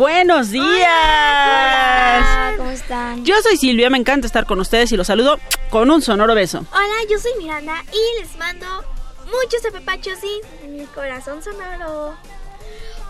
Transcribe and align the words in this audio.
Buenos 0.00 0.50
días. 0.50 0.64
Hola, 2.24 2.54
¿cómo 2.56 2.70
están? 2.70 3.22
Yo 3.22 3.34
soy 3.42 3.58
Silvia, 3.58 3.90
me 3.90 3.98
encanta 3.98 4.26
estar 4.26 4.46
con 4.46 4.58
ustedes 4.58 4.90
y 4.92 4.96
los 4.96 5.06
saludo 5.06 5.38
con 5.68 5.90
un 5.90 6.00
sonoro 6.00 6.34
beso. 6.34 6.64
Hola, 6.72 7.04
yo 7.10 7.18
soy 7.18 7.32
Miranda 7.36 7.84
y 7.92 8.18
les 8.18 8.34
mando 8.38 8.66
muchos 9.26 9.62
apapachos 9.68 10.16
y 10.24 10.68
mi 10.68 10.86
corazón 10.86 11.42
sonoro. 11.42 12.14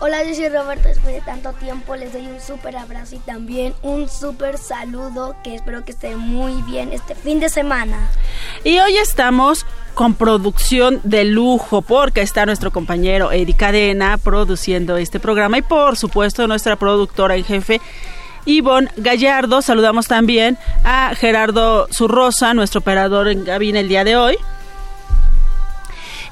Hola, 0.03 0.23
yo 0.23 0.33
soy 0.33 0.49
Roberto. 0.49 0.87
Después 0.87 1.13
de 1.13 1.21
tanto 1.21 1.53
tiempo 1.53 1.95
les 1.95 2.11
doy 2.11 2.25
un 2.25 2.41
súper 2.41 2.75
abrazo 2.75 3.17
y 3.17 3.19
también 3.19 3.75
un 3.83 4.09
súper 4.09 4.57
saludo 4.57 5.35
que 5.43 5.53
espero 5.53 5.85
que 5.85 5.91
estén 5.91 6.17
muy 6.17 6.63
bien 6.63 6.91
este 6.91 7.13
fin 7.13 7.39
de 7.39 7.49
semana. 7.49 8.09
Y 8.63 8.79
hoy 8.79 8.97
estamos 8.97 9.63
con 9.93 10.15
producción 10.15 11.01
de 11.03 11.23
lujo 11.25 11.83
porque 11.83 12.21
está 12.21 12.47
nuestro 12.47 12.71
compañero 12.71 13.31
Eddie 13.31 13.55
Cadena 13.55 14.17
produciendo 14.17 14.97
este 14.97 15.19
programa 15.19 15.59
y 15.59 15.61
por 15.61 15.95
supuesto 15.95 16.47
nuestra 16.47 16.77
productora 16.77 17.35
en 17.35 17.43
jefe 17.43 17.79
Ivonne 18.45 18.89
Gallardo. 18.97 19.61
Saludamos 19.61 20.07
también 20.07 20.57
a 20.83 21.13
Gerardo 21.13 21.87
Zurrosa, 21.93 22.55
nuestro 22.55 22.79
operador 22.79 23.27
en 23.27 23.43
cabina 23.43 23.79
el 23.79 23.87
día 23.87 24.03
de 24.03 24.15
hoy. 24.15 24.35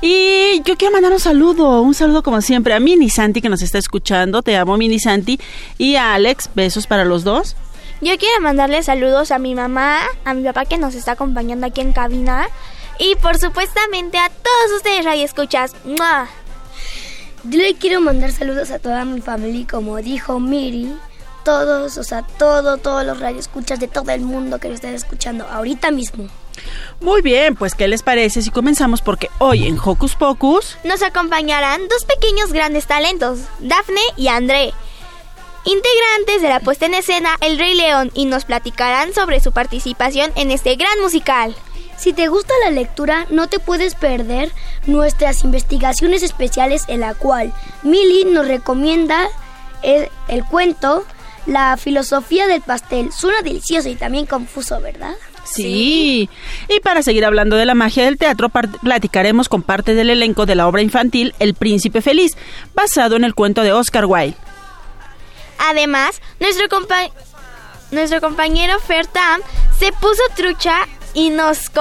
Y 0.02 0.62
yo 0.64 0.78
quiero 0.78 0.94
mandar 0.94 1.12
un 1.12 1.20
saludo, 1.20 1.82
un 1.82 1.94
saludo 1.94 2.24
como 2.24 2.42
siempre 2.42 2.74
a 2.74 2.80
Mini 2.80 3.10
Santi 3.10 3.42
que 3.42 3.50
nos 3.50 3.62
está 3.62 3.78
escuchando. 3.78 4.42
Te 4.42 4.56
amo, 4.56 4.78
Mini 4.78 5.00
Santi. 5.00 5.40
Y 5.78 5.96
a 5.96 6.14
Alex, 6.14 6.50
besos 6.56 6.88
para 6.88 7.04
los 7.04 7.24
dos. 7.24 7.56
Yo 8.02 8.18
quiero 8.18 8.40
mandarle 8.40 8.82
saludos 8.82 9.32
a 9.32 9.40
mi 9.40 9.56
mamá, 9.56 10.00
a 10.24 10.34
mi 10.34 10.44
papá 10.44 10.64
que 10.64 10.78
nos 10.78 10.96
está 10.96 11.14
acompañando 11.14 11.68
aquí 11.68 11.82
en 11.82 11.92
cabina 11.92 12.48
y 12.98 13.16
por 13.16 13.38
supuestamente 13.38 14.18
a 14.18 14.30
todos 14.30 14.78
ustedes 14.78 15.04
radioescuchas. 15.04 15.74
¡Mua! 15.84 16.30
Yo 17.44 17.58
le 17.58 17.76
quiero 17.76 18.00
mandar 18.00 18.32
saludos 18.32 18.72
a 18.72 18.80
toda 18.80 19.04
mi 19.04 19.20
familia 19.20 19.62
y 19.62 19.66
como 19.66 19.98
dijo 19.98 20.40
Miri, 20.40 20.94
todos, 21.44 21.98
o 21.98 22.04
sea, 22.04 22.22
todo, 22.22 22.78
todos 22.78 23.06
los 23.06 23.20
radioescuchas 23.20 23.80
de 23.82 23.90
todo 23.90 24.12
el 24.12 24.22
mundo 24.22 24.60
que 24.60 24.70
lo 24.70 24.76
estén 24.76 24.94
escuchando 24.94 25.46
ahorita 25.46 25.92
mismo. 25.92 26.30
Muy 27.02 27.22
bien, 27.22 27.56
pues 27.56 27.76
¿qué 27.76 27.88
les 27.88 28.04
parece 28.04 28.42
si 28.42 28.50
comenzamos? 28.50 29.02
Porque 29.02 29.30
hoy 29.40 29.68
en 29.68 29.78
Hocus 29.78 30.16
Pocus... 30.16 30.78
Nos 30.84 31.02
acompañarán 31.02 31.88
dos 31.88 32.06
pequeños 32.06 32.52
grandes 32.52 32.88
talentos, 32.88 33.40
Dafne 33.60 34.02
y 34.18 34.28
André, 34.28 34.74
integrantes 35.66 36.42
de 36.42 36.50
la 36.50 36.60
puesta 36.60 36.86
en 36.86 36.94
escena 36.94 37.36
El 37.42 37.58
Rey 37.58 37.76
León 37.76 38.12
y 38.14 38.26
nos 38.26 38.46
platicarán 38.46 39.14
sobre 39.14 39.40
su 39.40 39.52
participación 39.52 40.32
en 40.36 40.52
este 40.52 40.76
gran 40.76 41.00
musical. 41.02 41.56
Si 41.98 42.14
te 42.14 42.28
gusta 42.28 42.54
la 42.64 42.72
lectura, 42.72 43.28
no 43.30 43.48
te 43.48 43.60
puedes 43.60 43.94
perder 43.94 44.52
nuestras 44.88 45.44
investigaciones 45.44 46.24
especiales 46.24 46.84
en 46.88 47.02
la 47.02 47.14
cual 47.14 47.54
Milly 47.84 48.26
nos 48.26 48.48
recomienda 48.48 49.28
el, 49.84 50.10
el 50.30 50.46
cuento 50.46 51.06
La 51.46 51.78
filosofía 51.78 52.48
del 52.48 52.62
pastel. 52.62 53.12
Suena 53.12 53.42
delicioso 53.42 53.90
y 53.90 53.96
también 53.96 54.26
confuso, 54.26 54.80
¿verdad? 54.82 55.16
Sí. 55.52 56.30
Y 56.68 56.80
para 56.82 57.02
seguir 57.02 57.26
hablando 57.26 57.56
de 57.56 57.66
la 57.66 57.76
magia 57.76 58.06
del 58.06 58.18
teatro, 58.18 58.50
platicaremos 58.50 59.50
con 59.50 59.64
parte 59.64 59.96
del 59.96 60.10
elenco 60.10 60.46
de 60.46 60.56
la 60.56 60.68
obra 60.68 60.82
infantil 60.82 61.34
El 61.40 61.54
Príncipe 61.54 62.02
Feliz, 62.02 62.38
basado 62.74 63.16
en 63.16 63.24
el 63.24 63.36
cuento 63.36 63.62
de 63.62 63.74
Oscar 63.74 64.06
Wilde. 64.06 64.36
Además, 65.60 66.22
nuestro, 66.40 66.70
compa 66.70 67.10
nuestro 67.92 68.22
compañero 68.22 68.80
Fertam 68.80 69.42
se 69.78 69.92
puso 69.92 70.22
trucha 70.36 70.88
y 71.14 71.30
nos, 71.30 71.72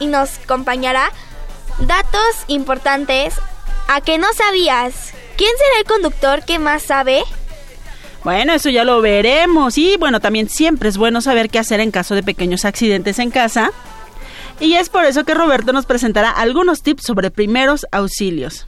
y 0.00 0.06
nos 0.06 0.38
acompañará 0.38 1.10
datos 1.80 2.44
importantes 2.48 3.34
a 3.88 4.00
que 4.00 4.18
no 4.18 4.32
sabías. 4.34 5.12
¿Quién 5.36 5.50
será 5.56 5.78
el 5.80 5.84
conductor 5.84 6.44
que 6.44 6.58
más 6.58 6.82
sabe? 6.82 7.22
Bueno, 8.24 8.52
eso 8.52 8.70
ya 8.70 8.84
lo 8.84 9.00
veremos. 9.00 9.78
Y 9.78 9.96
bueno, 9.96 10.20
también 10.20 10.48
siempre 10.48 10.88
es 10.88 10.96
bueno 10.96 11.20
saber 11.20 11.48
qué 11.48 11.58
hacer 11.58 11.80
en 11.80 11.90
caso 11.90 12.14
de 12.14 12.22
pequeños 12.22 12.64
accidentes 12.64 13.18
en 13.18 13.30
casa. 13.30 13.70
Y 14.58 14.74
es 14.74 14.88
por 14.88 15.04
eso 15.04 15.24
que 15.24 15.34
Roberto 15.34 15.72
nos 15.72 15.86
presentará 15.86 16.30
algunos 16.30 16.82
tips 16.82 17.04
sobre 17.04 17.30
primeros 17.30 17.86
auxilios. 17.92 18.66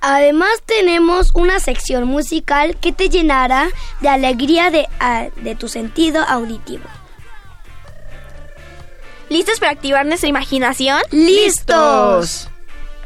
Además 0.00 0.50
tenemos 0.64 1.30
una 1.34 1.60
sección 1.60 2.04
musical 2.04 2.76
que 2.76 2.92
te 2.92 3.08
llenará 3.08 3.68
de 4.00 4.08
alegría 4.08 4.70
de, 4.70 4.88
de 5.36 5.54
tu 5.54 5.68
sentido 5.68 6.22
auditivo. 6.22 6.84
¿Listos 9.28 9.60
para 9.60 9.72
activar 9.72 10.06
nuestra 10.06 10.28
imaginación? 10.28 11.00
¡Listos! 11.10 12.48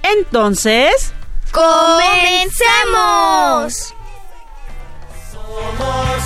Entonces... 0.02 1.12
¡Comencemos! 1.52 2.54
Somos, 5.54 6.22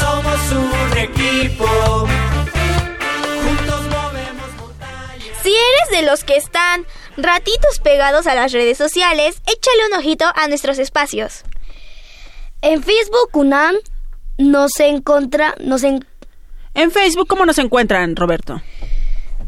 somos 0.00 0.52
un 0.52 0.96
equipo. 0.96 1.66
Juntos 3.44 3.82
movemos 3.82 4.48
montañas. 4.58 5.42
Si 5.42 5.50
eres 5.50 6.00
de 6.00 6.02
los 6.02 6.24
que 6.24 6.36
están 6.36 6.86
ratitos 7.18 7.80
pegados 7.80 8.26
a 8.26 8.34
las 8.34 8.52
redes 8.52 8.78
sociales, 8.78 9.42
échale 9.46 9.86
un 9.90 9.98
ojito 9.98 10.24
a 10.34 10.48
nuestros 10.48 10.78
espacios. 10.78 11.42
En 12.62 12.82
Facebook 12.82 13.28
UNAM 13.34 13.74
nos 14.38 14.80
encuentra, 14.80 15.54
nos 15.60 15.82
en, 15.82 16.06
en 16.72 16.92
Facebook 16.92 17.28
cómo 17.28 17.44
nos 17.44 17.58
encuentran, 17.58 18.16
Roberto. 18.16 18.62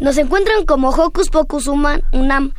Nos 0.00 0.18
encuentran 0.18 0.66
como 0.66 0.90
Hocus 0.90 1.30
Pocus 1.30 1.66
UNAM. 1.66 2.52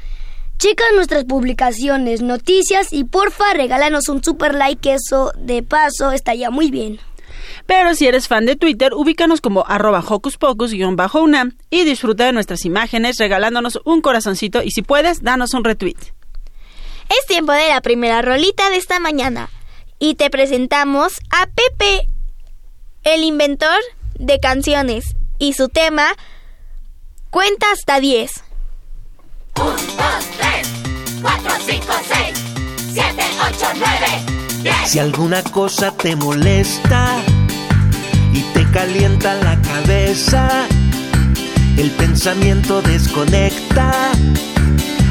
Checa 0.57 0.83
nuestras 0.95 1.25
publicaciones, 1.25 2.21
noticias 2.21 2.91
y 2.91 3.03
porfa 3.03 3.53
regálanos 3.53 4.09
un 4.09 4.23
super 4.23 4.55
like, 4.55 4.81
que 4.81 4.93
eso 4.93 5.31
de 5.37 5.63
paso 5.63 6.11
estaría 6.11 6.49
muy 6.49 6.71
bien. 6.71 6.99
Pero 7.65 7.95
si 7.95 8.07
eres 8.07 8.27
fan 8.27 8.45
de 8.45 8.55
Twitter, 8.55 8.93
ubícanos 8.93 9.41
como 9.41 9.65
arroba 9.67 10.03
hocus 10.07 10.37
pocus-unam 10.37 11.57
y 11.69 11.83
disfruta 11.83 12.25
de 12.25 12.33
nuestras 12.33 12.65
imágenes 12.65 13.17
regalándonos 13.17 13.79
un 13.85 14.01
corazoncito 14.01 14.63
y 14.63 14.71
si 14.71 14.81
puedes, 14.81 15.23
danos 15.23 15.53
un 15.53 15.63
retweet. 15.63 15.97
Es 17.09 17.25
tiempo 17.27 17.51
de 17.51 17.69
la 17.69 17.81
primera 17.81 18.21
rolita 18.21 18.69
de 18.69 18.77
esta 18.77 18.99
mañana 18.99 19.49
y 19.99 20.15
te 20.15 20.29
presentamos 20.29 21.19
a 21.29 21.47
Pepe, 21.47 22.07
el 23.03 23.23
inventor 23.23 23.79
de 24.17 24.39
canciones 24.39 25.15
y 25.37 25.53
su 25.53 25.69
tema 25.69 26.13
Cuenta 27.35 27.67
hasta 27.73 27.99
10. 27.99 28.31
1, 29.59 29.65
2, 29.65 29.75
3, 30.37 30.44
4, 31.25 31.51
5, 31.65 31.85
6, 32.07 32.43
7, 32.93 33.23
8, 33.49 33.65
9, 33.79 34.61
10. 34.61 34.75
Si 34.85 34.99
alguna 34.99 35.41
cosa 35.41 35.89
te 35.89 36.15
molesta 36.15 37.15
y 38.31 38.41
te 38.53 38.63
calienta 38.69 39.33
la 39.33 39.59
cabeza, 39.59 40.67
el 41.77 41.89
pensamiento 41.91 42.83
desconecta 42.83 44.11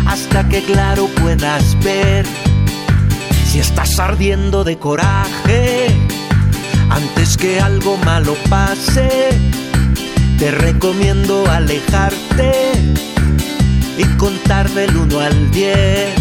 hasta 0.07 0.49
que 0.49 0.63
claro 0.63 1.09
puedas 1.21 1.77
ver. 1.81 2.25
Si 3.51 3.59
estás 3.59 3.99
ardiendo 3.99 4.63
de 4.63 4.79
coraje, 4.79 5.89
antes 6.91 7.37
que 7.37 7.59
algo 7.59 7.97
malo 8.05 8.37
pase, 8.49 9.31
te 10.39 10.53
recomiendo 10.53 11.51
alejarte 11.51 12.85
y 13.96 14.05
contar 14.17 14.69
del 14.70 14.96
1 14.96 15.20
al 15.20 15.50
10. 15.50 16.14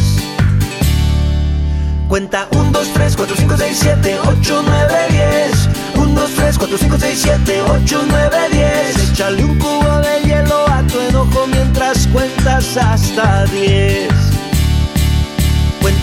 Cuenta 2.07 2.47
1, 2.51 2.71
2, 2.71 2.87
3, 2.93 3.15
4, 3.15 3.35
5, 3.35 3.57
6, 3.57 3.77
7, 3.81 4.19
8, 4.23 4.63
9, 4.65 4.93
10. 5.09 5.69
1, 5.95 6.21
2, 6.21 6.31
3, 6.35 6.57
4, 6.57 6.77
5, 6.77 6.97
6, 6.99 7.19
7, 7.21 7.61
8, 7.61 8.05
9, 8.07 8.37
10. 8.51 9.11
Échale 9.11 9.45
un 9.45 9.57
cubo 9.57 9.99
de 9.99 10.21
hielo 10.27 10.67
a 10.69 10.83
tu 10.83 10.99
enojo 10.99 11.47
mientras 11.47 12.07
cuentas 12.07 12.77
hasta 12.77 13.45
10. 13.45 14.22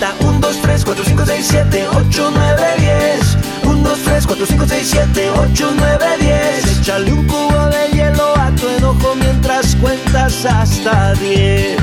Cuenta 0.00 0.16
1, 0.24 0.40
2, 0.40 0.62
3, 0.62 0.84
4, 0.86 1.04
5, 1.04 1.26
6, 1.26 1.46
7, 1.46 1.88
8, 1.92 2.30
9, 2.34 2.62
10. 2.78 3.36
1, 3.64 3.82
2, 3.82 3.98
3, 4.02 4.26
4, 4.26 4.46
5, 4.46 4.66
6, 4.66 4.90
7, 4.92 5.30
8, 5.30 5.72
9, 5.76 6.06
10. 6.20 6.78
Échale 6.78 7.12
un 7.12 7.26
cubo 7.26 7.66
de 7.66 7.90
hielo 7.92 8.34
a 8.38 8.50
tu 8.52 8.66
enojo 8.66 9.14
mientras 9.16 9.76
cuentas 9.76 10.46
hasta 10.46 11.12
10. 11.16 11.76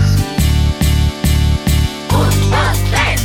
1, 2.10 2.20
2, 2.20 2.32
3, 2.90 3.22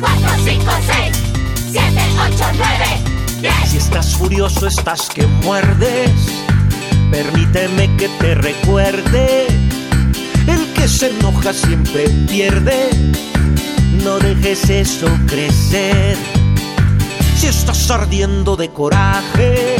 4, 0.00 0.28
5, 0.44 0.64
6, 0.86 1.22
7, 1.70 2.00
8, 2.26 2.44
9, 2.56 3.42
10. 3.42 3.70
Si 3.70 3.76
estás 3.76 4.16
furioso, 4.16 4.66
estás 4.66 5.08
que 5.08 5.24
muerdes. 5.44 6.10
Permíteme 7.12 7.96
que 7.96 8.08
te 8.08 8.34
recuerde. 8.34 9.46
El 10.48 10.72
que 10.72 10.88
se 10.88 11.10
enoja 11.10 11.52
siempre 11.52 12.08
pierde. 12.26 12.90
No 14.04 14.18
dejes 14.18 14.68
eso 14.68 15.06
crecer. 15.28 16.16
Si 17.36 17.46
estás 17.46 17.88
ardiendo 17.88 18.56
de 18.56 18.68
coraje, 18.70 19.76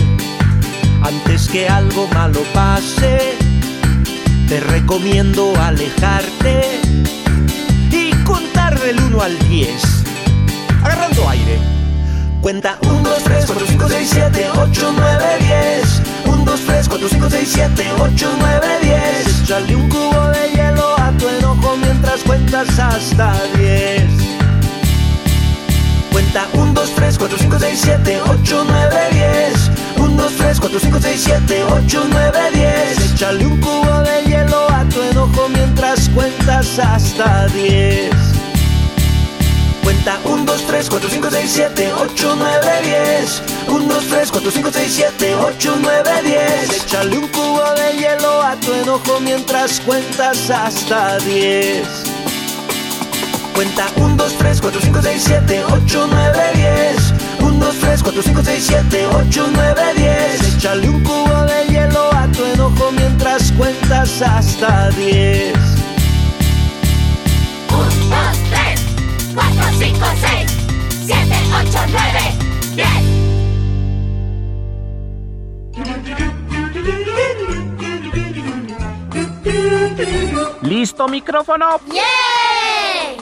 antes 1.03 1.49
que 1.49 1.69
algo 1.69 2.07
malo 2.15 2.41
pase, 2.55 3.37
te 4.49 4.61
recomiendo 4.61 5.53
alejarte 5.61 6.81
y 7.91 8.13
contar 8.23 8.79
del 8.81 9.01
1 9.01 9.23
al 9.23 9.39
10. 9.49 9.83
Agarrando 10.85 11.29
aire. 11.29 11.59
Cuenta 12.41 12.79
1, 12.83 13.03
2, 13.03 13.25
3, 13.25 13.47
4, 13.47 13.67
5, 13.67 13.89
6, 13.89 14.11
7, 14.13 14.51
8, 14.57 14.95
9, 14.97 15.25
10. 15.41 16.03
1, 16.27 16.45
2, 16.45 16.61
3, 16.61 16.89
4, 16.89 17.09
5, 17.09 17.31
6, 17.31 17.49
7, 17.53 17.85
8, 17.99 18.31
9, 18.39 18.67
10. 18.83 19.43
Échale 19.43 19.77
un 19.77 19.89
cubo 19.89 20.29
de 20.29 20.51
hielo 20.51 20.92
tu 21.23 21.29
enojo 21.29 21.77
mientras 21.77 22.21
cuentas 22.25 22.79
hasta 22.79 23.33
10. 23.57 24.03
Cuenta 26.11 26.49
1, 26.53 26.73
2, 26.73 26.95
3, 26.97 27.19
4, 27.19 27.39
5, 27.39 27.59
6, 27.61 27.81
7, 27.81 28.21
8, 28.29 28.65
9, 28.67 28.97
10. 29.13 29.71
1, 29.99 30.23
2, 30.23 30.33
3, 30.37 30.61
4, 30.61 30.81
5, 30.81 30.99
6, 31.01 31.23
7, 31.25 31.65
8, 31.65 32.07
9, 32.11 32.39
10. 32.55 33.13
Échale 33.13 33.47
un 33.47 33.61
cubo 33.61 34.01
de 34.01 34.25
hielo 34.25 34.69
a 34.69 34.85
tu 34.87 35.01
enojo 35.01 35.49
mientras 35.49 36.09
cuentas 36.09 36.79
hasta 36.81 37.47
10. 37.49 38.32
Cuenta 39.83 40.21
1, 40.25 40.45
2, 40.45 40.67
3, 40.67 40.89
4, 40.91 41.11
5, 41.11 41.31
6, 41.31 41.51
7, 41.51 41.93
8, 41.93 42.37
9, 42.37 42.83
10. 42.83 43.43
1, 43.69 43.95
2, 43.95 44.07
3, 44.07 44.31
4, 44.31 44.51
5, 44.51 44.71
6, 44.73 44.93
7, 44.95 45.35
8, 45.35 45.77
9, 45.81 46.23
10. 46.23 46.85
Échale 46.85 47.19
un 47.19 47.29
cubo 47.29 47.63
de 47.75 47.99
hielo 47.99 48.43
a 48.43 48.57
tu 48.57 48.73
enojo 48.73 49.21
mientras 49.21 49.81
cuentas 49.81 50.51
hasta 50.51 51.19
10. 51.19 51.87
Cuenta 53.55 53.87
1, 53.97 54.17
2, 54.17 54.33
3, 54.39 54.61
4, 54.61 54.81
5, 54.81 55.03
6, 55.03 55.23
7, 55.25 55.65
8, 55.65 56.07
9, 56.11 56.51
10. 56.55 57.15
1, 57.41 57.65
2, 57.67 57.75
3, 57.81 58.03
4, 58.03 58.23
5, 58.23 58.43
6, 58.45 58.65
7, 58.67 59.07
8, 59.07 59.47
9, 59.53 59.83
10. 59.97 60.55
Échale 60.57 60.89
un 60.89 61.03
cubo 61.03 61.43
de 61.45 61.67
hielo 61.69 62.13
a 62.13 62.27
tu 62.29 62.45
enojo 62.45 62.93
mientras 62.93 63.53
cuentas 63.53 64.23
hasta 64.23 64.91
10. 64.91 65.62
5, 69.83 69.99
6, 70.15 70.47
7, 71.07 71.35
8, 71.61 71.79
9, 71.89 72.21
10. 80.63 80.63
¿Listo 80.63 81.09
micrófono? 81.09 81.81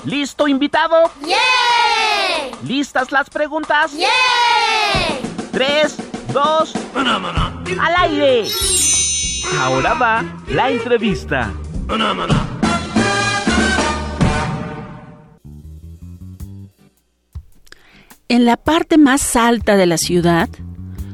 ¿Listo 0.05 0.47
invitado? 0.49 1.11
¿Listas 2.63 3.11
las 3.11 3.31
preguntas? 3.31 3.93
Tres, 5.53 5.97
dos, 6.31 6.75
al 6.95 7.95
aire. 8.01 8.47
Ahora 9.59 9.95
va 9.95 10.23
la 10.49 10.69
entrevista. 10.69 11.55
En 18.31 18.45
la 18.45 18.57
parte 18.57 18.97
más 18.97 19.35
alta 19.35 19.77
de 19.77 19.87
la 19.87 19.99
ciudad, 19.99 20.49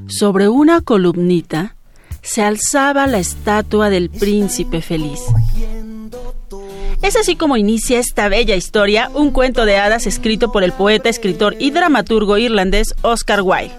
sobre 0.06 0.50
una 0.50 0.82
columnita, 0.82 1.74
se 2.20 2.42
alzaba 2.42 3.06
la 3.06 3.16
estatua 3.16 3.88
del 3.88 4.10
príncipe 4.10 4.82
feliz. 4.82 5.20
Es 7.00 7.16
así 7.16 7.34
como 7.34 7.56
inicia 7.56 7.98
esta 8.00 8.28
bella 8.28 8.54
historia, 8.54 9.10
un 9.14 9.30
cuento 9.30 9.64
de 9.64 9.78
hadas 9.78 10.06
escrito 10.06 10.52
por 10.52 10.62
el 10.62 10.74
poeta, 10.74 11.08
escritor 11.08 11.56
y 11.58 11.70
dramaturgo 11.70 12.36
irlandés 12.36 12.94
Oscar 13.00 13.40
Wilde. 13.40 13.72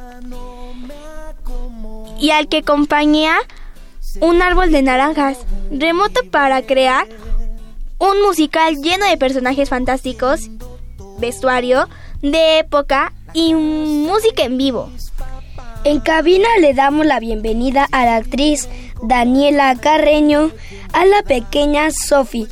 y 2.20 2.32
al 2.32 2.48
que 2.48 2.58
acompaña 2.58 3.36
un 4.20 4.42
árbol 4.42 4.72
de 4.72 4.82
naranjas, 4.82 5.38
remoto 5.70 6.22
para 6.32 6.64
crear 6.64 7.08
un 8.00 8.20
musical 8.24 8.78
lleno 8.82 9.06
de 9.06 9.16
personajes 9.18 9.70
fantásticos, 9.70 10.50
vestuario 11.20 11.88
de 12.24 12.58
época 12.58 13.14
y 13.34 13.54
música 13.54 14.44
en 14.44 14.58
vivo. 14.58 14.90
En 15.84 16.00
cabina 16.00 16.48
le 16.60 16.74
damos 16.74 17.06
la 17.06 17.20
bienvenida 17.20 17.88
a 17.92 18.06
la 18.06 18.18
actriz 18.18 18.68
Daniela 19.02 19.76
Carreño, 19.76 20.52
a 20.94 21.06
la 21.06 21.22
pequeña 21.24 21.92
Sophie, 21.92 22.48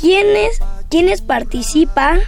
quienes, 0.00 0.60
quienes 0.88 1.22
participan, 1.22 2.20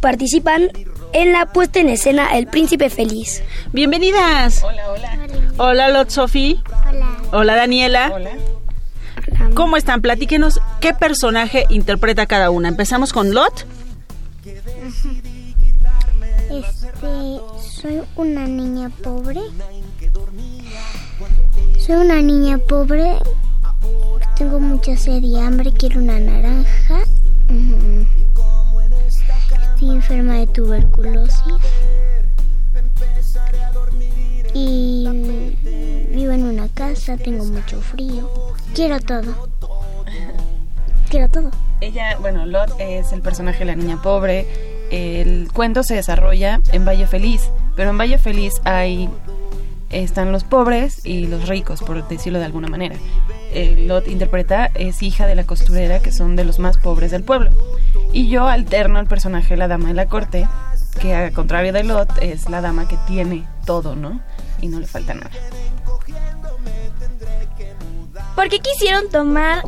participan 0.00 0.70
en 1.12 1.32
la 1.32 1.46
puesta 1.46 1.78
en 1.78 1.88
escena 1.88 2.36
El 2.36 2.46
Príncipe 2.46 2.90
Feliz. 2.90 3.42
Bienvenidas. 3.72 4.62
Hola, 4.64 4.90
hola. 4.90 5.18
Hola, 5.56 5.88
Lot 5.88 6.10
Sophie. 6.10 6.60
Hola. 6.88 7.16
Hola, 7.32 7.54
Daniela. 7.54 8.12
¿Cómo 9.54 9.76
están? 9.76 10.02
Platíquenos 10.02 10.60
qué 10.80 10.92
personaje 10.92 11.66
interpreta 11.68 12.26
cada 12.26 12.50
una. 12.50 12.68
Empezamos 12.68 13.12
con 13.12 13.32
Lot. 13.32 13.64
Soy 17.60 18.00
una 18.16 18.46
niña 18.46 18.88
pobre. 19.02 19.40
Soy 21.78 21.96
una 21.96 22.22
niña 22.22 22.56
pobre. 22.58 23.18
Tengo 24.36 24.58
mucha 24.58 24.96
sed 24.96 25.22
y 25.22 25.38
hambre. 25.38 25.72
Quiero 25.72 26.00
una 26.00 26.18
naranja. 26.18 27.00
Estoy 29.74 29.90
enferma 29.90 30.34
de 30.34 30.46
tuberculosis. 30.46 31.42
Y 34.54 35.06
vivo 36.10 36.32
en 36.32 36.44
una 36.44 36.68
casa. 36.68 37.16
Tengo 37.18 37.44
mucho 37.44 37.80
frío. 37.82 38.30
Quiero 38.74 38.98
todo. 39.00 39.48
Quiero 41.10 41.28
todo. 41.28 41.50
Ella, 41.80 42.16
bueno, 42.18 42.46
Lot 42.46 42.74
es 42.78 43.12
el 43.12 43.20
personaje 43.20 43.58
de 43.58 43.64
la 43.66 43.76
niña 43.76 44.00
pobre. 44.00 44.73
El 44.94 45.50
cuento 45.52 45.82
se 45.82 45.96
desarrolla 45.96 46.60
en 46.70 46.84
Valle 46.84 47.08
Feliz, 47.08 47.50
pero 47.74 47.90
en 47.90 47.98
Valle 47.98 48.16
Feliz 48.16 48.60
hay 48.62 49.10
están 49.90 50.30
los 50.30 50.44
pobres 50.44 51.04
y 51.04 51.26
los 51.26 51.48
ricos, 51.48 51.82
por 51.82 52.06
decirlo 52.06 52.38
de 52.38 52.44
alguna 52.44 52.68
manera. 52.68 52.94
Eh, 53.52 53.86
Lot 53.88 54.06
interpreta 54.06 54.66
es 54.66 55.02
hija 55.02 55.26
de 55.26 55.34
la 55.34 55.42
costurera, 55.42 55.98
que 55.98 56.12
son 56.12 56.36
de 56.36 56.44
los 56.44 56.60
más 56.60 56.78
pobres 56.78 57.10
del 57.10 57.24
pueblo. 57.24 57.50
Y 58.12 58.28
yo 58.28 58.46
alterno 58.46 59.00
el 59.00 59.06
personaje 59.06 59.54
de 59.54 59.56
la 59.56 59.66
dama 59.66 59.88
de 59.88 59.94
la 59.94 60.06
corte, 60.06 60.48
que 61.00 61.12
al 61.12 61.32
contrario 61.32 61.72
de 61.72 61.82
Lot 61.82 62.10
es 62.22 62.48
la 62.48 62.60
dama 62.60 62.86
que 62.86 62.96
tiene 63.08 63.48
todo, 63.66 63.96
¿no? 63.96 64.20
Y 64.60 64.68
no 64.68 64.78
le 64.78 64.86
falta 64.86 65.14
nada. 65.14 65.30
¿Por 68.36 68.48
qué 68.48 68.60
quisieron 68.60 69.08
tomar 69.10 69.64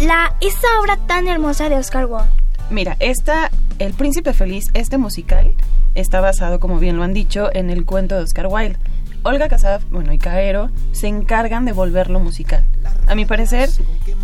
la, 0.00 0.34
esa 0.42 0.68
obra 0.82 0.98
tan 1.06 1.28
hermosa 1.28 1.70
de 1.70 1.76
Oscar 1.76 2.04
Wilde? 2.04 2.28
Mira, 2.68 2.96
esta, 2.98 3.50
El 3.78 3.92
Príncipe 3.92 4.32
Feliz, 4.32 4.70
este 4.72 4.96
musical, 4.96 5.54
está 5.94 6.20
basado, 6.20 6.60
como 6.60 6.78
bien 6.78 6.96
lo 6.96 7.02
han 7.02 7.12
dicho, 7.12 7.50
en 7.52 7.68
el 7.68 7.84
cuento 7.84 8.16
de 8.16 8.22
Oscar 8.22 8.46
Wilde. 8.46 8.78
Olga 9.22 9.48
Casab, 9.48 9.82
bueno, 9.90 10.14
y 10.14 10.18
Caero 10.18 10.70
se 10.92 11.08
encargan 11.08 11.66
de 11.66 11.72
volverlo 11.72 12.18
musical. 12.18 12.64
A 13.06 13.14
mi 13.14 13.26
parecer, 13.26 13.68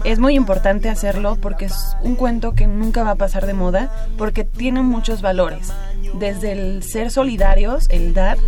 es 0.05 0.19
muy 0.19 0.37
importante 0.37 0.89
hacerlo 0.89 1.37
porque 1.37 1.67
es 1.67 1.97
un 2.01 2.15
cuento 2.15 2.53
que 2.55 2.67
nunca 2.67 3.03
va 3.03 3.11
a 3.11 3.17
pasar 3.17 3.45
de 3.45 3.53
moda 3.53 3.93
porque 4.17 4.45
tiene 4.45 4.81
muchos 4.81 5.21
valores. 5.21 5.71
Desde 6.15 6.53
el 6.53 6.83
ser 6.83 7.11
solidarios, 7.11 7.85
el 7.91 8.15
dar, 8.15 8.39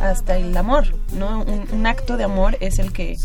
hasta 0.00 0.36
el 0.36 0.56
amor, 0.56 0.94
¿no? 1.14 1.42
Un, 1.42 1.66
un 1.72 1.86
acto 1.86 2.16
de 2.16 2.24
amor 2.24 2.58
es 2.60 2.78
el 2.78 2.92
que 2.92 3.16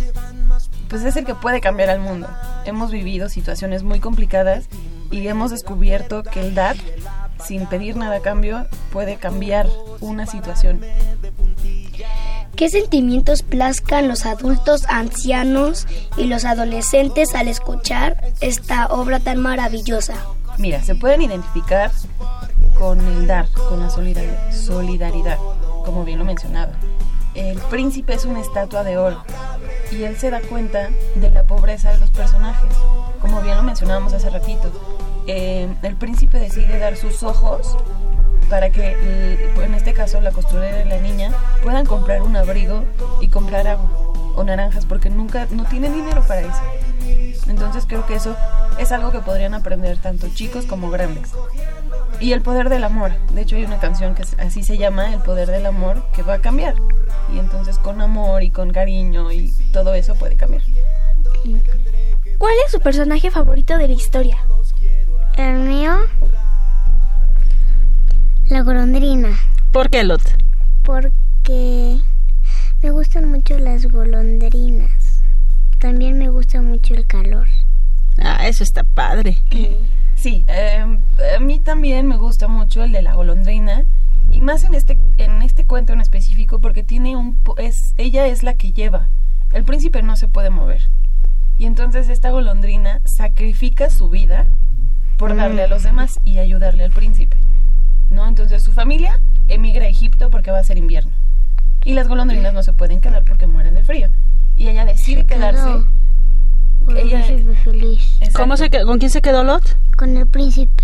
pues 0.87 1.03
es 1.03 1.15
el 1.15 1.25
que 1.25 1.35
puede 1.35 1.61
cambiar 1.61 1.89
al 1.89 1.99
mundo. 1.99 2.27
Hemos 2.65 2.91
vivido 2.91 3.29
situaciones 3.29 3.83
muy 3.83 3.99
complicadas 3.99 4.67
y 5.13 5.27
hemos 5.27 5.51
descubierto 5.51 6.23
que 6.23 6.41
el 6.41 6.55
dar 6.55 6.75
sin 7.45 7.65
pedir 7.67 7.95
nada 7.97 8.17
a 8.17 8.19
cambio, 8.21 8.67
puede 8.91 9.17
cambiar 9.17 9.67
una 9.99 10.25
situación. 10.25 10.81
¿Qué 12.55 12.69
sentimientos 12.69 13.41
plazcan 13.41 14.07
los 14.07 14.25
adultos, 14.25 14.85
ancianos 14.87 15.87
y 16.17 16.25
los 16.25 16.45
adolescentes 16.45 17.33
al 17.35 17.47
escuchar 17.47 18.17
esta 18.41 18.87
obra 18.87 19.19
tan 19.19 19.39
maravillosa? 19.39 20.13
Mira, 20.57 20.81
se 20.83 20.95
pueden 20.95 21.21
identificar 21.23 21.91
con 22.75 22.99
el 23.01 23.27
dar, 23.27 23.47
con 23.51 23.79
la 23.79 23.89
solidar- 23.89 24.53
solidaridad, 24.53 25.37
como 25.83 26.05
bien 26.05 26.19
lo 26.19 26.25
mencionaba. 26.25 26.71
El 27.33 27.57
príncipe 27.57 28.13
es 28.13 28.25
una 28.25 28.39
estatua 28.41 28.83
de 28.83 28.97
oro 28.97 29.23
y 29.91 30.03
él 30.03 30.15
se 30.17 30.29
da 30.29 30.39
cuenta 30.41 30.89
de 31.15 31.29
la 31.31 31.43
pobreza 31.43 31.91
de 31.91 31.97
los 31.97 32.11
personajes, 32.11 32.75
como 33.23 33.41
bien 33.41 33.55
lo 33.57 33.63
mencionábamos 33.63 34.13
hace 34.13 34.29
ratito. 34.29 34.69
Eh, 35.25 35.73
el 35.81 35.95
príncipe 35.95 36.37
decide 36.37 36.77
dar 36.77 36.97
sus 36.97 37.23
ojos 37.23 37.75
para 38.49 38.69
que, 38.69 38.91
el- 38.91 39.63
en 39.63 39.73
este 39.73 39.93
caso, 39.93 40.19
la 40.21 40.31
costurera 40.31 40.83
y 40.85 40.89
la 40.89 40.97
niña 40.99 41.31
puedan 41.63 41.85
comprar 41.85 42.21
un 42.21 42.35
abrigo 42.35 42.83
y 43.21 43.29
comprar 43.29 43.65
agua 43.67 43.89
o 44.35 44.43
naranjas, 44.43 44.85
porque 44.85 45.09
nunca, 45.09 45.47
no 45.51 45.63
tienen 45.63 45.93
dinero 45.93 46.21
para 46.27 46.41
eso. 46.41 46.61
Entonces 47.47 47.85
creo 47.87 48.05
que 48.05 48.15
eso 48.15 48.35
es 48.77 48.91
algo 48.91 49.11
que 49.11 49.19
podrían 49.19 49.53
aprender 49.53 49.97
tanto 49.97 50.27
chicos 50.33 50.65
como 50.65 50.89
grandes. 50.91 51.31
Y 52.19 52.33
el 52.33 52.41
poder 52.41 52.67
del 52.69 52.83
amor. 52.83 53.11
De 53.33 53.41
hecho 53.41 53.55
hay 53.55 53.63
una 53.63 53.79
canción 53.79 54.15
que 54.15 54.23
así 54.39 54.63
se 54.63 54.77
llama, 54.77 55.13
El 55.13 55.21
poder 55.21 55.49
del 55.49 55.65
amor, 55.65 56.05
que 56.13 56.23
va 56.23 56.35
a 56.35 56.39
cambiar. 56.39 56.75
Y 57.33 57.39
entonces 57.39 57.77
con 57.79 58.01
amor 58.01 58.43
y 58.43 58.51
con 58.51 58.71
cariño 58.71 59.31
y 59.31 59.53
todo 59.71 59.93
eso 59.93 60.15
puede 60.15 60.35
cambiar. 60.35 60.63
¿Cuál 62.43 62.55
es 62.65 62.73
su 62.73 62.81
personaje 62.81 63.31
favorito 63.31 63.77
de 63.77 63.87
la 63.87 63.93
historia? 63.93 64.37
El 65.37 65.59
mío, 65.61 65.93
la 68.49 68.61
golondrina, 68.63 69.29
¿Por 69.71 69.89
qué, 69.89 70.03
Lot? 70.03 70.21
porque 70.83 71.99
me 72.81 72.91
gustan 72.91 73.31
mucho 73.31 73.57
las 73.59 73.85
golondrinas. 73.85 75.21
También 75.79 76.19
me 76.19 76.27
gusta 76.27 76.61
mucho 76.61 76.93
el 76.95 77.05
calor. 77.07 77.47
Ah, 78.17 78.45
eso 78.45 78.65
está 78.65 78.83
padre. 78.83 79.37
Sí, 80.17 80.43
eh, 80.49 80.83
a 81.37 81.39
mí 81.39 81.59
también 81.59 82.07
me 82.07 82.17
gusta 82.17 82.49
mucho 82.49 82.83
el 82.83 82.91
de 82.91 83.03
la 83.03 83.13
golondrina. 83.13 83.85
Y 84.31 84.41
más 84.41 84.65
en 84.65 84.73
este, 84.73 84.99
en 85.17 85.43
este 85.43 85.65
cuento 85.65 85.93
en 85.93 86.01
específico 86.01 86.59
porque 86.59 86.83
tiene 86.83 87.15
un... 87.15 87.35
po- 87.35 87.57
Es, 87.57 87.93
ella 87.97 88.27
es 88.27 88.43
la 88.43 88.55
que 88.55 88.73
lleva. 88.73 89.07
El 89.53 89.63
príncipe 89.63 90.01
no 90.03 90.17
se 90.17 90.27
puede 90.27 90.49
mover. 90.49 90.89
Y 91.63 91.65
entonces 91.65 92.09
esta 92.09 92.29
golondrina 92.29 92.99
sacrifica 93.05 93.89
su 93.89 94.09
vida 94.09 94.47
por 95.15 95.33
darle 95.33 95.63
a 95.63 95.67
los 95.69 95.83
demás 95.83 96.19
y 96.25 96.39
ayudarle 96.39 96.83
al 96.83 96.91
príncipe. 96.91 97.37
¿No? 98.09 98.27
Entonces 98.27 98.61
su 98.61 98.73
familia 98.73 99.21
emigra 99.47 99.85
a 99.85 99.87
Egipto 99.87 100.29
porque 100.29 100.51
va 100.51 100.59
a 100.59 100.63
ser 100.65 100.77
invierno. 100.77 101.13
Y 101.85 101.93
las 101.93 102.09
golondrinas 102.09 102.53
no 102.53 102.63
se 102.63 102.73
pueden 102.73 102.99
quedar 102.99 103.23
porque 103.23 103.47
mueren 103.47 103.75
de 103.75 103.83
frío. 103.85 104.09
Y 104.57 104.67
ella 104.67 104.83
decide 104.83 105.23
quedarse. 105.23 105.85
Ella, 106.97 107.23
feliz. 107.63 108.19
¿Cómo 108.35 108.57
se, 108.57 108.69
¿Con 108.69 108.99
quién 108.99 109.09
se 109.09 109.21
quedó 109.21 109.45
Lot? 109.45 109.63
Con 109.95 110.17
el 110.17 110.27
príncipe. 110.27 110.83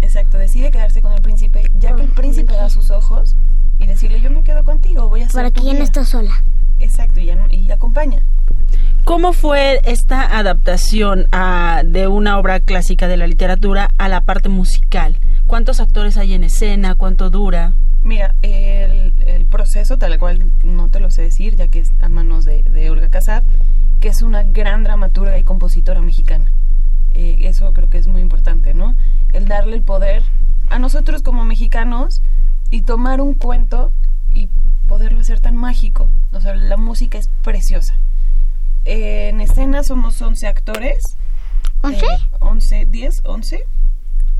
Exacto, 0.00 0.36
decide 0.36 0.70
quedarse 0.70 1.00
con 1.00 1.12
el 1.12 1.22
príncipe, 1.22 1.72
ya 1.78 1.96
que 1.96 2.02
el 2.02 2.10
príncipe 2.10 2.52
da 2.52 2.68
sus 2.68 2.90
ojos 2.90 3.34
y 3.78 3.86
decirle 3.86 4.20
yo 4.20 4.28
me 4.30 4.42
quedo 4.42 4.62
contigo, 4.62 5.08
voy 5.08 5.22
a 5.22 5.30
ser 5.30 5.36
Para 5.36 5.50
que 5.50 5.62
ya 5.62 5.68
no 5.68 5.76
guía". 5.76 5.84
está 5.84 6.04
sola. 6.04 6.44
Exacto, 6.78 7.20
y, 7.20 7.26
ya 7.26 7.38
y 7.50 7.70
acompaña. 7.70 8.22
¿Cómo 9.04 9.32
fue 9.32 9.80
esta 9.84 10.38
adaptación 10.38 11.26
a- 11.32 11.82
de 11.84 12.08
una 12.08 12.38
obra 12.38 12.60
clásica 12.60 13.06
de 13.08 13.16
la 13.16 13.26
literatura 13.26 13.90
a 13.98 14.08
la 14.08 14.20
parte 14.22 14.48
musical? 14.48 15.16
¿Cuántos 15.46 15.80
actores 15.80 16.16
hay 16.16 16.34
en 16.34 16.42
escena? 16.44 16.96
¿Cuánto 16.96 17.30
dura? 17.30 17.72
Mira, 18.02 18.34
el, 18.42 19.14
el 19.26 19.46
proceso 19.46 19.96
tal 19.98 20.18
cual 20.18 20.50
no 20.64 20.88
te 20.88 21.00
lo 21.00 21.10
sé 21.10 21.22
decir, 21.22 21.54
ya 21.56 21.68
que 21.68 21.80
es 21.80 21.90
a 22.00 22.08
manos 22.08 22.44
de, 22.44 22.62
de 22.64 22.90
Olga 22.90 23.08
Casab, 23.08 23.42
que 24.00 24.08
es 24.08 24.22
una 24.22 24.42
gran 24.42 24.82
dramaturga 24.84 25.38
y 25.38 25.44
compositora 25.44 26.00
mexicana. 26.00 26.50
Eh, 27.14 27.36
eso 27.42 27.72
creo 27.72 27.88
que 27.88 27.98
es 27.98 28.08
muy 28.08 28.20
importante, 28.20 28.74
¿no? 28.74 28.94
El 29.32 29.46
darle 29.46 29.76
el 29.76 29.82
poder 29.82 30.22
a 30.68 30.78
nosotros 30.78 31.22
como 31.22 31.44
mexicanos 31.44 32.22
y 32.70 32.82
tomar 32.82 33.20
un 33.20 33.34
cuento 33.34 33.92
y 34.30 34.48
poderlo 34.88 35.20
hacer 35.20 35.40
tan 35.40 35.56
mágico. 35.56 36.08
O 36.32 36.40
sea, 36.40 36.54
la 36.54 36.76
música 36.76 37.18
es 37.18 37.28
preciosa. 37.42 37.98
Eh, 38.84 39.28
en 39.30 39.40
escena 39.40 39.82
somos 39.82 40.20
11 40.20 40.46
actores. 40.46 41.16
¿Once? 41.82 42.06
Eh, 42.06 42.18
11, 42.40 42.86
10, 42.86 43.22
11. 43.24 43.64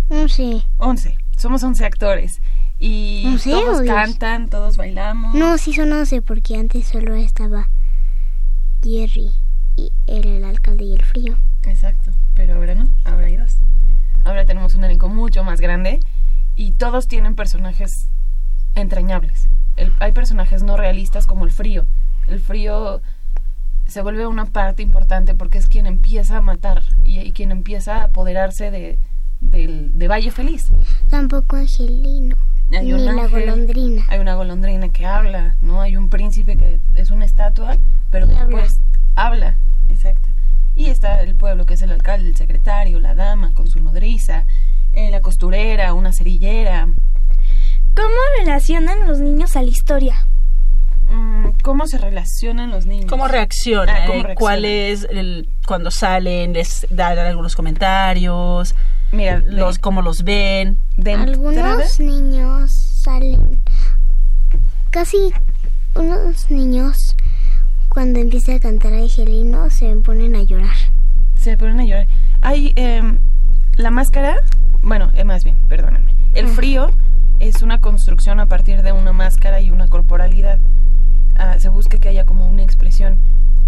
Mm, 0.08 0.28
sí. 0.28 0.64
11. 0.78 1.18
Somos 1.36 1.62
11 1.62 1.84
actores. 1.84 2.40
Y 2.78 3.24
¿Once 3.26 3.50
todos 3.50 3.78
o 3.78 3.80
diez? 3.82 3.94
cantan, 3.94 4.48
todos 4.48 4.76
bailamos. 4.76 5.34
No, 5.34 5.56
sí 5.58 5.72
son 5.72 5.92
11 5.92 6.22
porque 6.22 6.56
antes 6.56 6.86
solo 6.86 7.14
estaba 7.14 7.68
Jerry 8.84 9.30
y 9.76 9.92
era 10.06 10.28
el 10.30 10.44
alcalde 10.44 10.84
y 10.84 10.92
el 10.92 11.02
frío. 11.02 11.36
Exacto. 11.64 12.12
Pero 12.34 12.54
ahora 12.54 12.74
no, 12.74 12.88
ahora 13.04 13.26
hay 13.26 13.36
dos. 13.36 13.56
Ahora 14.24 14.44
tenemos 14.44 14.74
un 14.74 14.84
elenco 14.84 15.08
mucho 15.08 15.42
más 15.42 15.60
grande 15.60 16.00
y 16.54 16.72
todos 16.72 17.08
tienen 17.08 17.34
personajes 17.34 18.08
entrañables. 18.74 19.48
El- 19.76 19.92
hay 20.00 20.12
personajes 20.12 20.62
no 20.62 20.76
realistas 20.76 21.26
como 21.26 21.44
el 21.44 21.50
frío. 21.50 21.86
El 22.28 22.40
frío 22.40 23.00
se 23.86 24.02
vuelve 24.02 24.26
una 24.26 24.46
parte 24.46 24.82
importante 24.82 25.34
porque 25.34 25.58
es 25.58 25.66
quien 25.66 25.86
empieza 25.86 26.38
a 26.38 26.40
matar 26.40 26.82
y, 27.04 27.20
y 27.20 27.32
quien 27.32 27.50
empieza 27.52 27.96
a 27.98 28.04
apoderarse 28.04 28.70
de, 28.70 28.98
del- 29.40 29.96
de 29.98 30.08
Valle 30.08 30.30
Feliz. 30.30 30.68
Tampoco 31.10 31.56
Angelino. 31.56 32.36
Hay 32.72 32.86
ni 32.86 32.92
un 32.94 33.04
la 33.04 33.28
golondrina. 33.28 34.04
Hay 34.08 34.18
una 34.18 34.34
golondrina 34.34 34.88
que 34.88 35.06
habla, 35.06 35.54
¿no? 35.62 35.80
Hay 35.82 35.96
un 35.96 36.08
príncipe 36.08 36.56
que 36.56 36.80
es 36.96 37.10
una 37.12 37.24
estatua, 37.24 37.76
pero 38.10 38.26
habla. 38.26 38.38
después 38.44 38.80
habla. 39.14 39.56
Exacto. 39.88 40.28
Y 40.74 40.86
está 40.86 41.22
el 41.22 41.36
pueblo, 41.36 41.64
que 41.64 41.74
es 41.74 41.82
el 41.82 41.92
alcalde, 41.92 42.28
el 42.28 42.36
secretario, 42.36 42.98
la 42.98 43.14
dama 43.14 43.52
con 43.54 43.68
su 43.68 43.80
nodriza, 43.80 44.46
eh, 44.92 45.10
la 45.12 45.20
costurera, 45.20 45.94
una 45.94 46.12
cerillera. 46.12 46.88
¿Cómo 47.96 48.14
relacionan 48.38 49.06
los 49.06 49.18
niños 49.20 49.56
a 49.56 49.62
la 49.62 49.68
historia? 49.68 50.14
Mm, 51.08 51.48
¿Cómo 51.62 51.86
se 51.86 51.98
relacionan 51.98 52.70
los 52.70 52.86
niños? 52.86 53.06
¿Cómo 53.08 53.26
reaccionan? 53.26 53.96
Ah, 54.02 54.06
¿cómo 54.06 54.20
Eh, 54.28 54.34
¿Cuál 54.36 54.62
reaccionan? 54.62 54.92
es 54.92 55.06
el 55.10 55.48
cuando 55.66 55.90
salen? 55.90 56.52
¿Les 56.52 56.86
dan 56.90 57.18
algunos 57.18 57.56
comentarios? 57.56 58.74
Mira, 59.12 59.40
de- 59.40 59.52
los 59.52 59.78
¿Cómo 59.78 60.02
los 60.02 60.24
ven? 60.24 60.78
de 60.96 61.12
entrada- 61.12 61.32
Algunos 61.32 62.00
niños 62.00 62.72
salen. 63.02 63.60
Casi 64.90 65.32
unos 65.94 66.50
niños, 66.50 67.16
cuando 67.88 68.18
empieza 68.20 68.54
a 68.54 68.60
cantar 68.60 68.92
Angelino, 68.92 69.70
se 69.70 69.86
ponen 69.96 70.34
a 70.36 70.42
llorar. 70.42 70.76
se 71.36 71.56
ponen 71.56 71.78
a 71.80 71.84
llorar. 71.84 72.08
Hay 72.42 72.72
em, 72.76 73.18
la 73.76 73.90
máscara, 73.90 74.36
bueno, 74.82 75.10
eh, 75.14 75.22
más 75.24 75.44
bien, 75.44 75.56
perdónenme. 75.68 76.14
El 76.34 76.48
frío 76.48 76.90
es 77.40 77.62
una 77.62 77.80
construcción 77.80 78.40
a 78.40 78.46
partir 78.46 78.82
de 78.82 78.92
una 78.92 79.12
máscara 79.12 79.60
y 79.60 79.70
una 79.70 79.88
corporalidad. 79.88 80.58
Ah, 81.36 81.58
se 81.58 81.68
busca 81.68 81.98
que 81.98 82.08
haya 82.08 82.24
como 82.24 82.46
una 82.46 82.62
expresión. 82.62 83.18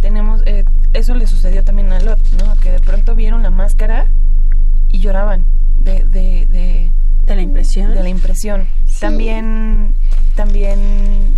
Tenemos, 0.01 0.43
eh, 0.47 0.65
eso 0.93 1.15
le 1.15 1.27
sucedió 1.27 1.65
también 1.65 1.93
a 1.93 2.01
Lot, 2.01 2.21
¿no? 2.43 2.55
Que 2.57 2.73
de 2.73 2.79
pronto 2.79 3.15
vieron 3.15 3.43
la 3.43 3.51
máscara 3.51 4.07
y 4.89 5.01
lloraban 5.01 5.45
de, 5.77 6.05
de, 6.05 6.47
de, 6.47 6.93
¿De 7.27 7.37
la 7.37 7.43
impresión? 7.43 7.95
de 7.95 8.03
la 8.03 8.09
impresión. 8.09 8.67
También, 9.01 9.95
también 10.35 11.35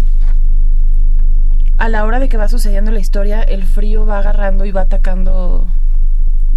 a 1.79 1.89
la 1.89 2.05
hora 2.05 2.21
de 2.21 2.29
que 2.29 2.37
va 2.37 2.49
sucediendo 2.49 2.91
la 2.91 3.01
historia, 3.01 3.43
el 3.43 3.65
frío 3.65 4.05
va 4.05 4.19
agarrando 4.19 4.67
y 4.67 4.71
va 4.71 4.83
atacando 4.83 5.67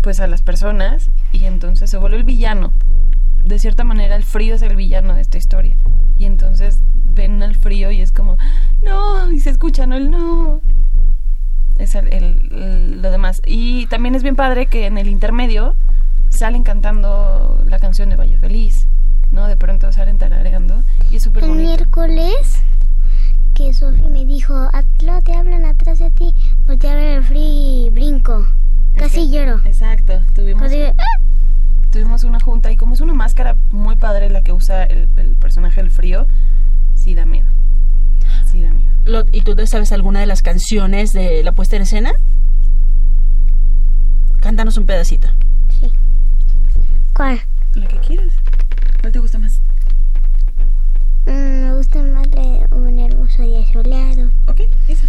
pues 0.01 0.19
a 0.19 0.27
las 0.27 0.41
personas 0.41 1.11
y 1.31 1.45
entonces 1.45 1.89
se 1.89 1.97
vuelve 1.97 2.17
el 2.17 2.25
villano. 2.25 2.73
De 3.45 3.59
cierta 3.59 3.83
manera 3.83 4.15
el 4.15 4.23
frío 4.23 4.55
es 4.55 4.61
el 4.61 4.75
villano 4.75 5.15
de 5.15 5.21
esta 5.21 5.37
historia. 5.37 5.75
Y 6.17 6.25
entonces 6.25 6.79
ven 7.13 7.41
al 7.43 7.55
frío 7.55 7.91
y 7.91 8.01
es 8.01 8.11
como, 8.11 8.37
no, 8.85 9.31
y 9.31 9.39
se 9.39 9.49
escucha, 9.49 9.85
no, 9.85 9.95
el 9.97 10.09
no. 10.11 10.61
Es 11.77 11.95
el, 11.95 12.11
el- 12.13 12.49
el- 12.53 13.01
lo 13.01 13.11
demás. 13.11 13.41
Y 13.45 13.87
también 13.87 14.15
es 14.15 14.23
bien 14.23 14.35
padre 14.35 14.67
que 14.67 14.85
en 14.85 14.97
el 14.97 15.07
intermedio 15.07 15.75
salen 16.29 16.63
cantando 16.63 17.61
la 17.67 17.79
canción 17.79 18.09
de 18.09 18.15
Valle 18.15 18.37
Feliz, 18.37 18.87
¿no? 19.31 19.47
De 19.47 19.57
pronto 19.57 19.91
salen 19.91 20.17
tarareando 20.17 20.81
y 21.11 21.17
es 21.17 21.23
súper 21.23 21.43
El 21.43 21.49
bonito. 21.49 21.67
miércoles 21.69 22.61
que 23.55 23.71
Sofi 23.73 24.01
me 24.03 24.25
dijo, 24.25 24.55
Atlo, 24.73 25.21
te 25.21 25.33
hablan 25.33 25.65
atrás 25.65 25.99
de 25.99 26.09
ti, 26.11 26.33
a 26.67 26.73
ver 26.95 27.17
el 27.17 27.23
frío 27.23 27.87
y 27.87 27.89
brinco. 27.91 28.47
Casi 28.95 29.29
lloro. 29.29 29.59
Exacto, 29.65 30.13
tuvimos, 30.35 30.63
Casi, 30.63 30.77
tuvimos 31.91 32.23
una 32.23 32.39
junta 32.39 32.52
que 34.43 34.51
usa 34.51 34.83
el, 34.83 35.07
el 35.17 35.35
personaje 35.35 35.81
del 35.81 35.91
frío, 35.91 36.27
sí 36.95 37.15
da 37.15 37.25
miedo. 37.25 37.47
Sí 38.45 38.61
da 38.61 38.71
miedo. 38.71 38.91
Lot, 39.05 39.27
¿Y 39.33 39.41
tú 39.41 39.55
te 39.55 39.67
sabes 39.67 39.91
alguna 39.91 40.19
de 40.21 40.25
las 40.25 40.41
canciones 40.41 41.11
de 41.13 41.43
la 41.43 41.51
puesta 41.51 41.75
en 41.75 41.81
escena? 41.81 42.13
Cántanos 44.39 44.77
un 44.77 44.85
pedacito. 44.85 45.27
¿Cuál? 47.13 47.39
Lo 47.75 47.87
que 47.87 47.97
quieras. 47.97 48.33
¿Cuál 49.01 49.13
te 49.13 49.19
gusta 49.19 49.39
más? 49.39 49.61
Mm, 51.25 51.31
me 51.31 51.75
gusta 51.75 52.01
más 52.01 52.27
la 52.27 52.41
de 52.41 52.67
un 52.71 52.99
hermoso 52.99 53.41
día 53.43 53.65
soleado. 53.71 54.29
Ok, 54.47 54.61
esa. 54.87 55.07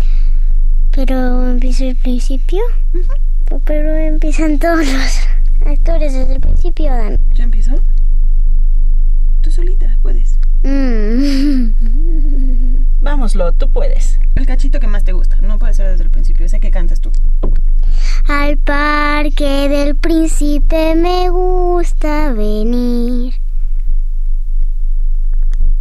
Pero 0.93 1.51
empiezo 1.51 1.85
el 1.85 1.97
principio. 1.97 2.61
Pero 3.65 3.97
empiezan 3.97 4.59
todos 4.59 4.87
los 4.87 5.21
actores 5.67 6.13
desde 6.13 6.35
el 6.35 6.41
principio. 6.41 6.91
Dan. 6.91 7.19
¿Ya 7.35 7.45
empiezo? 7.45 7.73
Solita 9.55 9.99
puedes. 10.03 10.41
Mm. 10.65 11.75
Vámoslo, 13.01 13.53
tú 13.53 13.71
puedes. 13.71 14.19
El 14.35 14.47
cachito 14.47 14.81
que 14.81 14.89
más 14.89 15.05
te 15.05 15.13
gusta. 15.13 15.41
No 15.41 15.61
puede 15.61 15.75
ser 15.75 15.89
desde 15.89 16.03
el 16.03 16.11
principio. 16.11 16.45
Ese 16.45 16.59
que 16.59 16.73
cantas 16.73 17.01
tú. 17.01 17.13
Al 18.27 18.59
parque 18.59 19.69
del 19.69 19.95
príncipe 19.95 20.97
me 20.97 21.29
gusta 21.31 22.33
venir. 22.33 23.35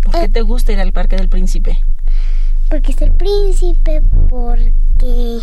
¿Por 0.04 0.22
qué 0.22 0.30
te 0.30 0.42
gusta 0.42 0.72
ir 0.74 0.80
al 0.80 0.92
Parque 0.92 1.16
del 1.16 1.30
Príncipe? 1.30 1.80
Porque 2.70 2.92
es 2.92 3.02
el 3.02 3.14
príncipe, 3.14 4.04
porque 4.30 5.40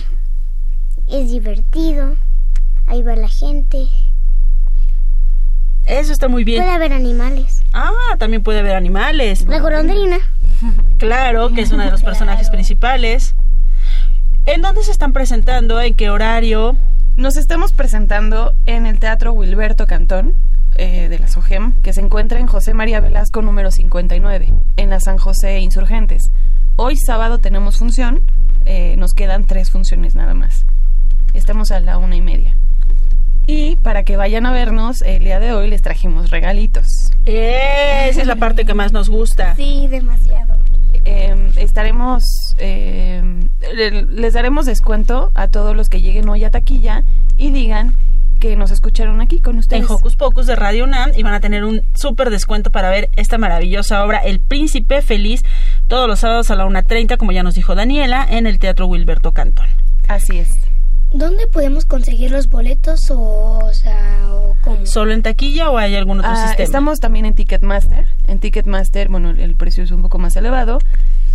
es 1.08 1.30
divertido. 1.32 2.14
Ahí 2.86 3.02
va 3.02 3.16
la 3.16 3.28
gente. 3.28 3.88
Eso 5.90 6.12
está 6.12 6.28
muy 6.28 6.44
bien. 6.44 6.62
Puede 6.62 6.72
haber 6.72 6.92
animales. 6.92 7.64
Ah, 7.72 7.90
también 8.16 8.44
puede 8.44 8.60
haber 8.60 8.76
animales. 8.76 9.44
La 9.46 9.58
golondrina. 9.58 10.18
Claro, 10.98 11.50
que 11.50 11.62
es 11.62 11.72
uno 11.72 11.84
de 11.84 11.90
los 11.90 12.02
personajes 12.02 12.48
principales. 12.48 13.34
¿En 14.46 14.62
dónde 14.62 14.84
se 14.84 14.92
están 14.92 15.12
presentando? 15.12 15.80
¿En 15.80 15.94
qué 15.94 16.10
horario? 16.10 16.76
Nos 17.16 17.36
estamos 17.36 17.72
presentando 17.72 18.54
en 18.66 18.86
el 18.86 19.00
Teatro 19.00 19.32
Wilberto 19.32 19.86
Cantón 19.86 20.34
eh, 20.76 21.08
de 21.08 21.18
la 21.18 21.26
SOGEM, 21.26 21.72
que 21.82 21.92
se 21.92 22.00
encuentra 22.00 22.38
en 22.38 22.46
José 22.46 22.72
María 22.72 23.00
Velasco 23.00 23.42
número 23.42 23.72
59, 23.72 24.52
en 24.76 24.90
la 24.90 25.00
San 25.00 25.18
José 25.18 25.58
Insurgentes. 25.58 26.30
Hoy 26.76 26.96
sábado 26.96 27.38
tenemos 27.38 27.78
función, 27.78 28.20
eh, 28.64 28.94
nos 28.96 29.12
quedan 29.12 29.44
tres 29.44 29.70
funciones 29.70 30.14
nada 30.14 30.34
más. 30.34 30.66
Estamos 31.34 31.72
a 31.72 31.80
la 31.80 31.98
una 31.98 32.14
y 32.14 32.20
media. 32.20 32.56
Y 33.46 33.76
para 33.76 34.04
que 34.04 34.16
vayan 34.16 34.46
a 34.46 34.52
vernos, 34.52 35.02
el 35.02 35.24
día 35.24 35.40
de 35.40 35.52
hoy 35.52 35.68
les 35.68 35.82
trajimos 35.82 36.30
regalitos. 36.30 36.86
Esa 37.24 38.20
es 38.20 38.26
la 38.26 38.36
parte 38.36 38.64
que 38.64 38.74
más 38.74 38.92
nos 38.92 39.08
gusta. 39.08 39.56
Sí, 39.56 39.88
demasiado. 39.88 40.54
Eh, 41.04 41.50
estaremos, 41.56 42.22
eh, 42.58 43.22
le- 43.74 44.02
les 44.02 44.34
daremos 44.34 44.66
descuento 44.66 45.30
a 45.34 45.48
todos 45.48 45.74
los 45.76 45.88
que 45.88 46.00
lleguen 46.00 46.28
hoy 46.28 46.44
a 46.44 46.50
taquilla 46.50 47.04
y 47.36 47.50
digan 47.50 47.94
que 48.38 48.56
nos 48.56 48.70
escucharon 48.70 49.20
aquí 49.20 49.40
con 49.40 49.58
ustedes. 49.58 49.82
En 49.84 49.90
Hocus 49.90 50.16
Pocus 50.16 50.46
de 50.46 50.56
Radio 50.56 50.84
UNAM 50.84 51.10
y 51.16 51.22
van 51.22 51.34
a 51.34 51.40
tener 51.40 51.64
un 51.64 51.82
súper 51.94 52.30
descuento 52.30 52.70
para 52.70 52.88
ver 52.88 53.10
esta 53.16 53.36
maravillosa 53.38 54.04
obra, 54.04 54.18
El 54.18 54.40
Príncipe 54.40 55.02
Feliz, 55.02 55.42
todos 55.88 56.06
los 56.08 56.20
sábados 56.20 56.50
a 56.50 56.56
la 56.56 56.64
1.30, 56.66 57.16
como 57.16 57.32
ya 57.32 57.42
nos 57.42 57.54
dijo 57.54 57.74
Daniela, 57.74 58.26
en 58.28 58.46
el 58.46 58.58
Teatro 58.58 58.86
Wilberto 58.86 59.32
Cantón. 59.32 59.66
Así 60.08 60.38
es. 60.38 60.56
¿Dónde 61.12 61.46
podemos 61.48 61.84
conseguir 61.84 62.30
los 62.30 62.48
boletos 62.48 63.10
o, 63.10 63.58
o 63.64 63.74
sea, 63.74 64.20
o 64.32 64.54
cómo? 64.62 64.86
¿Solo 64.86 65.12
en 65.12 65.22
taquilla 65.22 65.70
o 65.70 65.76
hay 65.78 65.96
algún 65.96 66.20
otro 66.20 66.30
Ah, 66.32 66.46
sistema? 66.48 66.64
estamos 66.64 67.00
también 67.00 67.26
en 67.26 67.34
Ticketmaster. 67.34 68.06
En 68.28 68.38
Ticketmaster, 68.38 69.08
bueno, 69.08 69.30
el 69.30 69.54
precio 69.56 69.82
es 69.82 69.90
un 69.90 70.02
poco 70.02 70.18
más 70.18 70.36
elevado. 70.36 70.78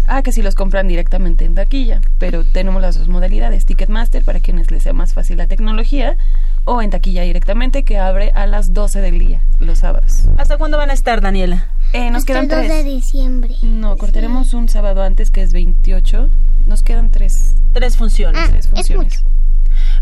Ah, 0.07 0.21
que 0.21 0.31
si 0.31 0.41
los 0.43 0.53
compran 0.55 0.87
directamente 0.87 1.45
en 1.45 1.55
taquilla. 1.55 1.99
Pero 2.19 2.45
tenemos 2.45 2.81
las 2.81 2.97
dos 2.97 3.07
modalidades. 3.09 3.65
Ticketmaster 3.65 4.23
para 4.23 4.39
quienes 4.39 4.69
les 4.71 4.83
sea 4.83 4.93
más 4.93 5.13
fácil 5.13 5.37
la 5.37 5.47
tecnología. 5.47 6.15
O 6.63 6.81
en 6.81 6.89
taquilla 6.91 7.23
directamente 7.23 7.83
que 7.83 7.97
abre 7.97 8.31
a 8.33 8.45
las 8.47 8.73
12 8.73 9.01
del 9.01 9.19
día, 9.19 9.41
los 9.59 9.79
sábados. 9.79 10.11
¿Hasta 10.37 10.57
cuándo 10.57 10.77
van 10.77 10.89
a 10.89 10.93
estar, 10.93 11.21
Daniela? 11.21 11.67
Eh, 11.93 12.09
nos 12.11 12.19
Hasta 12.21 12.33
quedan 12.33 12.43
el 12.45 12.49
2 12.49 12.59
de 12.61 12.67
tres. 12.67 12.85
diciembre. 12.85 13.55
No, 13.61 13.97
cortaremos 13.97 14.53
un 14.53 14.69
sábado 14.69 15.03
antes 15.03 15.31
que 15.31 15.41
es 15.43 15.51
28. 15.53 16.29
Nos 16.65 16.81
quedan 16.81 17.11
tres. 17.11 17.33
Tres 17.73 17.97
funciones. 17.97 18.41
Ah, 18.43 18.47
tres 18.49 18.65
es 18.65 18.71
funciones. 18.71 19.23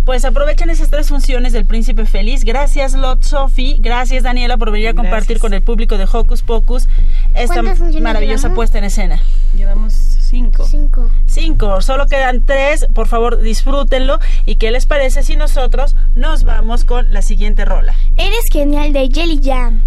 Pues 0.06 0.26
aprovechen 0.26 0.70
esas 0.70 0.90
tres 0.90 1.08
funciones 1.08 1.54
del 1.54 1.66
Príncipe 1.66 2.06
Feliz. 2.06 2.44
Gracias, 2.44 2.94
Lot 2.94 3.24
Sophie. 3.24 3.78
Gracias, 3.80 4.24
Daniela, 4.24 4.58
por 4.58 4.70
venir 4.72 4.90
a 4.90 4.94
compartir 4.94 5.38
Gracias. 5.38 5.40
con 5.40 5.54
el 5.54 5.62
público 5.62 5.98
de 5.98 6.06
Hocus 6.12 6.42
Pocus 6.42 6.88
esta 7.34 7.56
¿Cuántas 7.56 7.78
funciones 7.78 8.04
maravillosa 8.04 8.42
llevamos? 8.44 8.56
puesta 8.56 8.78
en 8.80 8.84
escena. 8.84 9.22
Llevamos 9.56 9.94
cinco. 9.94 10.66
Cinco. 10.66 11.10
Cinco, 11.26 11.82
solo 11.82 12.08
quedan 12.08 12.42
tres. 12.42 12.86
Por 12.94 13.08
favor, 13.08 13.40
disfrútenlo. 13.40 14.20
¿Y 14.46 14.56
qué 14.56 14.72
les 14.72 14.86
parece 14.86 15.24
si 15.24 15.38
nosotros 15.38 15.96
nos 16.16 16.44
vamos 16.44 16.84
con 16.84 17.12
la 17.14 17.22
siguiente 17.22 17.64
rola? 17.64 17.96
Eres 18.18 18.44
genial 18.52 18.92
de 18.92 19.10
Jelly 19.10 19.40
Jam. 19.42 19.82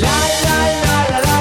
Porque 0.00 1.37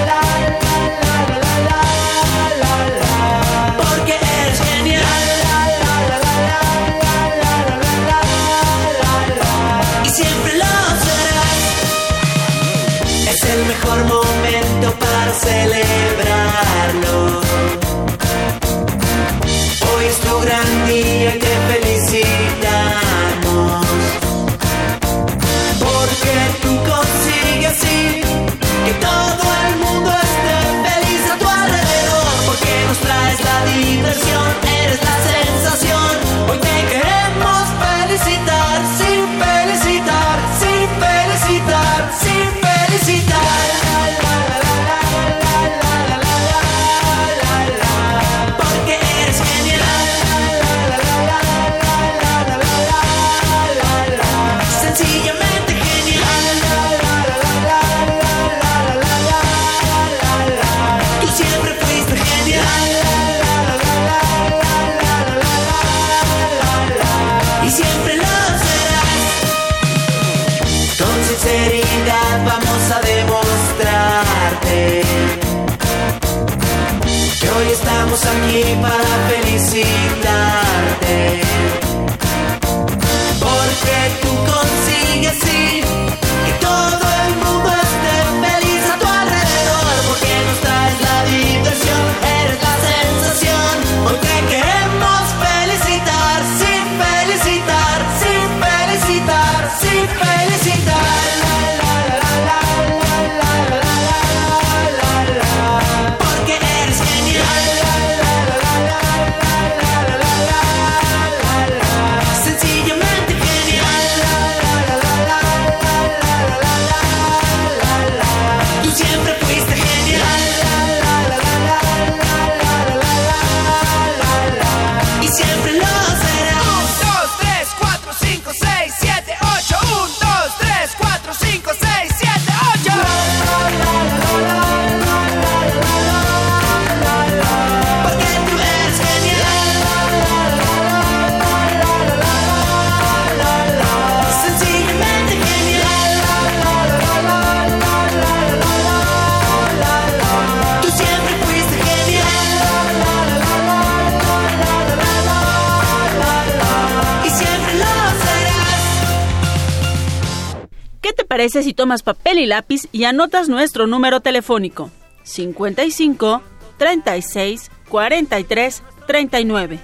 parece 161.37 161.61
si 161.61 161.75
tomas 161.75 162.01
papel 162.01 162.39
y 162.39 162.47
lápiz 162.47 162.87
y 162.91 163.03
anotas 163.03 163.47
nuestro 163.47 163.85
número 163.85 164.21
telefónico? 164.21 164.89
55 165.21 166.41
36 166.79 167.69
43 167.89 168.81
39. 169.05 169.79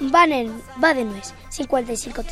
Van 0.00 0.32
en, 0.32 0.60
va 0.82 0.92
de 0.94 1.04
nuez. 1.04 1.34
55 1.50 2.24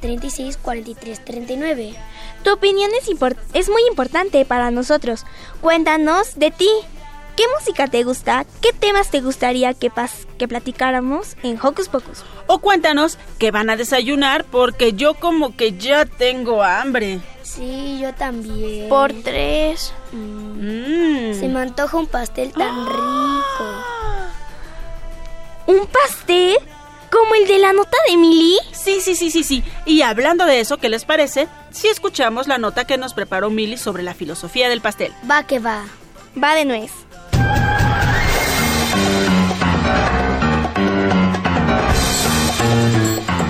36 0.00 0.56
43 0.56 1.24
39. 1.26 1.94
Tu 2.42 2.50
opinión 2.54 2.90
es, 2.98 3.06
import- 3.10 3.36
es 3.52 3.68
muy 3.68 3.82
importante 3.86 4.42
para 4.46 4.70
nosotros. 4.70 5.26
Cuéntanos 5.60 6.36
de 6.38 6.52
ti. 6.52 6.70
¿Qué 7.36 7.44
música 7.58 7.88
te 7.88 8.04
gusta? 8.04 8.46
¿Qué 8.60 8.72
temas 8.72 9.10
te 9.10 9.20
gustaría 9.20 9.74
que, 9.74 9.90
pas- 9.90 10.26
que 10.38 10.46
platicáramos 10.46 11.36
en 11.42 11.58
Hocus 11.60 11.88
Pocus? 11.88 12.22
O 12.46 12.58
cuéntanos 12.58 13.18
que 13.38 13.50
van 13.50 13.70
a 13.70 13.76
desayunar 13.76 14.44
porque 14.44 14.92
yo 14.92 15.14
como 15.14 15.56
que 15.56 15.72
ya 15.72 16.04
tengo 16.04 16.62
hambre. 16.62 17.20
Sí, 17.42 17.98
yo 18.00 18.14
también. 18.14 18.88
Por 18.88 19.12
tres. 19.24 19.92
Mm. 20.12 21.34
Se 21.38 21.48
me 21.48 21.60
antoja 21.60 21.96
un 21.96 22.06
pastel 22.06 22.52
tan 22.52 22.86
rico. 22.86 23.64
¿Un 25.66 25.86
pastel? 25.86 26.56
¿Como 27.10 27.34
el 27.36 27.46
de 27.46 27.58
la 27.58 27.72
nota 27.72 27.96
de 28.08 28.16
Milly? 28.16 28.58
Sí, 28.72 29.00
sí, 29.00 29.14
sí, 29.16 29.30
sí, 29.30 29.42
sí. 29.44 29.64
Y 29.86 30.02
hablando 30.02 30.44
de 30.46 30.60
eso, 30.60 30.78
¿qué 30.78 30.88
les 30.88 31.04
parece? 31.04 31.48
Si 31.70 31.88
escuchamos 31.88 32.46
la 32.48 32.58
nota 32.58 32.84
que 32.86 32.98
nos 32.98 33.14
preparó 33.14 33.50
Milly 33.50 33.76
sobre 33.76 34.02
la 34.02 34.14
filosofía 34.14 34.68
del 34.68 34.80
pastel. 34.80 35.12
Va 35.30 35.44
que 35.46 35.58
va. 35.58 35.84
Va 36.42 36.54
de 36.54 36.64
nuez. 36.64 36.90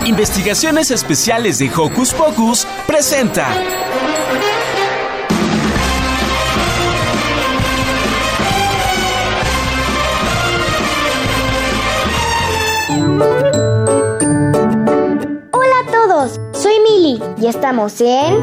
Investigaciones 0.07 0.90
Especiales 0.90 1.59
de 1.59 1.70
Hocus 1.75 2.12
Pocus 2.12 2.66
presenta. 2.87 3.49
Hola 15.53 15.75
a 15.83 15.90
todos, 15.90 16.40
soy 16.53 16.75
Mili 16.81 17.23
y 17.38 17.47
estamos 17.47 18.01
en 18.01 18.35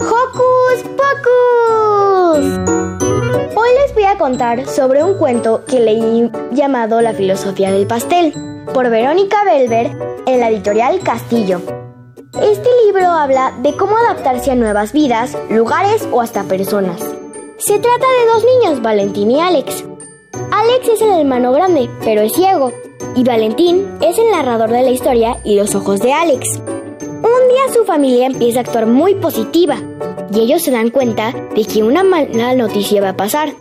Hocus 0.00 0.84
Pocus. 0.96 2.44
Hoy 3.56 3.68
les 3.80 3.94
voy 3.94 4.02
a 4.02 4.18
contar 4.18 4.66
sobre 4.66 5.04
un 5.04 5.14
cuento 5.14 5.64
que 5.64 5.78
leí 5.78 6.28
llamado 6.50 7.00
La 7.00 7.12
filosofía 7.12 7.70
del 7.70 7.86
pastel 7.86 8.34
por 8.72 8.90
Verónica 8.90 9.44
Belver 9.44 9.96
en 10.26 10.40
la 10.40 10.50
editorial 10.50 10.98
Castillo. 11.00 11.60
Este 12.42 12.68
libro 12.84 13.06
habla 13.06 13.52
de 13.62 13.76
cómo 13.76 13.96
adaptarse 13.96 14.50
a 14.50 14.56
nuevas 14.56 14.92
vidas, 14.92 15.38
lugares 15.50 16.08
o 16.10 16.20
hasta 16.20 16.42
personas. 16.42 17.00
Se 17.58 17.78
trata 17.78 18.06
de 18.18 18.32
dos 18.32 18.44
niños, 18.44 18.82
Valentín 18.82 19.30
y 19.30 19.40
Alex. 19.40 19.84
Alex 20.50 20.88
es 20.88 21.02
el 21.02 21.20
hermano 21.20 21.52
grande, 21.52 21.88
pero 22.04 22.22
es 22.22 22.32
ciego, 22.32 22.72
y 23.14 23.22
Valentín 23.22 23.86
es 24.00 24.18
el 24.18 24.32
narrador 24.32 24.70
de 24.70 24.82
la 24.82 24.90
historia 24.90 25.36
y 25.44 25.54
los 25.54 25.76
ojos 25.76 26.00
de 26.00 26.12
Alex. 26.12 26.58
Un 26.58 27.48
día 27.48 27.72
su 27.72 27.84
familia 27.84 28.26
empieza 28.26 28.58
a 28.58 28.62
actuar 28.62 28.86
muy 28.86 29.14
positiva, 29.14 29.76
y 30.32 30.40
ellos 30.40 30.62
se 30.62 30.70
dan 30.70 30.90
cuenta 30.90 31.32
de 31.54 31.64
que 31.64 31.82
una 31.82 32.04
mala 32.04 32.54
noticia 32.54 33.00
va 33.00 33.10
a 33.10 33.16
pasar. 33.16 33.52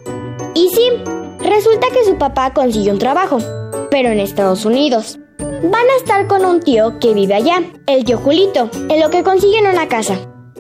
Y 0.54 0.70
sí, 0.70 0.90
resulta 1.40 1.88
que 1.94 2.06
su 2.06 2.18
papá 2.18 2.54
consiguió 2.54 2.94
un 2.94 3.00
trabajo, 3.00 3.38
pero 3.90 4.10
en 4.10 4.20
Estados 4.20 4.66
Unidos. 4.66 5.20
Van 5.40 5.90
a 5.90 5.98
estar 5.98 6.28
con 6.28 6.46
un 6.46 6.60
tío 6.60 7.00
que 7.00 7.14
vive 7.14 7.36
allá, 7.36 7.64
el 7.88 8.04
tío 8.04 8.18
Julito, 8.18 8.70
en 8.90 9.00
lo 9.00 9.10
que 9.10 9.24
consiguen 9.24 9.68
una 9.68 9.88
casa. 9.88 10.16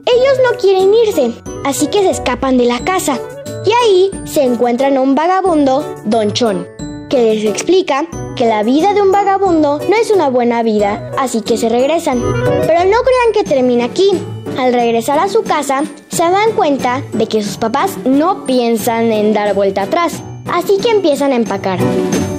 Ellos 0.06 0.40
no 0.44 0.58
quieren 0.58 0.94
irse, 0.94 1.32
así 1.66 1.88
que 1.88 2.00
se 2.00 2.12
escapan 2.12 2.58
de 2.58 2.66
la 2.66 2.80
casa. 2.80 3.20
Y 3.66 3.72
ahí 3.72 4.12
se 4.26 4.44
encuentran 4.44 4.98
a 4.98 5.02
un 5.02 5.16
vagabundo, 5.16 5.84
Don 6.06 6.34
Chon, 6.34 6.68
que 7.10 7.22
les 7.22 7.46
explica 7.46 8.06
que 8.36 8.46
la 8.46 8.64
vida 8.64 8.94
de 8.94 9.02
un 9.02 9.12
vagabundo 9.12 9.80
no 9.80 9.96
es 9.96 10.12
una 10.12 10.30
buena 10.30 10.64
vida, 10.64 11.12
así 11.18 11.42
que 11.42 11.58
se 11.58 11.70
regresan. 11.70 12.22
Pero 12.22 12.84
no 12.86 12.98
crean 13.02 13.32
que 13.34 13.44
termina 13.44 13.86
aquí. 13.86 14.10
Al 14.58 14.72
regresar 14.72 15.20
a 15.20 15.30
su 15.30 15.44
casa, 15.44 15.84
se 16.10 16.24
dan 16.24 16.52
cuenta 16.56 17.02
de 17.14 17.28
que 17.28 17.42
sus 17.42 17.58
papás 17.58 17.98
no 18.06 18.46
piensan 18.46 19.12
en 19.12 19.34
dar 19.34 19.56
vuelta 19.56 19.84
atrás, 19.84 20.22
así 20.52 20.78
que 20.78 20.90
empiezan 20.90 21.32
a 21.32 21.36
empacar. 21.36 21.80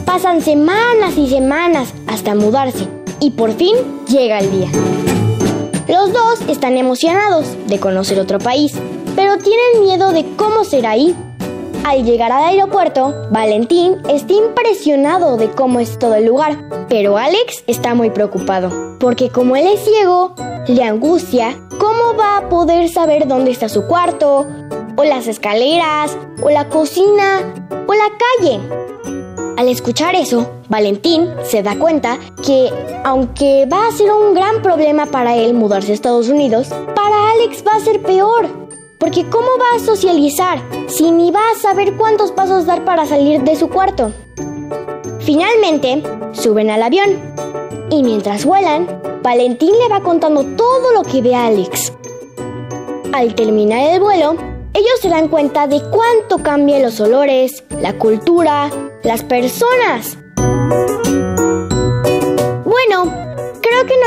Pasan 0.04 0.40
semanas 0.40 1.16
y 1.16 1.28
semanas 1.28 1.92
hasta 2.06 2.34
mudarse, 2.34 2.86
y 3.20 3.32
por 3.32 3.52
fin 3.52 3.74
llega 4.08 4.38
el 4.38 4.50
día. 4.50 4.68
Los 5.88 6.12
dos 6.12 6.40
están 6.48 6.76
emocionados 6.78 7.46
de 7.66 7.80
conocer 7.80 8.18
otro 8.20 8.38
país, 8.38 8.72
pero 9.16 9.36
tienen 9.38 9.82
miedo 9.82 10.12
de 10.12 10.24
cómo 10.36 10.64
será 10.64 10.90
ahí. 10.90 11.14
Al 11.84 12.02
llegar 12.02 12.32
al 12.32 12.44
aeropuerto, 12.44 13.14
Valentín 13.30 14.00
está 14.08 14.32
impresionado 14.32 15.36
de 15.36 15.50
cómo 15.50 15.80
es 15.80 15.98
todo 15.98 16.14
el 16.14 16.24
lugar, 16.24 16.56
pero 16.88 17.18
Alex 17.18 17.62
está 17.66 17.94
muy 17.94 18.08
preocupado, 18.08 18.96
porque 18.98 19.28
como 19.28 19.54
él 19.54 19.66
es 19.66 19.84
ciego, 19.84 20.34
le 20.66 20.82
angustia 20.82 21.58
cómo 21.78 22.16
va 22.18 22.38
a 22.38 22.48
poder 22.48 22.88
saber 22.88 23.28
dónde 23.28 23.50
está 23.50 23.68
su 23.68 23.86
cuarto, 23.86 24.46
o 24.96 25.04
las 25.04 25.26
escaleras, 25.26 26.16
o 26.42 26.48
la 26.48 26.70
cocina, 26.70 27.52
o 27.86 27.92
la 27.92 28.08
calle. 28.40 28.60
Al 29.58 29.68
escuchar 29.68 30.14
eso, 30.14 30.50
Valentín 30.70 31.28
se 31.44 31.62
da 31.62 31.78
cuenta 31.78 32.18
que, 32.44 32.70
aunque 33.04 33.68
va 33.70 33.88
a 33.88 33.92
ser 33.92 34.10
un 34.10 34.32
gran 34.34 34.62
problema 34.62 35.04
para 35.04 35.36
él 35.36 35.52
mudarse 35.52 35.92
a 35.92 35.94
Estados 35.94 36.30
Unidos, 36.30 36.68
para 36.94 37.30
Alex 37.32 37.62
va 37.64 37.74
a 37.76 37.80
ser 37.80 38.00
peor. 38.02 38.63
Porque 39.04 39.28
¿cómo 39.28 39.48
va 39.58 39.76
a 39.76 39.84
socializar 39.84 40.62
si 40.88 41.10
ni 41.10 41.30
va 41.30 41.42
a 41.50 41.60
saber 41.60 41.94
cuántos 41.94 42.32
pasos 42.32 42.64
dar 42.64 42.86
para 42.86 43.04
salir 43.04 43.42
de 43.42 43.54
su 43.54 43.68
cuarto? 43.68 44.14
Finalmente, 45.20 46.02
suben 46.32 46.70
al 46.70 46.82
avión. 46.82 47.34
Y 47.90 48.02
mientras 48.02 48.46
vuelan, 48.46 48.88
Valentín 49.22 49.72
le 49.78 49.90
va 49.90 50.02
contando 50.02 50.42
todo 50.56 50.92
lo 50.94 51.02
que 51.02 51.20
ve 51.20 51.34
a 51.34 51.48
Alex. 51.48 51.92
Al 53.12 53.34
terminar 53.34 53.92
el 53.92 54.00
vuelo, 54.00 54.36
ellos 54.72 54.98
se 55.02 55.10
dan 55.10 55.28
cuenta 55.28 55.66
de 55.66 55.82
cuánto 55.90 56.38
cambian 56.42 56.80
los 56.80 56.98
olores, 56.98 57.62
la 57.78 57.98
cultura, 57.98 58.70
las 59.02 59.22
personas. 59.22 60.16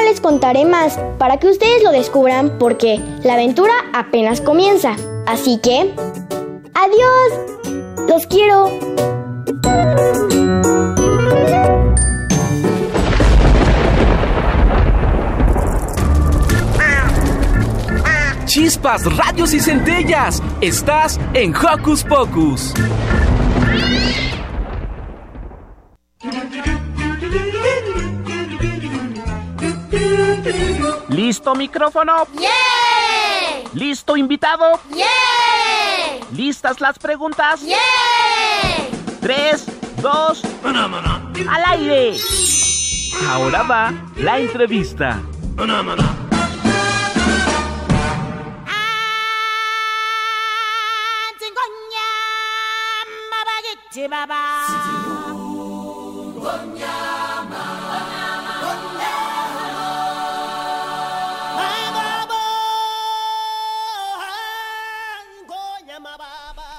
Les 0.07 0.21
contaré 0.21 0.63
más 0.63 0.97
para 1.17 1.37
que 1.37 1.47
ustedes 1.49 1.83
lo 1.83 1.91
descubran 1.91 2.57
porque 2.57 3.01
la 3.23 3.33
aventura 3.33 3.73
apenas 3.93 4.39
comienza. 4.39 4.95
Así 5.25 5.59
que... 5.61 5.93
¡Adiós! 6.73 8.07
¡Los 8.07 8.25
quiero! 8.27 8.69
Chispas, 18.45 19.17
radios 19.17 19.53
y 19.53 19.59
centellas. 19.59 20.41
Estás 20.61 21.19
en 21.33 21.53
Hocus 21.53 22.05
Pocus. 22.05 22.73
¿Listo 31.27 31.55
micrófono? 31.55 32.25
¿Listo 33.73 34.15
invitado? 34.15 34.79
¿Listas 36.31 36.79
las 36.79 36.97
preguntas? 36.99 37.59
Tres, 39.19 39.65
dos, 40.01 40.41
al 40.63 41.65
aire. 41.65 42.15
Ahora 43.27 43.63
va 43.63 43.93
la 44.15 44.39
entrevista. 44.39 45.19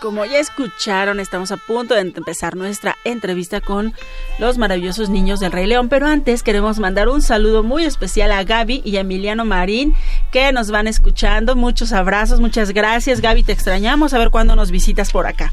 Como 0.00 0.24
ya 0.24 0.38
escucharon, 0.38 1.18
estamos 1.18 1.50
a 1.50 1.56
punto 1.56 1.94
de 1.94 2.02
empezar 2.02 2.54
nuestra 2.54 2.96
entrevista 3.02 3.60
con 3.60 3.94
los 4.38 4.56
maravillosos 4.56 5.10
niños 5.10 5.40
del 5.40 5.50
Rey 5.50 5.66
León, 5.66 5.88
pero 5.88 6.06
antes 6.06 6.44
queremos 6.44 6.78
mandar 6.78 7.08
un 7.08 7.20
saludo 7.20 7.64
muy 7.64 7.82
especial 7.84 8.30
a 8.30 8.44
Gaby 8.44 8.82
y 8.84 8.96
a 8.96 9.00
Emiliano 9.00 9.44
Marín 9.44 9.94
que 10.30 10.52
nos 10.52 10.70
van 10.70 10.86
escuchando. 10.86 11.56
Muchos 11.56 11.92
abrazos, 11.92 12.38
muchas 12.38 12.70
gracias 12.70 13.20
Gaby, 13.20 13.42
te 13.42 13.50
extrañamos, 13.52 14.14
a 14.14 14.18
ver 14.18 14.30
cuándo 14.30 14.54
nos 14.54 14.70
visitas 14.70 15.10
por 15.10 15.26
acá. 15.26 15.52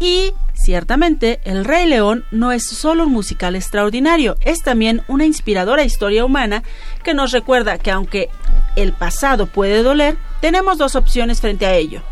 Y 0.00 0.34
ciertamente, 0.52 1.40
El 1.44 1.64
Rey 1.64 1.86
León 1.86 2.26
no 2.30 2.52
es 2.52 2.66
solo 2.66 3.04
un 3.04 3.12
musical 3.12 3.56
extraordinario, 3.56 4.36
es 4.42 4.62
también 4.62 5.00
una 5.08 5.24
inspiradora 5.24 5.82
historia 5.82 6.26
humana 6.26 6.62
que 7.02 7.14
nos 7.14 7.32
recuerda 7.32 7.78
que 7.78 7.90
aunque 7.90 8.28
el 8.76 8.92
pasado 8.92 9.46
puede 9.46 9.82
doler, 9.82 10.18
tenemos 10.42 10.76
dos 10.76 10.94
opciones 10.94 11.40
frente 11.40 11.64
a 11.64 11.74
ello. 11.74 12.02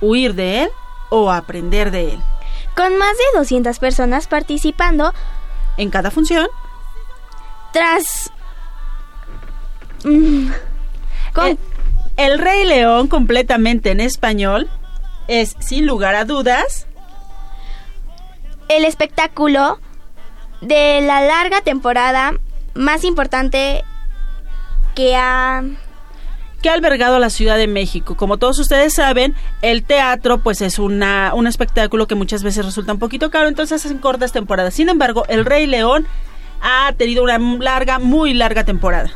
Huir 0.00 0.34
de 0.34 0.64
él 0.64 0.70
o 1.10 1.30
aprender 1.30 1.90
de 1.90 2.12
él. 2.14 2.20
Con 2.74 2.96
más 2.98 3.16
de 3.16 3.38
200 3.38 3.78
personas 3.78 4.26
participando 4.26 5.12
En 5.78 5.90
cada 5.90 6.10
función, 6.10 6.46
tras... 7.72 8.30
Mm, 10.04 10.50
con- 11.34 11.46
el, 11.48 11.58
el 12.16 12.38
Rey 12.38 12.64
León 12.64 13.08
completamente 13.08 13.90
en 13.90 14.00
español 14.00 14.70
es, 15.28 15.54
sin 15.58 15.86
lugar 15.86 16.14
a 16.14 16.24
dudas, 16.24 16.86
el 18.68 18.84
espectáculo 18.84 19.78
de 20.60 21.00
la 21.02 21.20
larga 21.20 21.60
temporada 21.60 22.32
más 22.74 23.04
importante 23.04 23.84
que 24.94 25.14
ha... 25.16 25.62
que 26.62 26.68
ha 26.70 26.72
albergado 26.72 27.18
la 27.18 27.30
Ciudad 27.30 27.56
de 27.56 27.66
México. 27.66 28.16
Como 28.16 28.38
todos 28.38 28.58
ustedes 28.58 28.94
saben, 28.94 29.34
el 29.62 29.84
teatro 29.84 30.38
pues 30.38 30.60
es 30.60 30.78
una, 30.78 31.32
un 31.34 31.46
espectáculo 31.46 32.06
que 32.06 32.14
muchas 32.14 32.42
veces 32.42 32.64
resulta 32.64 32.92
un 32.92 32.98
poquito 32.98 33.30
caro, 33.30 33.48
entonces 33.48 33.84
hacen 33.84 33.98
cortas 33.98 34.32
temporadas. 34.32 34.74
Sin 34.74 34.88
embargo, 34.88 35.24
el 35.28 35.44
Rey 35.44 35.66
León 35.66 36.06
ha 36.60 36.92
tenido 36.96 37.22
una 37.22 37.38
larga, 37.38 37.98
muy 37.98 38.34
larga 38.34 38.64
temporada. 38.64 39.10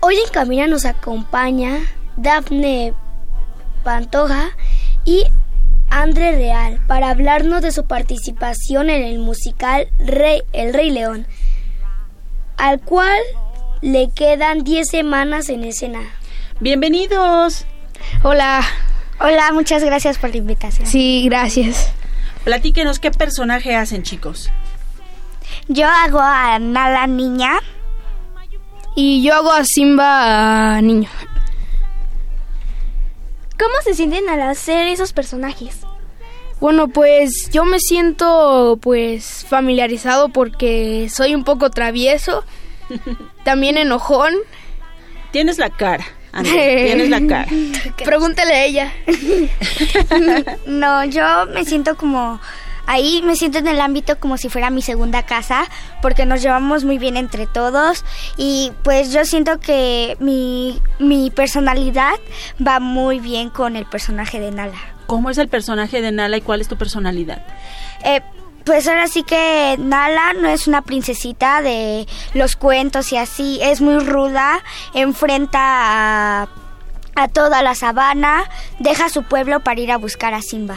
Hoy 0.00 0.16
en 0.16 0.30
Camina 0.32 0.66
nos 0.66 0.86
acompaña 0.86 1.78
Dafne 2.16 2.94
Pantoja 3.84 4.50
y 5.04 5.24
André 5.90 6.32
Real 6.36 6.80
para 6.86 7.10
hablarnos 7.10 7.62
de 7.62 7.72
su 7.72 7.84
participación 7.84 8.90
en 8.90 9.02
el 9.02 9.18
musical 9.18 9.88
Rey, 9.98 10.42
El 10.52 10.72
Rey 10.72 10.90
León, 10.90 11.26
al 12.56 12.80
cual 12.80 13.18
le 13.82 14.10
quedan 14.10 14.64
10 14.64 14.88
semanas 14.88 15.48
en 15.48 15.64
escena. 15.64 16.00
Bienvenidos. 16.60 17.64
Hola. 18.22 18.62
Hola, 19.18 19.52
muchas 19.52 19.84
gracias 19.84 20.18
por 20.18 20.30
la 20.30 20.38
invitación. 20.38 20.86
Sí, 20.86 21.24
gracias. 21.26 21.92
Platíquenos 22.44 22.98
qué 22.98 23.10
personaje 23.10 23.74
hacen, 23.74 24.02
chicos. 24.02 24.50
Yo 25.68 25.86
hago 25.88 26.20
a 26.20 26.58
Nala 26.58 27.06
Niña. 27.06 27.60
Y 28.96 29.22
yo 29.22 29.34
hago 29.34 29.52
a 29.52 29.64
Simba 29.64 30.76
a 30.76 30.82
niño. 30.82 31.08
¿Cómo 33.58 33.74
se 33.84 33.94
sienten 33.94 34.28
al 34.28 34.40
hacer 34.42 34.88
esos 34.88 35.12
personajes? 35.12 35.80
Bueno, 36.60 36.88
pues 36.88 37.50
yo 37.52 37.64
me 37.64 37.78
siento 37.78 38.78
pues 38.82 39.46
familiarizado 39.48 40.28
porque 40.28 41.08
soy 41.10 41.34
un 41.34 41.44
poco 41.44 41.70
travieso, 41.70 42.44
también 43.44 43.76
enojón. 43.76 44.34
Tienes 45.30 45.58
la 45.58 45.70
cara. 45.70 46.04
André, 46.32 46.84
tienes 46.86 47.08
la 47.08 47.26
cara. 47.26 47.50
Pregúntale 48.04 48.54
a 48.54 48.64
ella. 48.64 48.92
No, 50.66 51.04
yo 51.04 51.46
me 51.52 51.64
siento 51.64 51.96
como 51.96 52.40
ahí 52.86 53.22
me 53.22 53.36
siento 53.36 53.58
en 53.58 53.68
el 53.68 53.80
ámbito 53.80 54.18
como 54.18 54.36
si 54.36 54.48
fuera 54.48 54.70
mi 54.70 54.82
segunda 54.82 55.22
casa 55.24 55.64
porque 56.02 56.26
nos 56.26 56.42
llevamos 56.42 56.84
muy 56.84 56.98
bien 56.98 57.16
entre 57.16 57.46
todos 57.46 58.04
y 58.36 58.72
pues 58.82 59.12
yo 59.12 59.24
siento 59.24 59.60
que 59.60 60.16
mi, 60.18 60.80
mi 60.98 61.30
personalidad 61.30 62.14
va 62.64 62.80
muy 62.80 63.20
bien 63.20 63.50
con 63.50 63.76
el 63.76 63.86
personaje 63.86 64.40
de 64.40 64.50
Nala. 64.50 64.78
¿Cómo 65.06 65.30
es 65.30 65.38
el 65.38 65.48
personaje 65.48 66.00
de 66.00 66.12
Nala 66.12 66.36
y 66.36 66.40
cuál 66.40 66.60
es 66.60 66.68
tu 66.68 66.76
personalidad? 66.76 67.44
Eh, 68.04 68.22
pues 68.64 68.86
ahora 68.88 69.06
sí 69.08 69.22
que 69.22 69.76
Nala 69.78 70.32
no 70.34 70.48
es 70.48 70.66
una 70.66 70.82
princesita 70.82 71.62
de 71.62 72.06
los 72.34 72.56
cuentos 72.56 73.12
y 73.12 73.16
así, 73.16 73.58
es 73.62 73.80
muy 73.80 73.98
ruda, 73.98 74.62
enfrenta 74.94 75.60
a, 75.60 76.48
a 77.14 77.28
toda 77.28 77.62
la 77.62 77.74
sabana, 77.74 78.48
deja 78.78 79.08
su 79.08 79.22
pueblo 79.22 79.60
para 79.60 79.80
ir 79.80 79.92
a 79.92 79.98
buscar 79.98 80.34
a 80.34 80.42
Simba. 80.42 80.76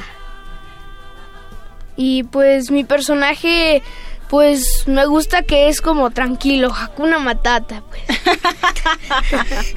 Y 1.95 2.23
pues 2.23 2.71
mi 2.71 2.83
personaje 2.83 3.83
pues 4.33 4.87
me 4.87 5.05
gusta 5.05 5.43
que 5.43 5.69
es 5.69 5.79
como 5.79 6.09
tranquilo, 6.09 6.73
Hakuna 6.73 7.19
Matata, 7.19 7.83
pues. 7.87 8.01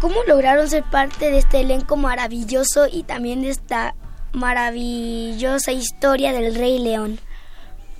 ¿Cómo 0.00 0.22
lograron 0.28 0.70
ser 0.70 0.84
parte 0.84 1.32
de 1.32 1.38
este 1.38 1.62
elenco 1.62 1.96
maravilloso 1.96 2.86
y 2.86 3.02
también 3.02 3.42
de 3.42 3.50
esta 3.50 3.96
maravillosa 4.34 5.72
historia 5.72 6.32
del 6.32 6.54
Rey 6.54 6.78
León? 6.78 7.18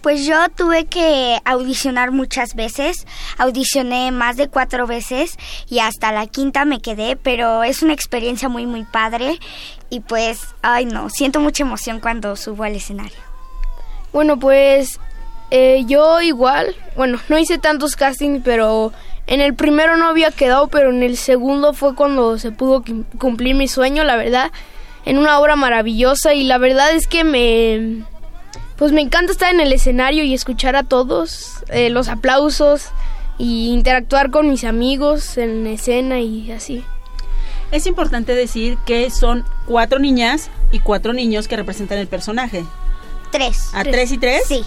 Pues 0.03 0.27
yo 0.27 0.37
tuve 0.55 0.85
que 0.85 1.40
audicionar 1.47 2.11
muchas 2.11 2.55
veces, 2.55 3.07
audicioné 3.38 4.11
más 4.11 4.37
de 4.37 4.49
cuatro 4.49 4.87
veces 4.87 5.38
y 5.70 5.79
hasta 5.79 6.12
la 6.12 6.27
quinta 6.27 6.66
me 6.66 6.81
quedé, 6.81 7.16
pero 7.16 7.62
es 7.64 7.83
una 7.83 7.94
experiencia 7.94 8.51
muy 8.51 8.66
muy 8.66 8.85
padre 8.85 9.38
y 9.88 10.01
pues, 10.01 10.42
ay 10.61 10.85
no, 10.85 11.09
siento 11.09 11.40
mucha 11.40 11.62
emoción 11.62 12.01
cuando 12.01 12.37
subo 12.37 12.64
al 12.64 12.75
escenario. 12.77 13.16
Bueno, 14.12 14.38
pues 14.38 15.01
eh, 15.51 15.85
yo 15.87 16.20
igual, 16.20 16.77
bueno, 16.97 17.18
no 17.31 17.38
hice 17.38 17.57
tantos 17.57 17.97
castings, 17.97 18.42
pero 18.44 18.92
en 19.27 19.40
el 19.40 19.55
primero 19.55 19.97
no 19.97 20.07
había 20.09 20.31
quedado, 20.31 20.68
pero 20.68 20.90
en 20.90 21.03
el 21.03 21.16
segundo 21.16 21.73
fue 21.73 21.94
cuando 21.94 22.38
se 22.38 22.51
pudo 22.53 22.83
cum- 22.83 23.05
cumplir 23.18 23.55
mi 23.55 23.68
sueño, 23.68 24.05
la 24.05 24.16
verdad, 24.16 24.53
en 25.04 25.18
una 25.18 25.38
obra 25.38 25.56
maravillosa 25.56 26.34
y 26.34 26.44
la 26.44 26.58
verdad 26.58 26.92
es 26.92 27.06
que 27.06 27.24
me, 27.24 28.04
pues 28.76 28.92
me 28.92 29.00
encanta 29.00 29.32
estar 29.32 29.52
en 29.52 29.60
el 29.60 29.72
escenario 29.72 30.24
y 30.24 30.34
escuchar 30.34 30.76
a 30.76 30.82
todos, 30.82 31.62
eh, 31.68 31.90
los 31.90 32.08
aplausos 32.08 32.88
y 33.38 33.72
interactuar 33.72 34.30
con 34.30 34.48
mis 34.48 34.64
amigos 34.64 35.36
en 35.38 35.66
escena 35.66 36.20
y 36.20 36.52
así. 36.52 36.84
Es 37.70 37.86
importante 37.86 38.34
decir 38.34 38.78
que 38.86 39.10
son 39.10 39.44
cuatro 39.66 39.98
niñas 39.98 40.50
y 40.70 40.78
cuatro 40.78 41.12
niños 41.12 41.48
que 41.48 41.56
representan 41.56 41.98
el 41.98 42.06
personaje. 42.06 42.64
Tres. 43.32 43.70
¿A 43.74 43.82
tres 43.82 44.12
y 44.12 44.18
tres? 44.18 44.42
Sí. 44.46 44.64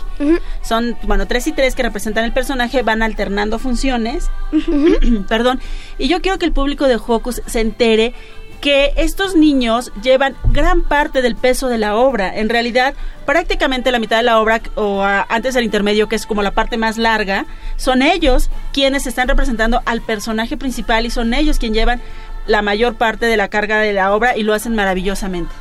Son, 0.61 0.97
bueno, 1.03 1.25
tres 1.25 1.47
y 1.47 1.53
tres 1.53 1.73
que 1.73 1.83
representan 1.83 2.25
el 2.25 2.33
personaje, 2.33 2.81
van 2.81 3.01
alternando 3.01 3.59
funciones. 3.59 4.29
Perdón. 5.29 5.61
Y 5.97 6.09
yo 6.09 6.21
quiero 6.21 6.37
que 6.37 6.45
el 6.45 6.51
público 6.51 6.85
de 6.85 6.97
Hocus 6.97 7.41
se 7.45 7.61
entere 7.61 8.13
que 8.61 8.93
estos 8.97 9.35
niños 9.35 9.91
llevan 10.01 10.35
gran 10.51 10.81
parte 10.81 11.21
del 11.21 11.35
peso 11.35 11.67
de 11.67 11.77
la 11.77 11.95
obra. 11.95 12.35
En 12.35 12.49
realidad, 12.49 12.95
prácticamente 13.25 13.91
la 13.91 13.99
mitad 13.99 14.17
de 14.17 14.23
la 14.23 14.39
obra, 14.39 14.61
o 14.75 15.03
antes 15.03 15.53
del 15.53 15.63
intermedio, 15.63 16.09
que 16.09 16.15
es 16.15 16.25
como 16.25 16.41
la 16.41 16.51
parte 16.51 16.77
más 16.77 16.97
larga, 16.97 17.45
son 17.75 18.01
ellos 18.01 18.49
quienes 18.73 19.05
están 19.05 19.27
representando 19.27 19.81
al 19.85 20.01
personaje 20.01 20.57
principal 20.57 21.05
y 21.05 21.11
son 21.11 21.33
ellos 21.33 21.59
quienes 21.59 21.77
llevan 21.77 22.01
la 22.47 22.61
mayor 22.61 22.95
parte 22.95 23.25
de 23.27 23.37
la 23.37 23.47
carga 23.49 23.77
de 23.79 23.93
la 23.93 24.13
obra 24.15 24.35
y 24.37 24.43
lo 24.43 24.53
hacen 24.53 24.73
maravillosamente 24.73 25.53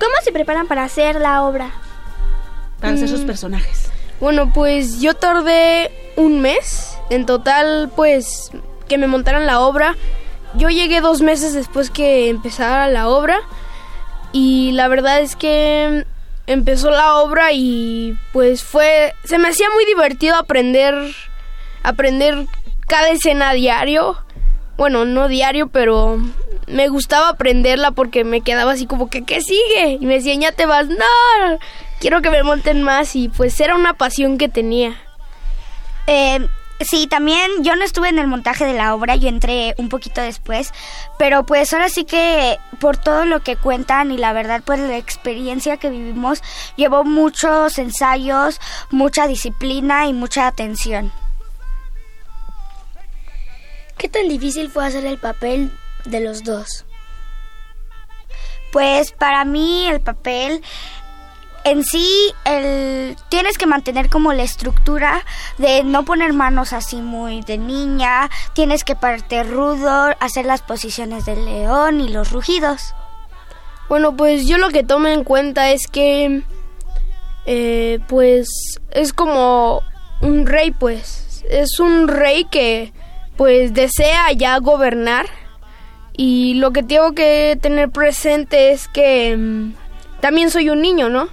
¿Cómo 0.00 0.12
se 0.24 0.32
preparan 0.32 0.66
para 0.66 0.82
hacer 0.82 1.14
la 1.20 1.42
obra? 1.44 1.70
para 2.80 2.94
hacer 2.94 3.08
sus 3.08 3.20
Mm. 3.20 3.26
personajes. 3.26 3.90
Bueno, 4.18 4.52
pues 4.52 5.00
yo 5.00 5.14
tardé 5.14 5.92
un 6.16 6.40
mes. 6.40 6.96
En 7.10 7.26
total, 7.26 7.90
pues, 7.94 8.50
que 8.88 8.98
me 8.98 9.06
montaran 9.06 9.46
la 9.46 9.60
obra. 9.60 9.94
Yo 10.54 10.68
llegué 10.68 11.00
dos 11.00 11.22
meses 11.22 11.54
después 11.54 11.90
que 11.90 12.28
empezara 12.28 12.88
la 12.88 13.08
obra. 13.08 13.38
Y 14.32 14.72
la 14.72 14.88
verdad 14.88 15.20
es 15.20 15.36
que 15.36 16.06
empezó 16.46 16.90
la 16.90 17.16
obra 17.16 17.52
y 17.52 18.18
pues 18.32 18.64
fue... 18.64 19.14
Se 19.24 19.38
me 19.38 19.48
hacía 19.48 19.68
muy 19.74 19.84
divertido 19.84 20.36
aprender... 20.36 20.94
Aprender 21.82 22.46
cada 22.86 23.10
escena 23.10 23.52
diario. 23.52 24.16
Bueno, 24.76 25.04
no 25.04 25.28
diario, 25.28 25.68
pero 25.68 26.18
me 26.66 26.88
gustaba 26.88 27.30
aprenderla 27.30 27.90
porque 27.90 28.24
me 28.24 28.40
quedaba 28.40 28.72
así 28.72 28.86
como 28.86 29.10
que, 29.10 29.22
¿qué 29.24 29.40
sigue? 29.40 29.98
Y 30.00 30.06
me 30.06 30.14
decían, 30.14 30.40
ya 30.40 30.52
te 30.52 30.66
vas. 30.66 30.88
No, 30.88 31.58
quiero 32.00 32.22
que 32.22 32.30
me 32.30 32.42
monten 32.42 32.82
más 32.82 33.16
y 33.16 33.28
pues 33.28 33.58
era 33.60 33.74
una 33.74 33.94
pasión 33.94 34.38
que 34.38 34.48
tenía. 34.48 34.96
Eh, 36.06 36.46
sí, 36.84 37.06
también 37.06 37.50
yo 37.62 37.76
no 37.76 37.84
estuve 37.84 38.08
en 38.08 38.18
el 38.18 38.26
montaje 38.26 38.64
de 38.64 38.74
la 38.74 38.94
obra, 38.94 39.16
yo 39.16 39.28
entré 39.28 39.74
un 39.78 39.88
poquito 39.88 40.20
después, 40.20 40.72
pero 41.18 41.44
pues 41.44 41.72
ahora 41.72 41.88
sí 41.88 42.04
que 42.04 42.58
por 42.80 42.96
todo 42.96 43.24
lo 43.24 43.40
que 43.40 43.56
cuentan 43.56 44.10
y 44.10 44.16
la 44.16 44.32
verdad 44.32 44.62
pues 44.64 44.80
la 44.80 44.96
experiencia 44.96 45.76
que 45.76 45.90
vivimos 45.90 46.42
llevó 46.76 47.04
muchos 47.04 47.78
ensayos, 47.78 48.60
mucha 48.90 49.26
disciplina 49.26 50.06
y 50.06 50.12
mucha 50.12 50.46
atención. 50.46 51.12
¿Qué 53.98 54.08
tan 54.08 54.28
difícil 54.28 54.70
fue 54.70 54.86
hacer 54.86 55.06
el 55.06 55.18
papel 55.18 55.70
de 56.04 56.20
los 56.20 56.42
dos? 56.42 56.84
Pues 58.72 59.12
para 59.12 59.44
mí 59.44 59.86
el 59.86 60.00
papel 60.00 60.62
en 61.64 61.84
sí 61.84 62.32
el 62.44 63.16
tienes 63.28 63.58
que 63.58 63.66
mantener 63.66 64.08
como 64.08 64.32
la 64.32 64.42
estructura 64.42 65.24
de 65.58 65.84
no 65.84 66.04
poner 66.04 66.32
manos 66.32 66.72
así 66.72 66.96
muy 66.96 67.42
de 67.42 67.58
niña, 67.58 68.30
tienes 68.54 68.84
que 68.84 68.96
pararte 68.96 69.42
rudo, 69.44 70.14
hacer 70.20 70.46
las 70.46 70.62
posiciones 70.62 71.24
del 71.24 71.44
león 71.44 72.00
y 72.00 72.08
los 72.08 72.32
rugidos. 72.32 72.94
Bueno, 73.88 74.16
pues 74.16 74.46
yo 74.46 74.58
lo 74.58 74.70
que 74.70 74.84
tomo 74.84 75.08
en 75.08 75.24
cuenta 75.24 75.70
es 75.70 75.86
que, 75.86 76.42
eh, 77.46 77.98
pues, 78.08 78.48
es 78.90 79.12
como 79.12 79.82
un 80.20 80.46
rey, 80.46 80.70
pues. 80.70 81.44
Es 81.50 81.78
un 81.78 82.08
rey 82.08 82.44
que, 82.44 82.92
pues 83.36 83.74
desea 83.74 84.30
ya 84.32 84.58
gobernar 84.58 85.26
y 86.12 86.54
lo 86.54 86.72
que 86.72 86.82
tengo 86.82 87.12
que 87.12 87.58
tener 87.60 87.90
presente 87.90 88.72
es 88.72 88.88
que 88.88 89.36
mm, 89.36 89.74
también 90.20 90.50
soy 90.50 90.68
un 90.70 90.80
niño, 90.80 91.08
¿no? 91.08 91.28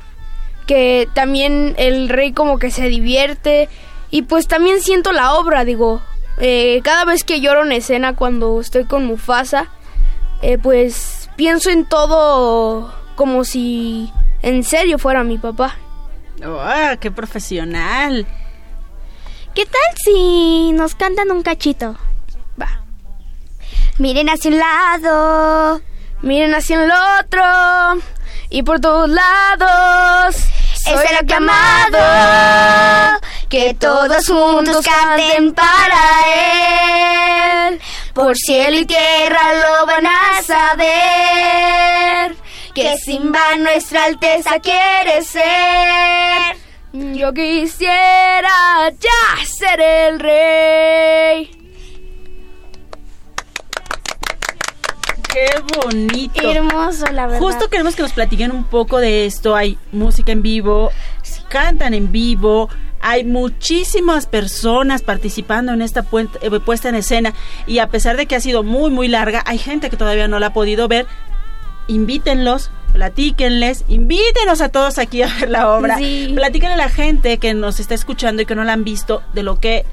Que 0.69 1.09
también 1.15 1.73
el 1.79 2.09
rey 2.09 2.31
como 2.31 2.59
que 2.59 2.69
se 2.69 2.89
divierte 2.89 3.69
y 4.11 4.21
pues 4.21 4.47
también 4.47 4.83
siento 4.83 5.11
la 5.11 5.33
obra, 5.33 5.65
digo, 5.65 5.99
eh, 6.37 6.81
cada 6.83 7.05
vez 7.05 7.23
que 7.23 7.41
lloro 7.41 7.65
en 7.65 7.71
escena 7.71 8.15
cuando 8.15 8.61
estoy 8.61 8.85
con 8.85 9.03
Mufasa, 9.07 9.65
eh, 10.43 10.59
pues 10.59 11.31
pienso 11.35 11.71
en 11.71 11.85
todo 11.85 12.93
como 13.15 13.45
si 13.45 14.13
en 14.43 14.63
serio 14.63 14.99
fuera 14.99 15.23
mi 15.23 15.39
papá. 15.39 15.75
¡Ah, 16.45 16.97
qué 16.99 17.09
profesional! 17.09 18.27
¿Qué 19.55 19.65
tal 19.65 19.97
si 20.05 20.71
nos 20.73 20.93
cantan 20.93 21.31
un 21.31 21.41
cachito? 21.41 21.95
Va. 22.61 22.83
Miren 23.97 24.29
hacia 24.29 24.51
un 24.51 24.59
lado, 24.59 25.81
miren 26.21 26.53
hacia 26.53 26.83
el 26.83 26.91
otro 26.91 28.03
y 28.49 28.63
por 28.63 28.79
todos 28.79 29.09
lados. 29.09 30.35
Es 30.85 31.11
el 31.11 31.17
aclamado, 31.17 31.99
que 33.47 33.73
todos 33.75 34.25
juntos 34.27 34.85
canten 34.85 35.53
para 35.53 35.97
él. 37.67 37.81
Por 38.13 38.35
cielo 38.37 38.79
y 38.79 38.85
tierra 38.85 39.53
lo 39.53 39.85
van 39.85 40.07
a 40.07 40.41
saber, 40.41 42.35
que 42.73 42.97
Simba 42.97 43.55
nuestra 43.57 44.05
alteza 44.05 44.59
quiere 44.59 45.21
ser. 45.23 46.57
Yo 46.91 47.33
quisiera 47.33 48.89
ya 48.99 49.45
ser 49.45 49.79
el 49.79 50.19
rey. 50.19 51.58
¡Qué 55.31 55.47
bonito! 55.77 56.51
Hermoso, 56.51 57.05
la 57.11 57.27
verdad. 57.27 57.39
Justo 57.39 57.69
queremos 57.69 57.95
que 57.95 58.01
nos 58.01 58.13
platiquen 58.13 58.51
un 58.51 58.63
poco 58.63 58.99
de 58.99 59.25
esto. 59.25 59.55
Hay 59.55 59.77
música 59.91 60.31
en 60.31 60.41
vivo, 60.41 60.91
cantan 61.49 61.93
en 61.93 62.11
vivo, 62.11 62.69
hay 63.01 63.23
muchísimas 63.23 64.25
personas 64.25 65.01
participando 65.01 65.73
en 65.73 65.81
esta 65.81 66.05
eh, 66.41 66.59
puesta 66.59 66.89
en 66.89 66.95
escena 66.95 67.33
y 67.65 67.79
a 67.79 67.87
pesar 67.87 68.17
de 68.17 68.25
que 68.25 68.35
ha 68.35 68.39
sido 68.39 68.63
muy 68.63 68.91
muy 68.91 69.07
larga, 69.07 69.43
hay 69.45 69.57
gente 69.57 69.89
que 69.89 69.97
todavía 69.97 70.27
no 70.27 70.39
la 70.39 70.47
ha 70.47 70.53
podido 70.53 70.87
ver. 70.87 71.05
Invítenlos, 71.87 72.69
platíquenles, 72.93 73.83
invítenos 73.87 74.61
a 74.61 74.69
todos 74.69 74.97
aquí 74.99 75.21
a 75.23 75.27
ver 75.27 75.49
la 75.49 75.71
obra. 75.73 75.97
Sí. 75.97 76.33
Platíquenle 76.35 76.75
a 76.75 76.77
la 76.77 76.89
gente 76.89 77.37
que 77.37 77.53
nos 77.53 77.79
está 77.79 77.95
escuchando 77.95 78.41
y 78.41 78.45
que 78.45 78.55
no 78.55 78.63
la 78.63 78.73
han 78.73 78.83
visto 78.83 79.23
de 79.33 79.43
lo 79.43 79.59
que 79.59 79.85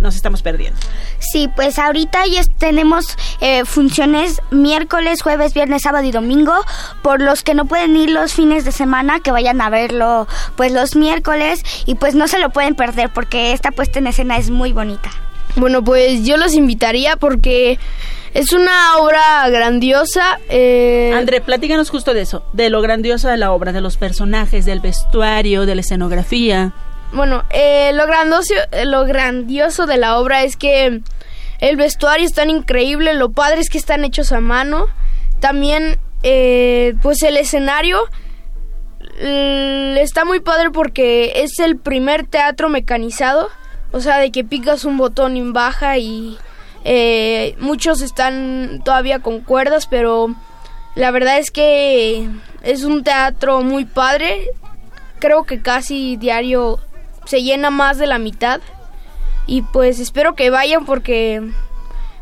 nos 0.00 0.14
estamos 0.16 0.42
perdiendo. 0.42 0.78
Sí, 1.18 1.48
pues 1.54 1.78
ahorita 1.78 2.26
ya 2.26 2.42
tenemos 2.58 3.16
eh, 3.40 3.64
funciones 3.64 4.40
miércoles, 4.50 5.22
jueves, 5.22 5.54
viernes, 5.54 5.82
sábado 5.82 6.06
y 6.06 6.12
domingo. 6.12 6.54
Por 7.02 7.20
los 7.22 7.42
que 7.42 7.54
no 7.54 7.64
pueden 7.64 7.96
ir 7.96 8.10
los 8.10 8.34
fines 8.34 8.64
de 8.64 8.72
semana, 8.72 9.20
que 9.20 9.30
vayan 9.30 9.60
a 9.60 9.70
verlo 9.70 10.26
pues 10.56 10.72
los 10.72 10.96
miércoles 10.96 11.62
y 11.86 11.94
pues 11.94 12.14
no 12.14 12.28
se 12.28 12.38
lo 12.38 12.50
pueden 12.50 12.74
perder 12.74 13.10
porque 13.12 13.52
esta 13.52 13.70
puesta 13.70 13.98
en 13.98 14.06
escena 14.06 14.36
es 14.36 14.50
muy 14.50 14.72
bonita. 14.72 15.10
Bueno, 15.56 15.82
pues 15.82 16.24
yo 16.24 16.36
los 16.36 16.54
invitaría 16.54 17.16
porque 17.16 17.78
es 18.34 18.52
una 18.52 18.98
obra 18.98 19.48
grandiosa. 19.48 20.38
eh, 20.50 21.12
André, 21.14 21.40
platícanos 21.40 21.88
justo 21.88 22.12
de 22.12 22.20
eso, 22.20 22.44
de 22.52 22.68
lo 22.68 22.82
grandioso 22.82 23.28
de 23.28 23.38
la 23.38 23.52
obra, 23.52 23.72
de 23.72 23.80
los 23.80 23.96
personajes, 23.96 24.66
del 24.66 24.80
vestuario, 24.80 25.64
de 25.64 25.74
la 25.74 25.80
escenografía. 25.80 26.72
Bueno, 27.12 27.44
eh, 27.50 27.92
lo, 27.94 28.06
grandioso, 28.06 28.54
lo 28.84 29.04
grandioso 29.06 29.86
de 29.86 29.96
la 29.96 30.18
obra 30.18 30.42
es 30.42 30.56
que 30.56 31.00
el 31.60 31.76
vestuario 31.76 32.26
es 32.26 32.34
tan 32.34 32.50
increíble, 32.50 33.14
lo 33.14 33.30
padre 33.30 33.60
es 33.60 33.70
que 33.70 33.78
están 33.78 34.04
hechos 34.04 34.32
a 34.32 34.40
mano. 34.40 34.86
También, 35.40 35.98
eh, 36.22 36.94
pues 37.02 37.22
el 37.22 37.36
escenario 37.36 37.98
l- 39.18 40.00
está 40.00 40.24
muy 40.24 40.40
padre 40.40 40.70
porque 40.70 41.32
es 41.36 41.58
el 41.58 41.76
primer 41.78 42.26
teatro 42.26 42.68
mecanizado. 42.68 43.48
O 43.92 44.00
sea, 44.00 44.18
de 44.18 44.30
que 44.32 44.44
picas 44.44 44.84
un 44.84 44.98
botón 44.98 45.36
y 45.36 45.42
baja 45.52 45.96
y 45.96 46.36
eh, 46.84 47.54
muchos 47.60 48.02
están 48.02 48.82
todavía 48.84 49.20
con 49.20 49.40
cuerdas, 49.40 49.86
pero 49.86 50.34
la 50.96 51.10
verdad 51.12 51.38
es 51.38 51.50
que 51.50 52.28
es 52.62 52.84
un 52.84 53.04
teatro 53.04 53.62
muy 53.62 53.84
padre. 53.84 54.48
Creo 55.18 55.44
que 55.44 55.62
casi 55.62 56.16
diario 56.16 56.78
se 57.26 57.42
llena 57.42 57.68
más 57.70 57.98
de 57.98 58.06
la 58.06 58.18
mitad. 58.18 58.60
Y 59.46 59.62
pues 59.62 60.00
espero 60.00 60.34
que 60.34 60.50
vayan 60.50 60.84
porque 60.86 61.40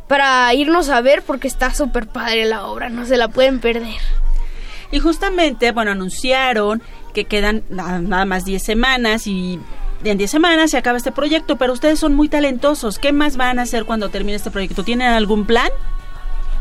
para 0.09 0.53
irnos 0.53 0.91
a 0.91 1.01
ver 1.01 1.23
porque 1.23 1.49
está 1.49 1.73
súper 1.73 2.07
padre 2.07 2.45
la 2.45 2.67
obra, 2.67 2.91
no 2.91 3.07
se 3.07 3.17
la 3.17 3.29
pueden 3.29 3.61
perder. 3.61 3.97
Y 4.91 4.99
justamente, 5.01 5.73
bueno, 5.73 5.93
anunciaron 5.93 6.83
que 7.15 7.25
quedan 7.25 7.63
na- 7.71 8.01
nada 8.01 8.25
más 8.27 8.45
10 8.45 8.63
semanas 8.63 9.27
y 9.27 9.59
en 10.05 10.19
10 10.19 10.31
semanas 10.31 10.71
se 10.71 10.77
acaba 10.77 10.99
este 10.99 11.13
proyecto, 11.13 11.57
pero 11.57 11.73
ustedes 11.73 11.99
son 11.99 12.15
muy 12.15 12.29
talentosos. 12.29 12.99
¿Qué 12.99 13.13
más 13.13 13.39
van 13.39 13.59
a 13.59 13.63
hacer 13.63 13.87
cuando 13.87 14.11
termine 14.11 14.37
este 14.37 14.51
proyecto? 14.51 14.85
¿Tienen 14.85 15.09
algún 15.09 15.47
plan? 15.47 15.71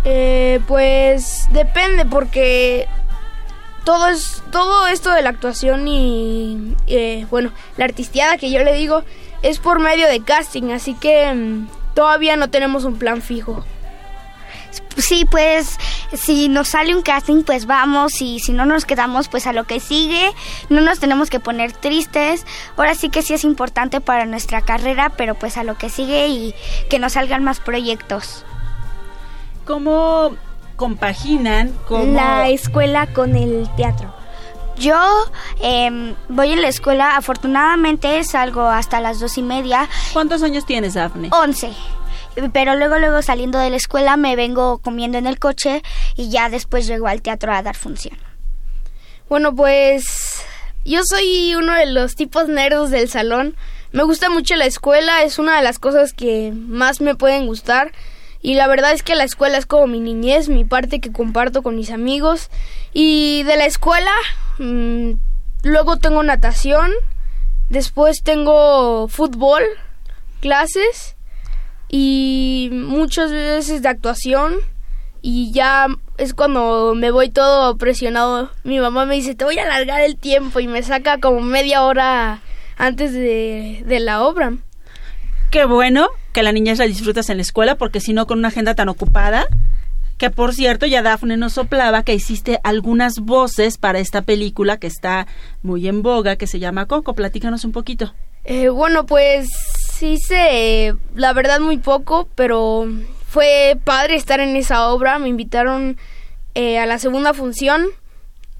Eh, 0.05 0.61
pues 0.67 1.47
depende 1.51 2.05
porque 2.05 2.87
todo 3.83 4.07
es 4.07 4.41
todo 4.51 4.87
esto 4.87 5.11
de 5.11 5.21
la 5.21 5.29
actuación 5.29 5.87
y 5.87 6.75
eh, 6.87 7.25
bueno 7.29 7.51
la 7.77 7.85
artisteada 7.85 8.37
que 8.37 8.51
yo 8.51 8.63
le 8.63 8.73
digo 8.73 9.03
es 9.41 9.59
por 9.59 9.79
medio 9.79 10.07
de 10.07 10.21
casting 10.21 10.71
así 10.71 10.93
que 10.93 11.33
mm, 11.33 11.67
todavía 11.93 12.37
no 12.37 12.49
tenemos 12.49 12.85
un 12.85 12.97
plan 12.97 13.21
fijo 13.21 13.63
Sí, 14.97 15.25
pues 15.29 15.77
si 16.13 16.49
nos 16.49 16.69
sale 16.69 16.95
un 16.95 17.01
casting, 17.01 17.43
pues 17.43 17.65
vamos 17.65 18.21
y 18.21 18.39
si 18.39 18.53
no 18.53 18.65
nos 18.65 18.85
quedamos, 18.85 19.27
pues 19.27 19.47
a 19.47 19.53
lo 19.53 19.65
que 19.65 19.79
sigue. 19.79 20.31
No 20.69 20.81
nos 20.81 20.99
tenemos 20.99 21.29
que 21.29 21.39
poner 21.39 21.71
tristes. 21.71 22.45
Ahora 22.77 22.95
sí 22.95 23.09
que 23.09 23.21
sí 23.21 23.33
es 23.33 23.43
importante 23.43 24.01
para 24.01 24.25
nuestra 24.25 24.61
carrera, 24.61 25.11
pero 25.15 25.35
pues 25.35 25.57
a 25.57 25.63
lo 25.63 25.77
que 25.77 25.89
sigue 25.89 26.27
y 26.27 26.55
que 26.89 26.99
nos 26.99 27.13
salgan 27.13 27.43
más 27.43 27.59
proyectos. 27.59 28.45
¿Cómo 29.65 30.35
compaginan? 30.75 31.73
¿Cómo... 31.87 32.13
La 32.13 32.49
escuela 32.49 33.07
con 33.07 33.35
el 33.35 33.67
teatro. 33.75 34.13
Yo 34.77 34.99
em, 35.61 36.15
voy 36.29 36.51
en 36.51 36.61
la 36.61 36.67
escuela, 36.67 37.15
afortunadamente 37.15 38.23
salgo 38.23 38.63
hasta 38.63 38.99
las 39.01 39.19
dos 39.19 39.37
y 39.37 39.43
media. 39.43 39.87
¿Cuántos 40.13 40.41
años 40.41 40.65
tienes, 40.65 40.95
Dafne? 40.95 41.29
Once. 41.31 41.71
Pero 42.51 42.75
luego, 42.75 42.97
luego 42.97 43.21
saliendo 43.21 43.59
de 43.59 43.69
la 43.69 43.75
escuela 43.75 44.17
me 44.17 44.35
vengo 44.35 44.79
comiendo 44.79 45.17
en 45.19 45.27
el 45.27 45.37
coche 45.37 45.83
y 46.15 46.29
ya 46.29 46.49
después 46.49 46.87
llego 46.87 47.07
al 47.07 47.21
teatro 47.21 47.53
a 47.53 47.61
dar 47.61 47.75
función. 47.75 48.17
Bueno, 49.29 49.55
pues 49.55 50.43
yo 50.83 51.01
soy 51.03 51.55
uno 51.55 51.73
de 51.73 51.85
los 51.85 52.15
tipos 52.15 52.47
nerdos 52.47 52.89
del 52.89 53.09
salón. 53.09 53.55
Me 53.91 54.03
gusta 54.03 54.29
mucho 54.29 54.55
la 54.55 54.65
escuela, 54.65 55.23
es 55.23 55.37
una 55.37 55.57
de 55.57 55.63
las 55.63 55.77
cosas 55.77 56.13
que 56.13 56.51
más 56.55 56.99
me 56.99 57.13
pueden 57.15 57.45
gustar. 57.45 57.91
Y 58.43 58.55
la 58.55 58.67
verdad 58.67 58.91
es 58.91 59.03
que 59.03 59.15
la 59.15 59.23
escuela 59.23 59.57
es 59.57 59.65
como 59.65 59.87
mi 59.87 60.01
niñez, 60.01 60.49
mi 60.49 60.65
parte 60.65 60.99
que 60.99 61.13
comparto 61.13 61.63
con 61.63 61.77
mis 61.77 61.91
amigos. 61.91 62.49
Y 62.93 63.43
de 63.43 63.55
la 63.55 63.65
escuela, 63.65 64.11
mm, 64.59 65.13
luego 65.63 65.95
tengo 65.95 66.21
natación, 66.23 66.91
después 67.69 68.21
tengo 68.21 69.07
fútbol, 69.07 69.63
clases 70.41 71.15
y 71.87 72.69
muchas 72.73 73.31
veces 73.31 73.81
de 73.81 73.87
actuación 73.87 74.55
y 75.21 75.53
ya 75.53 75.87
es 76.17 76.33
cuando 76.33 76.95
me 76.95 77.11
voy 77.11 77.29
todo 77.29 77.77
presionado. 77.77 78.51
Mi 78.65 78.77
mamá 78.77 79.05
me 79.05 79.15
dice, 79.15 79.35
te 79.35 79.45
voy 79.45 79.57
a 79.57 79.63
alargar 79.63 80.01
el 80.01 80.17
tiempo 80.17 80.59
y 80.59 80.67
me 80.67 80.83
saca 80.83 81.21
como 81.21 81.39
media 81.39 81.83
hora 81.83 82.41
antes 82.75 83.13
de, 83.13 83.83
de 83.85 83.99
la 84.01 84.21
obra. 84.21 84.51
Qué 85.49 85.63
bueno 85.63 86.09
que 86.33 86.43
la 86.43 86.51
niñez 86.51 86.79
la 86.79 86.85
disfrutas 86.85 87.29
en 87.29 87.37
la 87.37 87.43
escuela, 87.43 87.75
porque 87.75 87.99
si 88.01 88.11
no, 88.13 88.27
con 88.27 88.39
una 88.39 88.49
agenda 88.49 88.75
tan 88.75 88.89
ocupada, 88.89 89.47
que 90.17 90.29
por 90.29 90.53
cierto, 90.53 90.85
ya 90.85 91.01
Dafne 91.01 91.37
nos 91.37 91.53
soplaba 91.53 92.03
que 92.03 92.13
hiciste 92.13 92.59
algunas 92.63 93.19
voces 93.19 93.77
para 93.77 93.99
esta 93.99 94.21
película 94.21 94.77
que 94.77 94.87
está 94.87 95.27
muy 95.61 95.87
en 95.87 96.01
boga, 96.01 96.35
que 96.35 96.47
se 96.47 96.59
llama 96.59 96.85
Coco. 96.85 97.13
Platícanos 97.13 97.65
un 97.65 97.71
poquito. 97.71 98.13
Eh, 98.45 98.69
bueno, 98.69 99.05
pues 99.05 99.49
hice 100.01 100.93
la 101.15 101.33
verdad 101.33 101.59
muy 101.59 101.77
poco, 101.77 102.27
pero 102.35 102.87
fue 103.27 103.77
padre 103.83 104.15
estar 104.15 104.39
en 104.39 104.55
esa 104.55 104.89
obra. 104.89 105.17
Me 105.19 105.29
invitaron 105.29 105.97
eh, 106.55 106.77
a 106.77 106.85
la 106.85 106.99
segunda 106.99 107.33
función. 107.33 107.85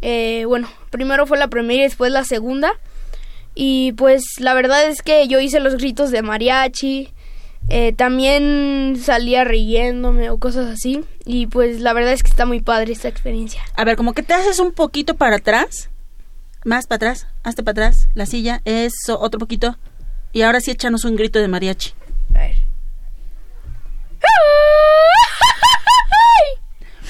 Eh, 0.02 0.46
bueno, 0.48 0.70
primero 0.90 1.26
fue 1.28 1.38
la 1.38 1.48
primera 1.48 1.82
y 1.82 1.84
después 1.84 2.12
la 2.12 2.24
segunda. 2.24 2.74
Y 3.56 3.92
pues 3.94 4.24
la 4.40 4.54
verdad 4.54 4.86
es 4.86 5.02
que 5.02 5.28
yo 5.28 5.40
hice 5.40 5.60
los 5.60 5.76
gritos 5.76 6.12
de 6.12 6.22
mariachi. 6.22 7.14
Eh, 7.70 7.94
también 7.94 8.98
salía 9.02 9.44
riéndome 9.44 10.30
o 10.30 10.38
cosas 10.38 10.70
así. 10.70 11.04
Y 11.26 11.48
pues 11.48 11.80
la 11.80 11.94
verdad 11.94 12.14
es 12.14 12.24
que 12.24 12.30
está 12.30 12.46
muy 12.46 12.62
padre 12.62 12.94
esta 12.94 13.08
experiencia. 13.08 13.62
A 13.76 13.84
ver, 13.84 13.96
como 13.96 14.14
que 14.14 14.24
te 14.24 14.34
haces 14.34 14.60
un 14.60 14.72
poquito 14.72 15.16
para 15.16 15.38
atrás. 15.38 15.90
Más 16.66 16.88
para 16.88 16.98
atrás. 16.98 17.28
Hazte 17.44 17.64
para 17.64 17.88
atrás. 17.88 18.10
La 18.14 18.26
silla. 18.26 18.62
Eso, 18.66 19.20
otro 19.20 19.40
poquito. 19.40 19.78
Y 20.32 20.42
ahora 20.42 20.62
sí 20.62 20.72
échanos 20.72 21.06
un 21.06 21.16
grito 21.16 21.40
de 21.40 21.48
mariachi. 21.48 21.94
A 22.36 22.40
ver. 22.40 22.56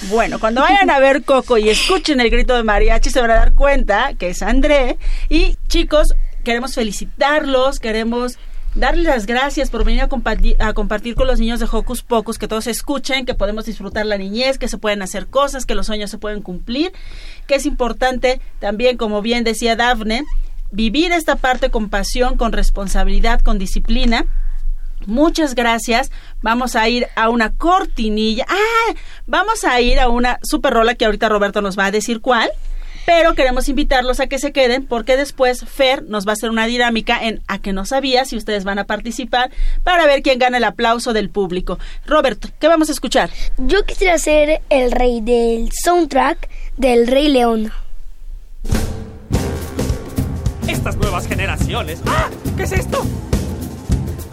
Bueno, 0.09 0.37
cuando 0.37 0.59
vayan 0.61 0.89
a 0.89 0.99
ver 0.99 1.23
Coco 1.23 1.57
y 1.57 1.69
escuchen 1.69 2.19
el 2.19 2.29
grito 2.29 2.55
de 2.55 2.63
mariachi, 2.63 3.09
se 3.09 3.21
van 3.21 3.31
a 3.31 3.35
dar 3.35 3.53
cuenta 3.53 4.13
que 4.15 4.31
es 4.31 4.41
André. 4.41 4.97
Y 5.29 5.57
chicos, 5.67 6.13
queremos 6.43 6.75
felicitarlos, 6.75 7.79
queremos 7.79 8.37
darles 8.75 9.05
las 9.05 9.25
gracias 9.25 9.69
por 9.69 9.83
venir 9.83 10.01
a 10.01 10.09
compartir, 10.09 10.55
a 10.59 10.73
compartir 10.73 11.15
con 11.15 11.27
los 11.27 11.39
niños 11.39 11.59
de 11.59 11.67
Hocus 11.71 12.03
Pocus, 12.03 12.37
que 12.37 12.47
todos 12.47 12.67
escuchen, 12.67 13.25
que 13.25 13.33
podemos 13.33 13.65
disfrutar 13.65 14.05
la 14.05 14.17
niñez, 14.17 14.57
que 14.57 14.67
se 14.67 14.77
pueden 14.77 15.01
hacer 15.01 15.27
cosas, 15.27 15.65
que 15.65 15.75
los 15.75 15.85
sueños 15.85 16.09
se 16.09 16.17
pueden 16.17 16.41
cumplir, 16.41 16.91
que 17.47 17.55
es 17.55 17.65
importante 17.65 18.41
también, 18.59 18.97
como 18.97 19.21
bien 19.21 19.43
decía 19.43 19.75
Dafne, 19.75 20.23
vivir 20.71 21.11
esta 21.11 21.35
parte 21.35 21.69
con 21.69 21.89
pasión, 21.89 22.37
con 22.37 22.51
responsabilidad, 22.51 23.41
con 23.41 23.59
disciplina. 23.59 24.25
Muchas 25.05 25.53
gracias. 25.53 26.11
Vamos 26.41 26.75
a 26.75 26.87
ir 26.87 27.07
a 27.15 27.29
una 27.29 27.51
cortinilla. 27.51 28.45
Ah, 28.47 28.93
vamos 29.27 29.65
a 29.65 29.79
ir 29.81 29.99
a 29.99 30.07
una 30.09 30.39
super 30.43 30.73
rola 30.73 30.95
que 30.95 31.05
ahorita 31.05 31.29
Roberto 31.29 31.61
nos 31.61 31.77
va 31.77 31.87
a 31.87 31.91
decir 31.91 32.21
cuál. 32.21 32.49
Pero 33.05 33.35
queremos 33.35 33.67
invitarlos 33.69 34.19
a 34.19 34.27
que 34.27 34.39
se 34.39 34.51
queden 34.51 34.85
porque 34.85 35.17
después 35.17 35.65
Fer 35.65 36.03
nos 36.03 36.25
va 36.25 36.31
a 36.31 36.33
hacer 36.33 36.49
una 36.49 36.65
dinámica 36.65 37.21
en 37.21 37.41
A 37.47 37.59
que 37.59 37.73
no 37.73 37.85
sabía 37.85 38.25
si 38.25 38.37
ustedes 38.37 38.63
van 38.63 38.79
a 38.79 38.85
participar 38.85 39.51
para 39.83 40.05
ver 40.05 40.21
quién 40.21 40.39
gana 40.39 40.57
el 40.57 40.63
aplauso 40.63 41.13
del 41.13 41.29
público. 41.29 41.79
Roberto, 42.05 42.49
¿qué 42.59 42.67
vamos 42.67 42.89
a 42.89 42.93
escuchar? 42.93 43.29
Yo 43.57 43.85
quisiera 43.85 44.17
ser 44.17 44.61
el 44.69 44.91
rey 44.91 45.21
del 45.21 45.69
soundtrack 45.71 46.49
del 46.77 47.07
Rey 47.07 47.27
León. 47.27 47.71
Estas 50.67 50.95
nuevas 50.95 51.27
generaciones. 51.27 52.01
¡Ah! 52.05 52.29
¿Qué 52.55 52.63
es 52.63 52.71
esto? 52.71 53.05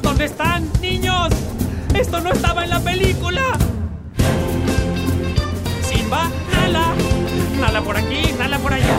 ¿Dónde 0.03 0.27
están, 0.27 0.71
niños? 0.81 1.29
Esto 1.95 2.21
no 2.21 2.33
estaba 2.33 2.65
en 2.65 2.71
la 2.71 2.81
película. 2.81 3.43
Simba. 5.83 6.31
Nala 7.61 7.83
por 7.83 7.97
aquí, 7.97 8.33
Nala 8.39 8.59
por 8.59 8.73
allá. 8.73 8.99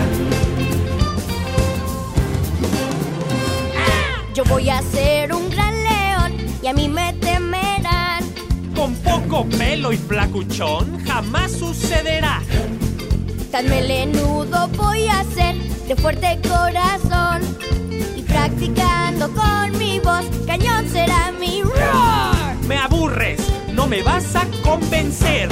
Yo 4.34 4.43
voy 4.45 4.70
a 4.70 4.82
ser 4.82 5.34
un 5.34 5.49
gran 5.49 5.74
león 5.84 6.34
y 6.64 6.68
a 6.68 6.74
mí 6.74 6.88
me 6.88 7.14
temerán. 7.14 8.24
Con 8.76 8.95
poco 8.95 9.45
pelo 9.57 9.91
y 9.91 9.97
flacuchón 9.97 11.03
jamás 11.05 11.51
sucederá. 11.51 12.41
Tan 13.51 13.68
melenudo 13.68 14.70
voy 14.70 15.07
a 15.07 15.24
ser 15.36 15.55
de 15.88 15.95
fuerte 15.95 16.39
corazón. 16.47 17.41
Y 18.16 18.22
practicando 18.22 19.30
con 19.34 19.78
mi 19.78 19.99
voz, 19.99 20.26
cañón 20.45 20.88
será 20.88 21.32
mi 21.38 21.62
roar. 21.62 22.55
Me 22.68 22.78
aburres, 22.78 23.41
no 23.74 23.88
me 23.88 24.01
vas 24.01 24.36
a 24.36 24.45
convencer. 24.64 25.49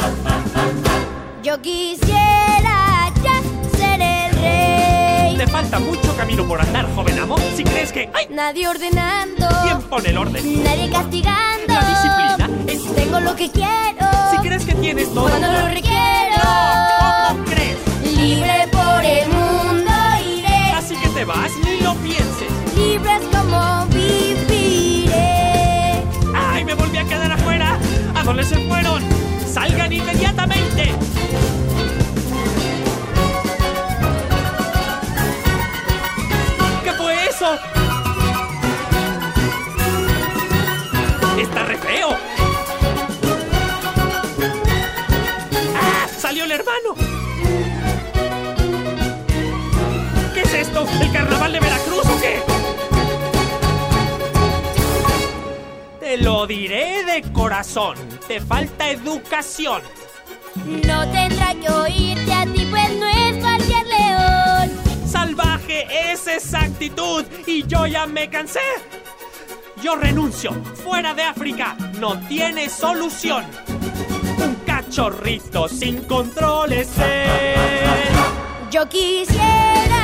Yo 1.43 1.61
quisiera 1.61 2.88
ya 3.23 3.41
ser 3.77 4.01
el 4.01 4.31
rey. 4.41 5.37
Te 5.37 5.47
falta 5.47 5.79
mucho 5.79 6.15
camino 6.15 6.47
por 6.47 6.61
andar, 6.61 6.87
joven 6.95 7.19
amo. 7.19 7.37
Si 7.55 7.63
crees 7.63 7.91
que. 7.91 8.09
¡Ay! 8.13 8.27
Nadie 8.29 8.67
ordenando. 8.67 9.47
¿Quién 9.63 9.81
pone 9.83 10.09
el 10.09 10.17
orden? 10.17 10.63
Nadie 10.63 10.89
castigando. 10.89 11.73
La 11.73 11.85
disciplina 11.89 12.49
es. 12.67 12.95
Tengo 12.95 13.19
lo 13.19 13.35
que 13.35 13.49
quiero. 13.49 14.07
Si 14.31 14.37
crees 14.37 14.65
que 14.65 14.75
tienes 14.75 15.13
todo. 15.13 15.29
Cuando 15.29 15.47
lo 15.47 15.67
requiero. 15.67 16.37
No, 16.43 17.27
¿cómo 17.29 17.45
crees? 17.45 17.77
Libre 18.17 18.67
por 18.71 19.05
el 19.05 19.27
mundo 19.29 19.91
iré. 20.37 20.71
Así 20.75 20.95
que 20.95 21.09
te 21.09 21.25
vas, 21.25 21.51
ni 21.63 21.79
lo 21.81 21.95
pienses. 21.95 22.51
Libre 22.75 23.11
es 23.15 23.37
como 23.37 23.85
viviré. 23.87 25.15
¡Ay, 26.35 26.63
me 26.65 26.73
volví 26.73 26.97
a 26.97 27.03
quedar 27.05 27.31
afuera! 27.31 27.77
¿A 28.15 28.23
dónde 28.23 28.43
se 28.43 28.55
fueron? 28.67 29.03
¡Salgan 29.51 29.91
inmediatamente! 29.91 30.93
¿Qué 50.33 50.41
es 50.41 50.53
esto? 50.53 50.85
¿El 51.01 51.11
carnaval 51.11 51.51
de 51.53 51.59
Veracruz 51.59 52.05
o 52.05 52.19
qué? 52.21 52.41
Te 55.99 56.17
lo 56.17 56.47
diré 56.47 57.03
de 57.03 57.21
corazón. 57.33 57.95
Te 58.27 58.39
falta 58.39 58.89
educación. 58.89 59.81
No 60.65 61.09
tendrá 61.11 61.53
que 61.55 61.69
oírte 61.69 62.33
a 62.33 62.45
ti, 62.45 62.67
pues 62.69 62.97
no 62.97 63.07
es 63.07 63.37
cualquier 63.37 63.85
león. 63.87 64.71
Salvaje 65.05 66.11
es 66.11 66.27
esa 66.27 66.61
actitud 66.61 67.25
y 67.45 67.65
yo 67.67 67.85
ya 67.85 68.05
me 68.05 68.29
cansé. 68.29 68.59
Yo 69.81 69.95
renuncio. 69.95 70.51
Fuera 70.83 71.13
de 71.13 71.23
África. 71.23 71.77
No 71.99 72.19
tiene 72.27 72.69
solución. 72.69 73.45
Un 74.89 74.95
cachorrito 74.95 75.69
sin 75.69 76.01
controles 76.05 76.89
es. 76.97 78.71
Yo 78.71 78.89
quisiera 78.89 79.98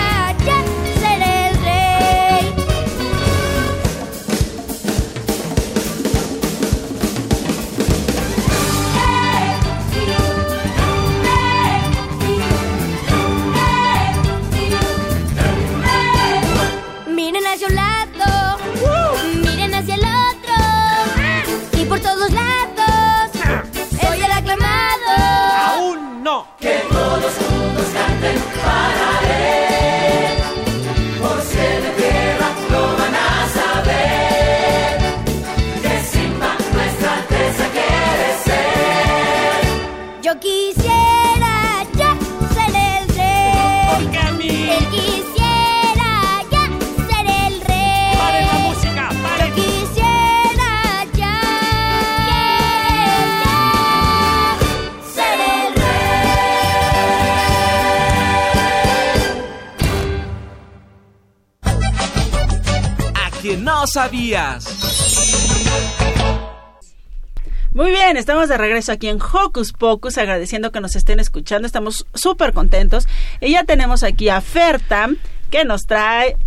Muy 67.72 67.92
bien, 67.92 68.18
estamos 68.18 68.50
de 68.50 68.58
regreso 68.58 68.92
aquí 68.92 69.08
en 69.08 69.20
Hocus 69.22 69.72
Pocus, 69.72 70.18
agradeciendo 70.18 70.72
que 70.72 70.80
nos 70.80 70.96
estén 70.96 71.20
escuchando, 71.20 71.68
estamos 71.68 72.08
súper 72.14 72.54
contentos. 72.54 73.08
Y 73.40 73.52
ya 73.52 73.66
tenemos 73.66 74.02
aquí 74.04 74.30
a 74.30 74.42
Fertam, 74.42 75.18
que 75.52 75.64
nos 75.64 75.86
trae 75.86 76.38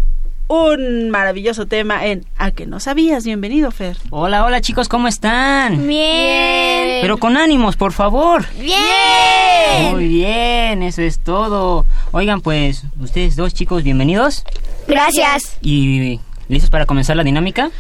un 0.49 1.11
maravilloso 1.11 1.67
tema 1.67 2.07
en 2.07 2.27
A 2.37 2.51
que 2.51 2.67
no 2.67 2.81
sabías. 2.81 3.25
Bienvenido, 3.25 3.71
Fer. 3.71 3.97
Hola, 4.11 4.45
hola 4.45 4.61
chicos, 4.61 4.89
¿cómo 4.89 5.07
están? 5.07 5.87
Bien. 5.87 7.01
Pero 7.03 7.19
con 7.19 7.37
ánimos, 7.37 7.77
por 7.77 7.93
favor. 7.93 8.47
Bien. 8.59 9.93
Muy 9.93 10.09
bien, 10.09 10.83
eso 10.83 11.03
es 11.03 11.21
todo. 11.21 11.85
Oigan, 12.11 12.41
pues, 12.41 12.85
ustedes 12.99 13.37
dos 13.37 13.55
chicos, 13.55 13.85
bienvenidos. 13.85 14.45
Gracias. 14.89 15.59
¿Y 15.61 16.19
listos 16.49 16.71
para 16.71 16.87
comenzar 16.87 17.17
la 17.17 17.25
dinámica? 17.25 17.71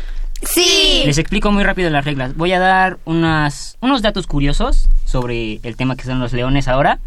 Sí. 0.42 1.02
Les 1.04 1.18
explico 1.18 1.50
muy 1.50 1.64
rápido 1.64 1.90
las 1.90 2.04
reglas. 2.04 2.36
Voy 2.36 2.52
a 2.52 2.60
dar 2.60 2.98
unas, 3.04 3.76
unos 3.80 4.02
datos 4.02 4.26
curiosos 4.26 4.88
sobre 5.04 5.60
el 5.62 5.76
tema 5.76 5.96
que 5.96 6.04
son 6.04 6.20
los 6.20 6.32
leones 6.32 6.68
ahora. 6.68 7.00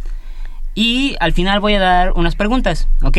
Y 0.76 1.16
al 1.20 1.34
final 1.34 1.59
voy 1.59 1.76
a 1.76 1.80
dar 1.80 2.12
unas 2.14 2.36
preguntas, 2.36 2.88
¿ok? 3.03 3.18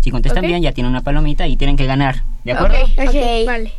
Si 0.00 0.10
contestan 0.10 0.44
bien, 0.44 0.62
ya 0.62 0.72
tienen 0.72 0.90
una 0.90 1.02
palomita 1.02 1.46
y 1.46 1.56
tienen 1.56 1.76
que 1.76 1.86
ganar, 1.86 2.24
¿de 2.44 2.52
acuerdo? 2.52 2.76
Ok, 2.84 3.46
vale. 3.46 3.72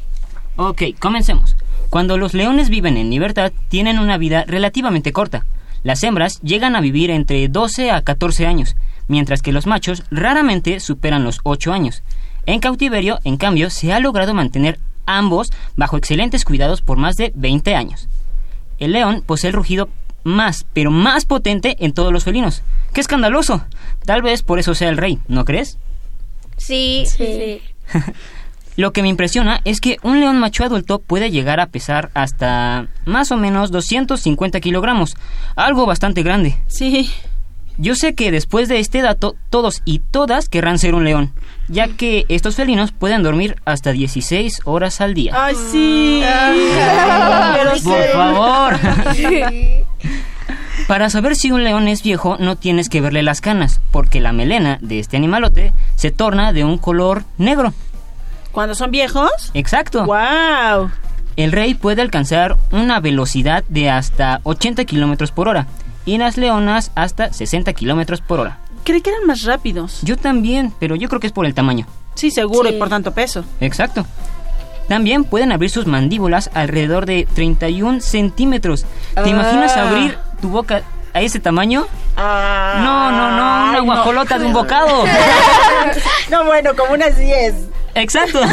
Ok, 0.55 0.81
comencemos. 0.99 1.55
Cuando 1.89 2.17
los 2.17 2.33
leones 2.33 2.69
viven 2.69 2.97
en 2.97 3.09
libertad, 3.09 3.51
tienen 3.69 3.99
una 3.99 4.17
vida 4.17 4.45
relativamente 4.47 5.11
corta. 5.11 5.45
Las 5.83 6.03
hembras 6.03 6.39
llegan 6.41 6.75
a 6.75 6.81
vivir 6.81 7.11
entre 7.11 7.47
12 7.49 7.91
a 7.91 8.01
14 8.01 8.47
años, 8.47 8.75
mientras 9.07 9.41
que 9.41 9.51
los 9.51 9.67
machos 9.67 10.03
raramente 10.09 10.79
superan 10.79 11.23
los 11.23 11.39
8 11.43 11.73
años. 11.73 12.03
En 12.45 12.59
cautiverio, 12.59 13.19
en 13.23 13.37
cambio, 13.37 13.69
se 13.69 13.93
ha 13.93 13.99
logrado 13.99 14.33
mantener 14.33 14.79
ambos 15.05 15.51
bajo 15.75 15.97
excelentes 15.97 16.45
cuidados 16.45 16.81
por 16.81 16.97
más 16.97 17.15
de 17.15 17.31
20 17.35 17.75
años. 17.75 18.07
El 18.79 18.93
león 18.93 19.23
posee 19.25 19.49
el 19.49 19.55
rugido 19.55 19.89
más, 20.23 20.65
pero 20.73 20.91
más 20.91 21.25
potente 21.25 21.75
en 21.79 21.93
todos 21.93 22.11
los 22.11 22.23
felinos. 22.23 22.63
¡Qué 22.93 23.01
escandaloso! 23.01 23.65
Tal 24.05 24.21
vez 24.21 24.43
por 24.43 24.59
eso 24.59 24.75
sea 24.75 24.89
el 24.89 24.97
rey, 24.97 25.19
¿no 25.27 25.45
crees? 25.45 25.77
Sí, 26.57 27.05
sí. 27.07 27.61
Lo 28.75 28.91
que 28.91 29.03
me 29.03 29.09
impresiona 29.09 29.61
es 29.65 29.79
que 29.79 29.97
un 30.01 30.19
león 30.19 30.39
macho 30.39 30.63
adulto 30.63 30.99
puede 30.99 31.29
llegar 31.29 31.59
a 31.59 31.67
pesar 31.67 32.09
hasta 32.15 32.87
más 33.05 33.31
o 33.31 33.37
menos 33.37 33.69
250 33.69 34.59
kilogramos, 34.61 35.15
algo 35.55 35.85
bastante 35.85 36.23
grande. 36.23 36.55
Sí. 36.67 37.11
Yo 37.77 37.95
sé 37.95 38.13
que 38.13 38.31
después 38.31 38.69
de 38.69 38.79
este 38.79 39.01
dato, 39.01 39.35
todos 39.49 39.81
y 39.83 39.99
todas 39.99 40.47
querrán 40.47 40.77
ser 40.77 40.93
un 40.93 41.03
león, 41.05 41.33
ya 41.67 41.87
que 41.87 42.25
estos 42.29 42.55
felinos 42.55 42.91
pueden 42.91 43.23
dormir 43.23 43.55
hasta 43.65 43.91
16 43.91 44.61
horas 44.65 45.01
al 45.01 45.15
día. 45.15 45.33
¡Ay, 45.35 45.55
sí! 45.55 46.23
Pero 47.53 47.71
Por 47.83 48.07
favor. 48.13 48.79
Para 50.87 51.09
saber 51.09 51.35
si 51.35 51.51
un 51.51 51.63
león 51.63 51.87
es 51.87 52.03
viejo, 52.03 52.37
no 52.39 52.57
tienes 52.57 52.89
que 52.89 53.01
verle 53.01 53.23
las 53.23 53.41
canas, 53.41 53.81
porque 53.91 54.19
la 54.19 54.33
melena 54.33 54.77
de 54.81 54.99
este 54.99 55.17
animalote 55.17 55.73
se 55.95 56.11
torna 56.11 56.53
de 56.53 56.63
un 56.63 56.77
color 56.77 57.23
negro. 57.37 57.73
¿Cuando 58.51 58.75
son 58.75 58.91
viejos? 58.91 59.49
Exacto. 59.55 60.05
¡Wow! 60.05 60.91
El 61.35 61.51
rey 61.51 61.73
puede 61.73 62.03
alcanzar 62.03 62.57
una 62.71 62.99
velocidad 62.99 63.63
de 63.67 63.89
hasta 63.89 64.41
80 64.43 64.85
kilómetros 64.85 65.31
por 65.31 65.47
hora 65.47 65.65
y 66.05 66.17
las 66.17 66.37
leonas 66.37 66.91
hasta 66.95 67.31
60 67.33 67.73
kilómetros 67.73 68.21
por 68.21 68.39
hora. 68.39 68.59
Creí 68.83 69.01
que 69.01 69.11
eran 69.11 69.25
más 69.25 69.43
rápidos. 69.43 69.99
Yo 70.03 70.17
también, 70.17 70.73
pero 70.79 70.95
yo 70.95 71.07
creo 71.07 71.19
que 71.21 71.27
es 71.27 71.33
por 71.33 71.45
el 71.45 71.53
tamaño. 71.53 71.85
Sí, 72.15 72.31
seguro, 72.31 72.69
Sí. 72.69 72.75
y 72.75 72.79
por 72.79 72.89
tanto 72.89 73.13
peso. 73.13 73.45
Exacto. 73.61 74.05
También 74.89 75.23
pueden 75.23 75.53
abrir 75.53 75.69
sus 75.69 75.87
mandíbulas 75.87 76.49
alrededor 76.53 77.05
de 77.05 77.25
31 77.33 78.01
centímetros. 78.01 78.81
¿Te 79.15 79.21
Ah. 79.21 79.27
imaginas 79.27 79.77
abrir 79.77 80.17
tu 80.41 80.49
boca 80.49 80.81
a 81.13 81.21
ese 81.21 81.39
tamaño? 81.39 81.87
No, 82.17 83.11
no, 83.11 83.11
no, 83.11 83.37
una 83.37 83.71
Ay, 83.71 83.75
no. 83.77 83.83
guajolota 83.85 84.37
de 84.37 84.45
un 84.45 84.53
bocado. 84.53 85.05
no, 86.29 86.43
bueno, 86.45 86.71
como 86.75 86.93
unas 86.93 87.17
10. 87.17 87.55
Exacto. 87.95 88.41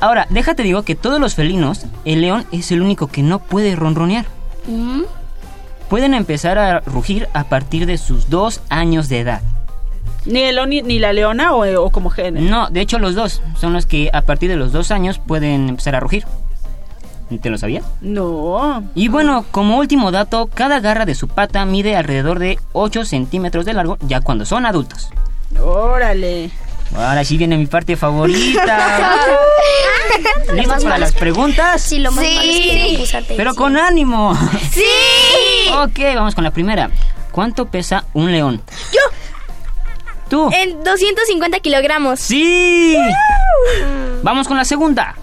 Ahora, 0.00 0.26
déjate 0.30 0.62
digo 0.62 0.84
que 0.84 0.94
todos 0.94 1.18
los 1.18 1.34
felinos, 1.34 1.84
el 2.04 2.20
león 2.20 2.46
es 2.52 2.70
el 2.70 2.82
único 2.82 3.08
que 3.08 3.22
no 3.22 3.40
puede 3.40 3.74
ronronear. 3.74 4.26
Pueden 5.88 6.14
empezar 6.14 6.58
a 6.58 6.80
rugir 6.80 7.28
a 7.32 7.44
partir 7.44 7.86
de 7.86 7.98
sus 7.98 8.28
dos 8.28 8.60
años 8.68 9.08
de 9.08 9.20
edad. 9.20 9.42
¿Ni 10.26 10.42
el 10.42 10.58
ni, 10.68 10.82
ni 10.82 10.98
la 10.98 11.12
leona 11.12 11.54
o, 11.54 11.64
o 11.82 11.90
como 11.90 12.10
género? 12.10 12.44
No, 12.48 12.68
de 12.68 12.80
hecho 12.80 12.98
los 12.98 13.14
dos 13.14 13.40
son 13.58 13.72
los 13.72 13.86
que 13.86 14.10
a 14.12 14.22
partir 14.22 14.50
de 14.50 14.56
los 14.56 14.72
dos 14.72 14.90
años 14.90 15.18
pueden 15.18 15.68
empezar 15.68 15.94
a 15.94 16.00
rugir. 16.00 16.24
¿Te 17.42 17.50
lo 17.50 17.58
sabías? 17.58 17.84
No. 18.00 18.82
Y 18.94 19.08
bueno, 19.08 19.44
como 19.50 19.78
último 19.78 20.10
dato, 20.10 20.48
cada 20.52 20.80
garra 20.80 21.04
de 21.04 21.14
su 21.14 21.28
pata 21.28 21.64
mide 21.66 21.94
alrededor 21.94 22.38
de 22.38 22.58
8 22.72 23.04
centímetros 23.04 23.66
de 23.66 23.74
largo 23.74 23.98
ya 24.00 24.22
cuando 24.22 24.46
son 24.46 24.64
adultos. 24.64 25.10
Órale. 25.60 26.50
Ahora 26.96 27.24
sí 27.24 27.36
viene 27.36 27.58
mi 27.58 27.66
parte 27.66 27.96
favorita. 27.96 29.12
¿Listos 30.54 30.84
para 30.84 30.98
las 30.98 31.12
preguntas? 31.12 31.82
Sí, 31.82 31.98
lo 31.98 32.12
más 32.12 32.24
Sí. 32.24 32.34
malo 32.34 32.50
es 32.50 32.60
que 32.60 32.92
no 32.92 32.98
puse. 32.98 33.34
Pero 33.36 33.54
con 33.54 33.76
ánimo. 33.76 34.36
¡Sí! 34.72 35.70
Ok, 35.74 35.98
vamos 36.14 36.34
con 36.34 36.44
la 36.44 36.50
primera. 36.50 36.90
¿Cuánto 37.32 37.66
pesa 37.66 38.04
un 38.14 38.32
león? 38.32 38.62
Yo. 38.92 39.00
¿Tú? 40.28 40.50
En 40.52 40.82
250 40.84 41.60
kilogramos. 41.60 42.20
¡Sí! 42.20 42.96
Vamos 44.22 44.46
con 44.48 44.56
la 44.56 44.64
segunda. 44.64 45.14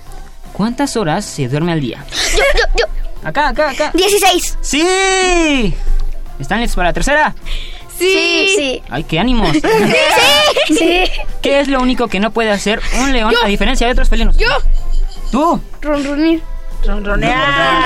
¿Cuántas 0.54 0.96
horas 0.98 1.26
se 1.26 1.48
duerme 1.48 1.74
al 1.74 1.82
día? 1.82 2.04
Yo, 2.34 2.38
yo, 2.38 2.80
yo. 2.80 3.28
Acá, 3.28 3.50
acá, 3.50 3.72
acá. 3.72 3.92
16. 3.94 4.58
¡Sí! 4.62 5.74
¿Están 6.40 6.62
listos 6.62 6.76
para 6.76 6.90
la 6.90 6.94
tercera? 6.94 7.36
Sí. 7.98 8.54
Sí. 8.56 8.82
¡Ay, 8.89 9.04
qué 9.04 9.20
ánimos! 9.20 9.50
Sí. 10.68 10.76
Sí. 10.78 11.04
¿Qué 11.43 11.60
es 11.60 11.68
lo 11.68 11.80
único 11.80 12.08
que 12.08 12.20
no 12.20 12.32
puede 12.32 12.50
hacer 12.50 12.82
un 13.02 13.14
león 13.14 13.32
Yo. 13.32 13.43
a 13.43 13.48
diferencia 13.48 13.86
de 13.86 13.93
otros 13.93 14.10
felinos? 14.10 14.36
Yo. 14.38 14.48
¡Tú! 15.32 15.62
Ronronir. 15.82 16.41
Ronronear. 16.86 17.84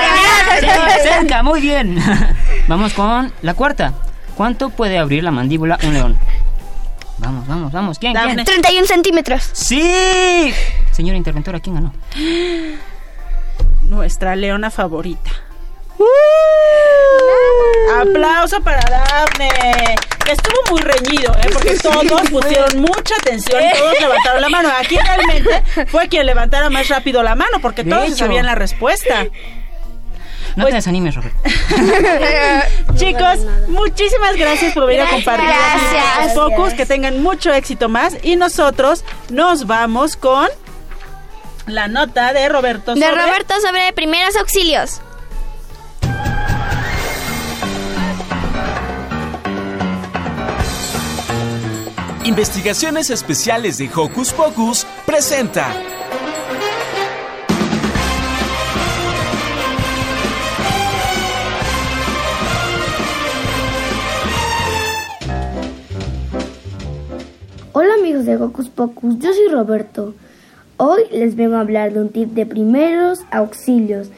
Sí, 0.60 0.66
cerca, 1.02 1.42
muy 1.42 1.60
bien. 1.60 1.98
Vamos 2.68 2.92
con 2.94 3.32
la 3.42 3.54
cuarta. 3.54 3.92
¿Cuánto 4.36 4.70
puede 4.70 4.98
abrir 4.98 5.22
la 5.22 5.30
mandíbula 5.30 5.78
un 5.82 5.94
león? 5.94 6.18
Vamos, 7.18 7.46
vamos, 7.46 7.72
vamos. 7.72 7.98
¿Quién? 7.98 8.14
¿Quién? 8.14 8.44
31 8.44 8.86
centímetros. 8.86 9.50
¡Sí! 9.52 10.52
Señora 10.90 11.16
interventora, 11.18 11.60
¿quién 11.60 11.74
ganó? 11.76 11.92
Nuestra 13.82 14.34
leona 14.36 14.70
favorita. 14.70 15.30
Aplauso 18.00 18.60
para 18.62 18.80
Dafne. 18.88 19.50
Estuvo 20.30 20.56
muy 20.70 20.80
reñido, 20.82 21.32
¿eh? 21.42 21.50
porque 21.52 21.74
todos 21.76 22.30
pusieron 22.30 22.80
mucha 22.80 23.16
atención, 23.16 23.60
todos 23.76 24.00
levantaron 24.00 24.40
la 24.42 24.48
mano. 24.48 24.68
Aquí 24.78 24.96
realmente 24.96 25.62
fue 25.88 26.08
quien 26.08 26.24
levantara 26.26 26.70
más 26.70 26.88
rápido 26.88 27.22
la 27.22 27.34
mano, 27.34 27.58
porque 27.60 27.82
De 27.82 27.90
todos 27.90 28.06
hecho. 28.08 28.16
sabían 28.18 28.46
la 28.46 28.54
respuesta. 28.54 29.26
No 30.56 30.66
te 30.66 30.72
desanimes, 30.74 31.14
Robert. 31.14 31.34
Chicos, 32.96 33.38
muchísimas 33.68 34.36
gracias 34.36 34.72
por 34.74 34.86
venir 34.86 35.02
a 35.02 35.08
compartir 35.10 35.46
Gracias. 35.48 36.34
Pocus. 36.34 36.74
Que 36.74 36.86
tengan 36.86 37.22
mucho 37.22 37.52
éxito 37.52 37.88
más. 37.88 38.16
Y 38.22 38.36
nosotros 38.36 39.04
nos 39.30 39.66
vamos 39.66 40.16
con 40.16 40.48
la 41.66 41.88
nota 41.88 42.32
de 42.32 42.48
Roberto. 42.48 42.94
De 42.94 43.00
sobre- 43.00 43.14
Roberto 43.22 43.54
sobre 43.60 43.92
primeros 43.92 44.36
auxilios. 44.36 45.00
Investigaciones 52.30 53.10
Especiales 53.10 53.76
de 53.78 53.90
Hocus 53.92 54.32
Pocus 54.32 54.86
presenta. 55.04 55.66
Hola 67.72 67.94
amigos 67.98 68.24
de 68.26 68.36
Hocus 68.36 68.68
Pocus, 68.68 69.18
yo 69.18 69.32
soy 69.32 69.48
Roberto. 69.48 70.14
Hoy 70.76 71.00
les 71.10 71.34
vengo 71.34 71.56
a 71.56 71.62
hablar 71.62 71.92
de 71.92 72.00
un 72.00 72.10
tip 72.10 72.28
de 72.28 72.46
primeros 72.46 73.18
auxilios. 73.32 74.08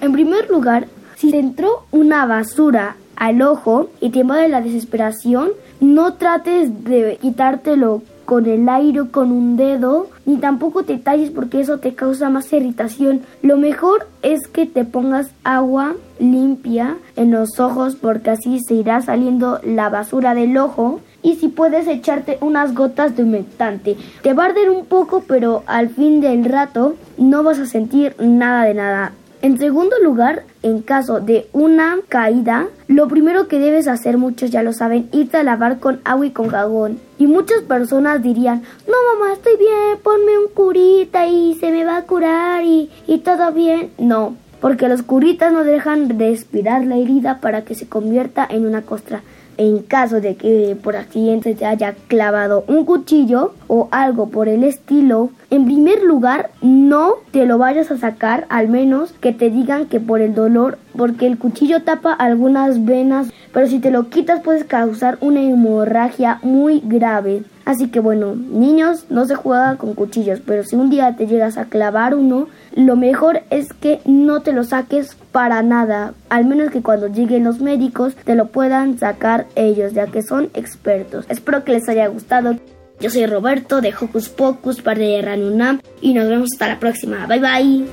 En 0.00 0.10
primer 0.10 0.50
lugar, 0.50 0.88
si 1.14 1.30
te 1.30 1.38
entró 1.38 1.86
una 1.92 2.26
basura 2.26 2.96
al 3.14 3.40
ojo 3.42 3.90
y 4.00 4.10
te 4.10 4.18
invade 4.18 4.48
la 4.48 4.60
desesperación, 4.60 5.50
no 5.80 6.14
trates 6.14 6.84
de 6.84 7.18
quitártelo 7.20 8.02
con 8.30 8.46
el 8.46 8.68
aire 8.68 9.08
con 9.10 9.32
un 9.32 9.56
dedo, 9.56 10.06
ni 10.24 10.36
tampoco 10.36 10.84
te 10.84 10.98
talles 10.98 11.30
porque 11.30 11.60
eso 11.60 11.78
te 11.78 11.94
causa 11.94 12.30
más 12.30 12.52
irritación. 12.52 13.22
Lo 13.42 13.56
mejor 13.56 14.06
es 14.22 14.46
que 14.46 14.66
te 14.66 14.84
pongas 14.84 15.32
agua 15.42 15.96
limpia 16.20 16.96
en 17.16 17.32
los 17.32 17.58
ojos 17.58 17.96
porque 17.96 18.30
así 18.30 18.60
se 18.60 18.74
irá 18.74 19.00
saliendo 19.00 19.58
la 19.64 19.88
basura 19.88 20.34
del 20.34 20.56
ojo 20.58 21.00
y 21.22 21.34
si 21.36 21.48
puedes 21.48 21.88
echarte 21.88 22.38
unas 22.40 22.74
gotas 22.74 23.16
de 23.16 23.24
humectante. 23.24 23.96
Te 24.22 24.32
va 24.32 24.44
a 24.44 24.46
arder 24.46 24.70
un 24.70 24.86
poco, 24.86 25.24
pero 25.26 25.64
al 25.66 25.88
fin 25.88 26.20
del 26.20 26.44
rato 26.44 26.94
no 27.18 27.42
vas 27.42 27.58
a 27.58 27.66
sentir 27.66 28.14
nada 28.20 28.64
de 28.64 28.74
nada. 28.74 29.12
En 29.42 29.58
segundo 29.58 29.96
lugar, 30.02 30.42
en 30.62 30.82
caso 30.82 31.20
de 31.20 31.48
una 31.54 31.96
caída, 32.08 32.68
lo 32.88 33.08
primero 33.08 33.48
que 33.48 33.58
debes 33.58 33.88
hacer, 33.88 34.18
muchos 34.18 34.50
ya 34.50 34.62
lo 34.62 34.74
saben, 34.74 35.08
irte 35.12 35.38
a 35.38 35.42
lavar 35.42 35.78
con 35.78 36.02
agua 36.04 36.26
y 36.26 36.30
con 36.30 36.48
jabón. 36.48 36.98
Y 37.16 37.26
muchas 37.26 37.62
personas 37.62 38.22
dirían, 38.22 38.62
no 38.86 39.18
mamá, 39.18 39.32
estoy 39.32 39.56
bien, 39.56 39.98
ponme 40.02 40.38
un 40.38 40.52
curita 40.52 41.26
y 41.26 41.54
se 41.54 41.70
me 41.70 41.86
va 41.86 41.96
a 41.96 42.02
curar 42.02 42.64
y, 42.64 42.90
y 43.06 43.18
todo 43.20 43.50
bien. 43.52 43.90
No, 43.96 44.36
porque 44.60 44.88
los 44.88 45.02
curitas 45.02 45.54
no 45.54 45.64
dejan 45.64 46.18
respirar 46.18 46.84
la 46.84 46.98
herida 46.98 47.40
para 47.40 47.62
que 47.62 47.74
se 47.74 47.88
convierta 47.88 48.46
en 48.48 48.66
una 48.66 48.82
costra. 48.82 49.22
En 49.56 49.78
caso 49.78 50.20
de 50.20 50.36
que 50.36 50.76
por 50.82 50.96
accidente 50.96 51.54
te 51.54 51.64
haya 51.64 51.94
clavado 52.08 52.64
un 52.66 52.84
cuchillo 52.84 53.54
o 53.70 53.86
algo 53.92 54.30
por 54.30 54.48
el 54.48 54.64
estilo, 54.64 55.30
en 55.48 55.64
primer 55.64 56.02
lugar 56.02 56.50
no 56.60 57.14
te 57.30 57.46
lo 57.46 57.56
vayas 57.56 57.92
a 57.92 57.98
sacar, 57.98 58.44
al 58.48 58.68
menos 58.68 59.12
que 59.20 59.32
te 59.32 59.48
digan 59.48 59.86
que 59.86 60.00
por 60.00 60.20
el 60.20 60.34
dolor, 60.34 60.76
porque 60.96 61.28
el 61.28 61.38
cuchillo 61.38 61.84
tapa 61.84 62.12
algunas 62.12 62.84
venas, 62.84 63.28
pero 63.54 63.68
si 63.68 63.78
te 63.78 63.92
lo 63.92 64.10
quitas 64.10 64.40
puedes 64.40 64.64
causar 64.64 65.18
una 65.20 65.40
hemorragia 65.40 66.40
muy 66.42 66.82
grave. 66.84 67.44
Así 67.64 67.88
que 67.90 68.00
bueno, 68.00 68.34
niños, 68.34 69.06
no 69.08 69.24
se 69.26 69.36
juega 69.36 69.76
con 69.76 69.94
cuchillos, 69.94 70.40
pero 70.44 70.64
si 70.64 70.74
un 70.74 70.90
día 70.90 71.14
te 71.14 71.28
llegas 71.28 71.56
a 71.56 71.66
clavar 71.66 72.16
uno, 72.16 72.48
lo 72.74 72.96
mejor 72.96 73.42
es 73.50 73.72
que 73.72 74.00
no 74.04 74.40
te 74.40 74.52
lo 74.52 74.64
saques 74.64 75.16
para 75.30 75.62
nada, 75.62 76.14
al 76.28 76.44
menos 76.44 76.70
que 76.70 76.82
cuando 76.82 77.06
lleguen 77.06 77.44
los 77.44 77.60
médicos 77.60 78.16
te 78.16 78.34
lo 78.34 78.46
puedan 78.46 78.98
sacar 78.98 79.46
ellos, 79.54 79.92
ya 79.92 80.08
que 80.08 80.22
son 80.22 80.50
expertos. 80.54 81.24
Espero 81.28 81.62
que 81.62 81.70
les 81.70 81.88
haya 81.88 82.08
gustado. 82.08 82.56
Yo 83.00 83.08
soy 83.08 83.24
Roberto 83.24 83.80
de 83.80 83.94
Hocus 83.98 84.28
Pocus, 84.28 84.82
parte 84.82 85.02
de 85.02 85.22
Ranunam, 85.22 85.80
y 86.02 86.12
nos 86.12 86.28
vemos 86.28 86.50
hasta 86.52 86.68
la 86.68 86.78
próxima. 86.78 87.26
Bye 87.26 87.40
bye. 87.40 87.86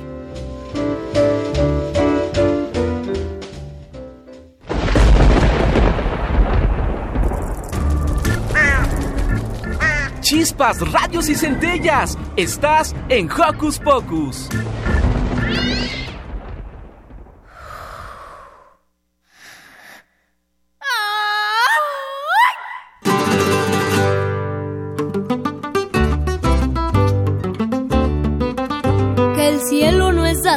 Chispas, 10.20 10.80
radios 10.92 11.30
y 11.30 11.34
centellas, 11.34 12.18
estás 12.36 12.94
en 13.08 13.30
Hocus 13.30 13.78
Pocus. 13.78 14.50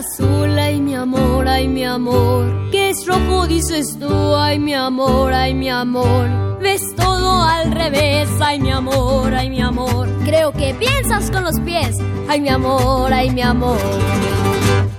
Azul, 0.02 0.58
ay 0.58 0.82
mi 0.82 0.96
amor, 0.96 1.48
ay 1.48 1.68
mi 1.68 1.86
amor. 1.86 2.70
Que 2.72 2.90
es 2.90 3.06
rojo, 3.06 3.46
dices 3.48 3.98
tú, 4.00 4.36
ay 4.36 4.58
mi 4.60 4.74
amor, 4.74 5.32
ay 5.34 5.54
mi 5.54 5.70
amor. 5.70 6.28
Ves 6.60 6.82
todo 6.96 7.44
al 7.44 7.72
revés, 7.72 8.30
ay 8.40 8.60
mi 8.60 8.72
amor, 8.72 9.34
ay 9.34 9.50
mi 9.50 9.62
amor. 9.62 10.10
Creo 10.26 10.52
que 10.52 10.74
piensas 10.74 11.30
con 11.32 11.44
los 11.44 11.60
pies, 11.60 11.96
ay 12.28 12.42
mi 12.42 12.50
amor, 12.50 13.14
ay 13.14 13.30
mi 13.32 13.42
amor. 13.42 13.78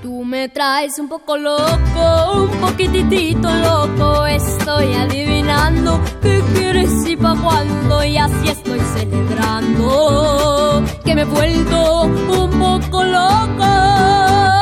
Tú 0.03 0.25
me 0.25 0.49
traes 0.49 0.99
un 0.99 1.09
poco 1.09 1.37
loco, 1.37 2.33
un 2.35 2.51
poquitito 2.61 3.49
loco. 3.51 4.27
Estoy 4.27 4.95
adivinando 4.95 6.01
qué 6.23 6.43
quieres 6.55 6.93
y 7.07 7.17
pa' 7.17 7.37
cuándo. 7.43 8.05
Y 8.05 8.17
así 8.17 8.49
estoy 8.49 8.81
celebrando 8.95 10.85
que 11.05 11.15
me 11.15 11.23
he 11.23 11.25
vuelto 11.25 12.03
un 12.03 12.51
poco 12.59 13.05
loco. 13.05 14.62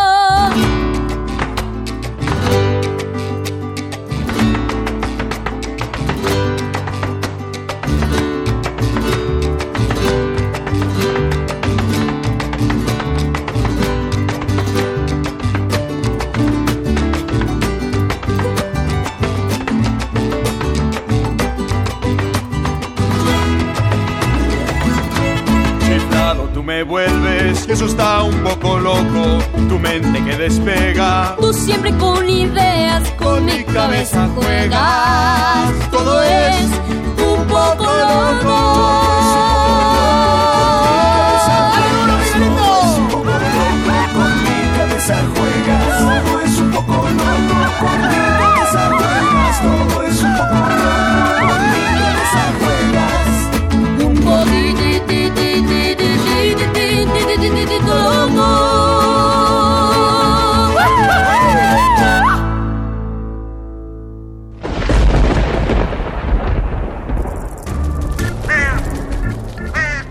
Me 26.71 26.85
vuelves, 26.85 27.69
eso 27.69 27.87
está 27.87 28.23
un 28.23 28.45
poco 28.45 28.79
loco, 28.79 29.41
tu 29.69 29.77
mente 29.77 30.23
que 30.23 30.37
despega. 30.37 31.35
Tú 31.41 31.53
siempre 31.53 31.93
con 31.97 32.31
ideas, 32.31 33.11
con 33.19 33.45
mi 33.45 33.65
cabeza 33.65 34.29
juegas. 34.37 35.91
Todo 35.91 36.23
es 36.23 36.71
un 37.19 37.45
poco 37.49 37.83
loco. 37.83 39.00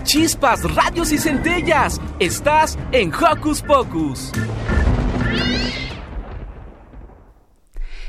Chispas, 0.10 0.64
radios 0.74 1.12
y 1.12 1.20
centellas. 1.20 2.02
Estás 2.18 2.80
en 2.92 3.14
Hocus 3.14 3.62
Pocus. 3.62 4.32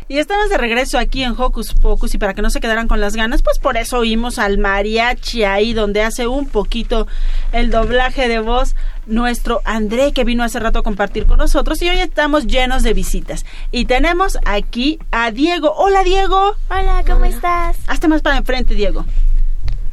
Y 0.08 0.16
estamos 0.16 0.48
de 0.48 0.56
regreso 0.56 0.98
aquí 0.98 1.22
en 1.22 1.32
Hocus 1.32 1.74
Pocus 1.74 2.14
y 2.14 2.18
para 2.18 2.32
que 2.32 2.40
no 2.40 2.48
se 2.48 2.60
quedaran 2.60 2.88
con 2.88 3.00
las 3.00 3.16
ganas, 3.16 3.42
pues 3.42 3.58
por 3.58 3.76
eso 3.76 3.98
oímos 3.98 4.38
al 4.38 4.56
mariachi 4.56 5.44
ahí 5.44 5.74
donde 5.74 6.00
hace 6.00 6.26
un 6.26 6.46
poquito 6.46 7.06
el 7.52 7.70
doblaje 7.70 8.28
de 8.28 8.38
voz 8.38 8.76
nuestro 9.04 9.60
André 9.66 10.12
que 10.12 10.24
vino 10.24 10.42
hace 10.42 10.58
rato 10.58 10.78
a 10.78 10.82
compartir 10.82 11.26
con 11.26 11.36
nosotros 11.36 11.82
y 11.82 11.90
hoy 11.90 11.98
estamos 11.98 12.46
llenos 12.46 12.82
de 12.82 12.94
visitas. 12.94 13.44
Y 13.72 13.84
tenemos 13.84 14.38
aquí 14.46 14.98
a 15.10 15.32
Diego. 15.32 15.74
Hola 15.76 16.02
Diego. 16.02 16.56
Hola, 16.70 17.04
¿cómo 17.06 17.26
estás? 17.26 17.76
Hazte 17.86 18.08
más 18.08 18.22
para 18.22 18.38
enfrente, 18.38 18.74
Diego. 18.74 19.04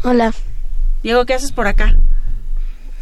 Hola. 0.04 0.34
Diego, 1.08 1.26
¿qué 1.26 1.36
haces 1.36 1.54
por 1.54 1.68
acá? 1.68 1.96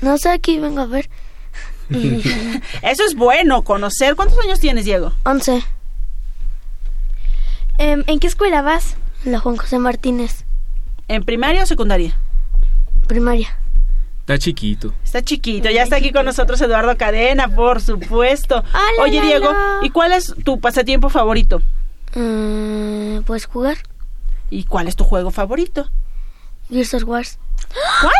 No 0.03 0.19
sé, 0.19 0.29
aquí 0.29 0.59
vengo 0.59 0.81
a 0.81 0.85
ver. 0.85 1.09
Eso 1.89 3.03
es 3.03 3.15
bueno, 3.15 3.63
conocer. 3.63 4.15
¿Cuántos 4.15 4.37
años 4.37 4.59
tienes, 4.59 4.85
Diego? 4.85 5.11
Once. 5.23 5.63
Em, 7.79 8.03
¿En 8.05 8.19
qué 8.19 8.27
escuela 8.27 8.61
vas? 8.61 8.95
La 9.23 9.39
Juan 9.39 9.57
José 9.57 9.79
Martínez. 9.79 10.45
¿En 11.07 11.23
primaria 11.23 11.63
o 11.63 11.65
secundaria? 11.65 12.15
Primaria. 13.07 13.57
Está 14.19 14.37
chiquito. 14.37 14.93
Está 15.03 15.23
chiquito, 15.23 15.71
ya 15.71 15.81
está 15.81 15.95
aquí 15.95 16.11
con 16.11 16.25
nosotros 16.25 16.61
Eduardo 16.61 16.95
Cadena, 16.97 17.47
por 17.47 17.81
supuesto. 17.81 18.63
Oye, 19.01 19.17
hola. 19.17 19.27
Diego, 19.27 19.53
¿y 19.81 19.89
cuál 19.89 20.13
es 20.13 20.31
tu 20.43 20.59
pasatiempo 20.59 21.09
favorito? 21.09 21.63
Eh, 22.13 23.21
¿Puedes 23.25 23.47
jugar? 23.47 23.77
¿Y 24.51 24.65
cuál 24.65 24.87
es 24.87 24.95
tu 24.95 25.05
juego 25.05 25.31
favorito? 25.31 25.89
Gears 26.69 26.93
of 26.93 27.05
Wars. 27.05 27.39
¿Cuál? 28.01 28.13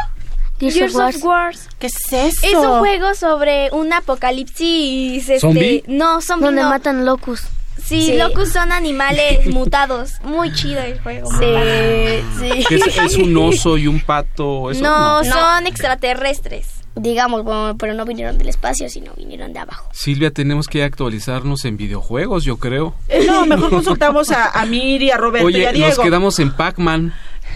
Gears, 0.60 0.76
Gears 0.76 0.96
of 0.96 1.24
Wars. 1.24 1.70
¿Qué 1.80 1.88
es 1.88 1.96
eso? 2.14 2.46
Es 2.48 2.54
un 2.56 2.80
juego 2.80 3.14
sobre 3.14 3.70
un 3.72 3.92
apocalipsis. 3.94 5.24
Este, 5.24 5.40
¿Zombie? 5.40 5.84
No, 5.88 6.22
zombie 6.22 6.46
Donde 6.46 6.62
no. 6.64 6.70
matan 6.70 7.06
locus. 7.06 7.42
Sí, 7.84 8.02
Sí. 8.08 8.18
locus 8.18 8.54
son 8.54 8.72
animales 8.72 9.46
mutados. 9.54 10.14
Muy 10.24 10.52
chido 10.54 10.82
el 10.82 11.00
juego. 11.02 11.30
Sí, 11.32 12.24
sí. 12.40 12.66
¿Qué 12.70 12.76
es, 12.76 12.98
es 12.98 13.16
un 13.18 13.36
oso 13.38 13.78
y 13.78 13.88
un 13.88 14.00
pato? 14.00 14.72
¿Eso? 14.72 14.82
No, 14.82 15.24
son 15.26 15.68
extraterrestres. 15.68 16.68
Digamos, 16.98 17.44
bueno, 17.44 17.76
pero 17.78 17.94
no 17.94 18.06
vinieron 18.06 18.38
del 18.38 18.48
espacio, 18.48 18.88
sino 18.88 19.12
vinieron 19.18 19.52
de 19.52 19.60
abajo. 19.60 19.90
Silvia, 19.92 20.32
tenemos 20.32 20.68
que 20.68 20.82
actualizarnos 20.86 21.66
en 21.66 21.76
videojuegos, 21.76 22.46
yo 22.46 22.56
creo. 22.58 22.96
Eh, 23.10 23.26
No, 23.28 23.46
mejor 23.46 23.70
consultamos 23.72 24.32
a, 24.32 24.52
a 24.52 24.66
Miri, 24.66 25.12
a 25.12 25.18
Roberto 25.18 25.50
y 25.50 25.56
a 25.66 25.70
Oye, 25.70 25.74
Diego. 25.74 25.90
nos 25.90 26.00
quedamos 26.00 26.40
en 26.40 26.54
Pac-Man 26.56 27.14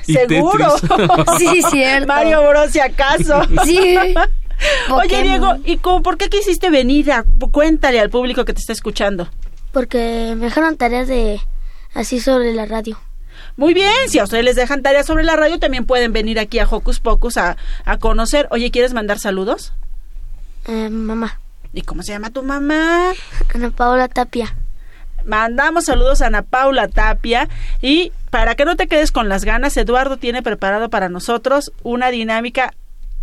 y 0.10 0.14
Seguro. 0.14 0.76
Tetris. 0.76 1.66
cierto. 1.70 2.08
Mario 2.08 2.48
Bros, 2.50 2.72
si 2.72 2.80
acaso. 2.80 3.42
Sí. 3.64 3.96
Oye. 4.92 5.24
Diego, 5.24 5.56
¿y 5.64 5.78
cómo, 5.78 6.02
por 6.02 6.18
qué 6.18 6.30
quisiste 6.30 6.70
venir? 6.70 7.12
A, 7.12 7.24
cuéntale 7.52 8.00
al 8.00 8.10
público 8.10 8.44
que 8.44 8.54
te 8.54 8.60
está 8.60 8.74
escuchando. 8.74 9.30
Porque 9.72 10.34
me 10.36 10.46
dejaron 10.46 10.76
tareas 10.78 11.08
de 11.08 11.40
así 11.94 12.20
sobre 12.20 12.54
la 12.54 12.66
radio. 12.66 13.00
Muy 13.56 13.74
bien, 13.74 13.94
si 14.08 14.20
a 14.20 14.24
ustedes 14.24 14.44
les 14.44 14.56
dejan 14.56 14.82
tareas 14.82 15.06
sobre 15.06 15.24
la 15.24 15.36
radio, 15.36 15.60
también 15.60 15.86
pueden 15.86 16.12
venir 16.12 16.40
aquí 16.40 16.60
a 16.60 16.68
Hocus 16.68 17.00
Pocus 17.00 17.38
a, 17.38 17.58
a 17.86 17.98
conocer. 17.98 18.48
Oye, 18.52 18.72
¿quieres 18.72 18.94
mandar 18.94 19.20
saludos? 19.20 19.74
Eh, 20.68 20.90
mamá. 20.90 21.40
¿Y 21.74 21.84
cómo 21.84 22.02
se 22.04 22.12
llama 22.12 22.32
tu 22.32 22.42
mamá? 22.42 23.12
Ana 23.54 23.70
Paola 23.70 24.08
Tapia. 24.08 24.56
Mandamos 25.26 25.86
saludos 25.86 26.22
a 26.22 26.28
Ana 26.28 26.42
Paula 26.42 26.88
Tapia 26.88 27.48
y 27.82 28.12
para 28.30 28.56
que 28.56 28.66
no 28.66 28.76
te 28.76 28.88
quedes 28.88 29.12
con 29.12 29.30
las 29.30 29.46
ganas, 29.46 29.76
Eduardo 29.78 30.18
tiene 30.18 30.42
preparado 30.42 30.90
para 30.90 31.10
nosotros 31.10 31.72
una 31.84 32.12
dinámica 32.12 32.74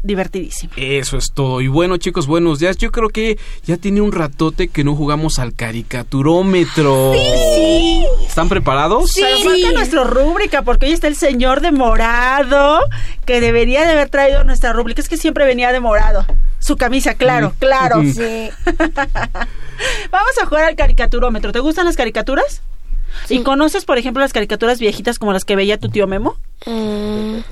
divertidísima. 0.03 0.73
Eso 0.77 1.17
es 1.17 1.33
todo. 1.33 1.61
Y 1.61 1.69
bueno, 1.69 1.97
chicos, 1.97 2.27
buenos 2.27 2.59
días. 2.59 2.77
Yo 2.79 2.93
creo 2.93 3.09
que 3.09 3.39
ya 3.65 3.77
tiene 3.77 4.01
un 4.01 4.13
ratote 4.13 4.69
que 4.69 4.85
no 4.85 4.95
jugamos 4.95 5.39
al 5.39 5.55
caricaturómetro. 5.55 7.13
Sí. 7.55 8.05
¿Están 8.27 8.49
preparados? 8.49 9.13
Pero 9.15 9.39
falta 9.39 9.73
nuestra 9.73 10.05
rúbrica 10.05 10.63
porque 10.63 10.87
hoy 10.87 10.93
está 10.93 11.09
el 11.09 11.17
señor 11.17 11.61
de 11.61 11.73
morado 11.73 12.81
que 13.25 13.41
debería 13.41 13.85
de 13.85 13.93
haber 13.93 14.09
traído 14.09 14.45
nuestra 14.45 14.73
rúbrica. 14.73 15.01
Es 15.01 15.09
que 15.09 15.17
siempre 15.17 15.45
venía 15.45 15.73
de 15.73 15.81
morado. 15.81 16.25
Su 16.59 16.77
camisa, 16.77 17.15
claro, 17.15 17.55
claro. 17.59 18.03
Sí. 18.03 18.51
Vamos 20.11 20.39
a 20.43 20.47
jugar 20.47 20.65
al 20.65 20.77
caricaturómetro. 20.77 21.53
¿Te 21.53 21.61
gustan 21.61 21.87
las 21.87 21.97
caricaturas? 21.97 22.63
¿Y 23.29 23.43
conoces, 23.43 23.85
por 23.85 23.99
ejemplo, 23.99 24.21
las 24.21 24.33
caricaturas 24.33 24.79
viejitas 24.79 25.19
como 25.19 25.33
las 25.33 25.45
que 25.45 25.57
veía 25.57 25.79
tu 25.79 25.89
tío 25.89 26.07
Memo? 26.07 26.37
Eh, 26.67 27.43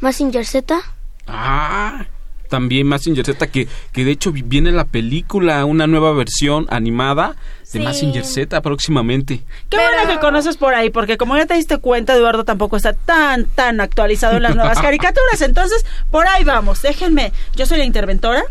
Massinger 0.00 0.46
Z. 0.46 0.80
Ah, 1.26 2.06
también 2.52 2.86
Massinger 2.86 3.24
Z, 3.24 3.46
que, 3.46 3.66
que 3.92 4.04
de 4.04 4.10
hecho 4.10 4.30
vi- 4.30 4.42
viene 4.42 4.72
la 4.72 4.84
película, 4.84 5.64
una 5.64 5.86
nueva 5.86 6.12
versión 6.12 6.66
animada 6.68 7.30
de 7.62 7.64
Sí. 7.64 7.78
Massinger 7.80 8.26
Z 8.26 8.60
próximamente. 8.60 9.42
Qué 9.70 9.78
bueno 9.78 10.06
que 10.12 10.18
conoces 10.20 10.58
por 10.58 10.74
ahí, 10.74 10.90
porque 10.90 11.16
como 11.16 11.34
ya 11.38 11.46
te 11.46 11.54
diste 11.54 11.78
cuenta, 11.78 12.14
Eduardo 12.14 12.44
tampoco 12.44 12.76
está 12.76 12.92
tan, 12.92 13.46
tan 13.46 13.80
actualizado 13.80 14.36
en 14.36 14.42
las 14.42 14.54
nuevas 14.54 14.78
caricaturas. 14.82 15.40
Entonces, 15.40 15.86
por 16.10 16.26
ahí 16.28 16.44
vamos. 16.44 16.82
Déjenme, 16.82 17.32
yo 17.56 17.64
soy 17.64 17.78
la 17.78 17.84
interventora. 17.86 18.42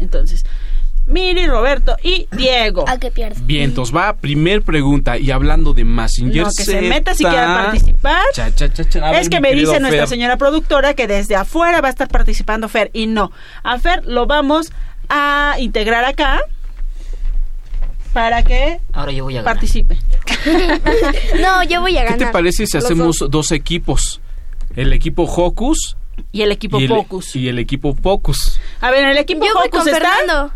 Entonces, 0.00 0.46
Miri, 1.06 1.46
Roberto 1.46 1.96
y 2.02 2.28
Diego. 2.32 2.84
¿A 2.88 2.98
qué 2.98 3.10
pierde? 3.10 3.40
Vientos, 3.44 3.94
va, 3.94 4.14
primer 4.14 4.62
pregunta. 4.62 5.18
Y 5.18 5.30
hablando 5.30 5.74
de 5.74 5.84
Massinger 5.84 6.44
No, 6.44 6.50
que 6.56 6.64
se 6.64 6.80
meta 6.82 7.14
si 7.14 7.24
quiere 7.24 7.38
participar. 7.44 8.22
Cha, 8.32 8.54
cha, 8.54 8.68
cha, 8.72 8.82
es 8.82 8.94
ver, 8.94 9.28
que 9.28 9.40
me 9.40 9.54
dice 9.54 9.80
nuestra 9.80 10.06
señora 10.06 10.36
productora 10.36 10.94
que 10.94 11.06
desde 11.06 11.34
afuera 11.36 11.80
va 11.80 11.88
a 11.88 11.90
estar 11.90 12.08
participando 12.08 12.68
Fer 12.68 12.90
y 12.92 13.06
no. 13.06 13.32
A 13.64 13.78
Fer 13.78 14.04
lo 14.06 14.26
vamos 14.26 14.72
a 15.08 15.56
integrar 15.58 16.04
acá 16.04 16.40
para 18.12 18.42
que 18.44 18.80
Ahora 18.92 19.10
yo 19.12 19.24
voy 19.24 19.36
a 19.36 19.42
ganar. 19.42 19.54
participe. 19.54 19.98
no, 21.40 21.62
yo 21.64 21.80
voy 21.80 21.96
a 21.96 22.00
¿Qué 22.02 22.10
ganar. 22.10 22.18
te 22.18 22.26
parece 22.32 22.66
si 22.66 22.76
Los 22.76 22.84
hacemos 22.84 23.18
dos. 23.18 23.30
dos 23.30 23.50
equipos? 23.52 24.20
El 24.76 24.92
equipo 24.92 25.24
Hocus 25.24 25.96
y 26.30 26.42
el 26.42 26.52
equipo 26.52 26.78
y 26.78 26.84
el, 26.84 26.88
Pocus. 26.90 27.36
y 27.36 27.48
el 27.48 27.58
equipo 27.58 27.94
Pocus. 27.94 28.60
A 28.80 28.90
ver, 28.90 29.04
el 29.04 29.18
equipo 29.18 29.44
Yo 29.46 29.54
voy 29.54 29.68
Pocus 29.68 29.84
con 29.84 29.88
está 29.94 30.08
Fernando. 30.10 30.52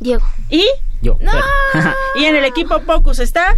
Diego. 0.00 0.22
y 0.50 0.64
Yo. 1.02 1.16
No. 1.20 1.32
y 2.20 2.24
en 2.24 2.36
el 2.36 2.44
equipo 2.44 2.80
Pocus 2.80 3.18
está 3.18 3.56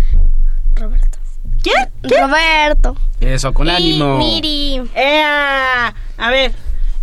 Roberto. 0.74 1.18
¿Quién? 1.62 1.88
¿Quién? 2.02 2.22
Roberto. 2.22 2.96
Eso, 3.20 3.52
con 3.52 3.66
Y 3.66 3.70
ánimo. 3.70 4.18
Miri. 4.18 4.82
Ea. 4.94 5.94
A 6.18 6.30
ver, 6.30 6.52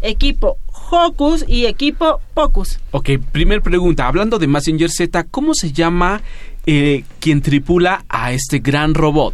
equipo 0.02 0.58
Hocus 0.92 1.44
y 1.48 1.66
equipo 1.66 2.22
Pocus. 2.34 2.80
Ok, 2.92 3.10
primer 3.32 3.62
pregunta. 3.62 4.08
Hablando 4.08 4.38
de 4.40 4.48
Massinger 4.48 4.90
Z, 4.92 5.24
¿cómo 5.26 5.54
se 5.54 5.72
llama 5.72 6.22
eh, 6.66 7.04
quien 7.20 7.42
tripula 7.42 8.06
a 8.10 8.32
este 8.32 8.60
gran 8.60 8.94
robot? 8.94 9.34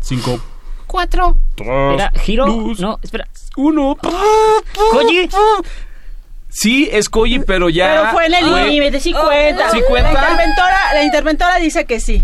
Cinco, 0.00 0.40
Cuatro. 0.86 1.36
tres, 1.54 1.68
Era 1.68 2.12
Hiro. 2.26 2.46
dos, 2.46 2.80
No, 2.80 2.98
espera. 3.02 3.28
uno. 3.56 3.96
Koji. 4.92 5.28
Sí, 6.50 6.88
es 6.92 7.08
Koji, 7.08 7.40
pero 7.40 7.68
ya. 7.68 7.86
Pero 8.02 8.10
fue 8.12 8.26
en 8.26 8.34
el 8.34 8.44
fue- 8.46 8.66
límite, 8.68 9.00
sí 9.00 9.12
cuenta. 9.12 9.70
¿Sí 9.70 9.80
cuenta? 9.88 10.12
La 10.12 10.20
interventora, 10.20 10.78
la 10.94 11.02
interventora 11.04 11.56
dice 11.56 11.84
que 11.84 12.00
sí. 12.00 12.22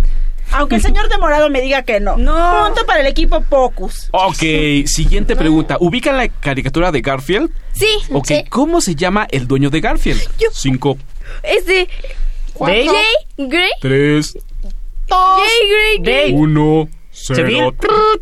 Aunque 0.53 0.77
el 0.77 0.83
señor 0.83 1.09
de 1.09 1.19
morado 1.19 1.51
me 1.51 1.61
diga 1.61 1.83
que 1.83 1.99
no. 1.99 2.17
No. 2.17 2.67
Punto 2.67 2.87
para 2.87 3.01
el 3.01 3.07
equipo 3.09 3.41
Pocus. 3.43 4.09
Ok, 4.13 4.87
siguiente 4.87 5.35
pregunta. 5.35 5.77
¿Ubican 5.81 6.17
la 6.17 6.29
caricatura 6.29 6.93
de 6.93 7.01
Garfield? 7.01 7.51
Sí. 7.73 7.89
Ok, 8.13 8.27
Sí. 8.29 8.45
¿cómo 8.49 8.81
se 8.81 8.95
llama 8.95 9.27
el 9.31 9.49
dueño 9.49 9.71
de 9.71 9.81
Garfield? 9.81 10.21
Yo. 10.39 10.49
Cinco, 10.53 10.97
Este. 11.43 11.89
Jay 12.59 12.89
Gray. 13.37 13.71
tres, 13.81 14.39
Jay 15.09 15.99
Gray. 15.99 15.99
Dave. 16.01 16.33
uno, 16.33 16.89
Cero. 17.35 17.75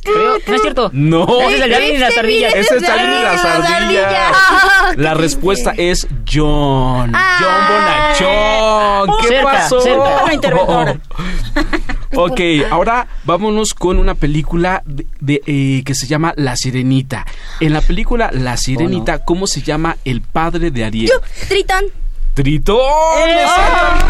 Creo. 0.03 0.39
No 0.47 0.55
es 0.55 0.63
cierto. 0.63 0.91
No. 0.93 1.27
Ese 1.43 1.57
es 1.57 1.63
el 1.63 1.71
de 1.71 1.77
Alvin 1.77 1.95
y 1.95 1.99
las 1.99 2.17
ardillas. 2.17 2.55
Ese 2.55 2.77
es 2.77 2.89
Alvin 2.89 3.11
y 3.11 3.23
las 3.23 3.45
ardillas. 3.45 4.97
La 4.97 5.15
respuesta 5.15 5.75
es 5.77 6.07
John. 6.31 7.13
Ah. 7.15 8.15
John 8.19 9.09
Bonachón. 9.09 9.21
¿Qué 9.23 9.29
Cerca, 9.29 9.53
pasó? 9.53 9.81
cerca. 9.81 10.33
Interventora. 10.35 11.01
ok, 12.15 12.41
ahora 12.71 13.07
vámonos 13.25 13.75
con 13.75 13.99
una 13.99 14.15
película 14.15 14.83
de, 14.87 15.07
de, 15.21 15.43
eh, 15.47 15.83
que 15.85 15.95
se 15.95 16.07
llama 16.07 16.33
La 16.37 16.57
Sirenita. 16.57 17.27
En 17.61 17.73
la 17.73 17.81
película 17.81 18.31
La 18.33 18.57
Sirenita, 18.57 19.25
¿cómo 19.25 19.47
se 19.47 19.63
llama 19.63 19.97
el 20.05 20.21
padre 20.23 20.71
de 20.71 20.85
Ariel? 20.85 21.09
Yo, 21.11 21.21
Tritón. 21.49 21.85
Tritón. 22.35 22.77
Eh, 23.29 23.45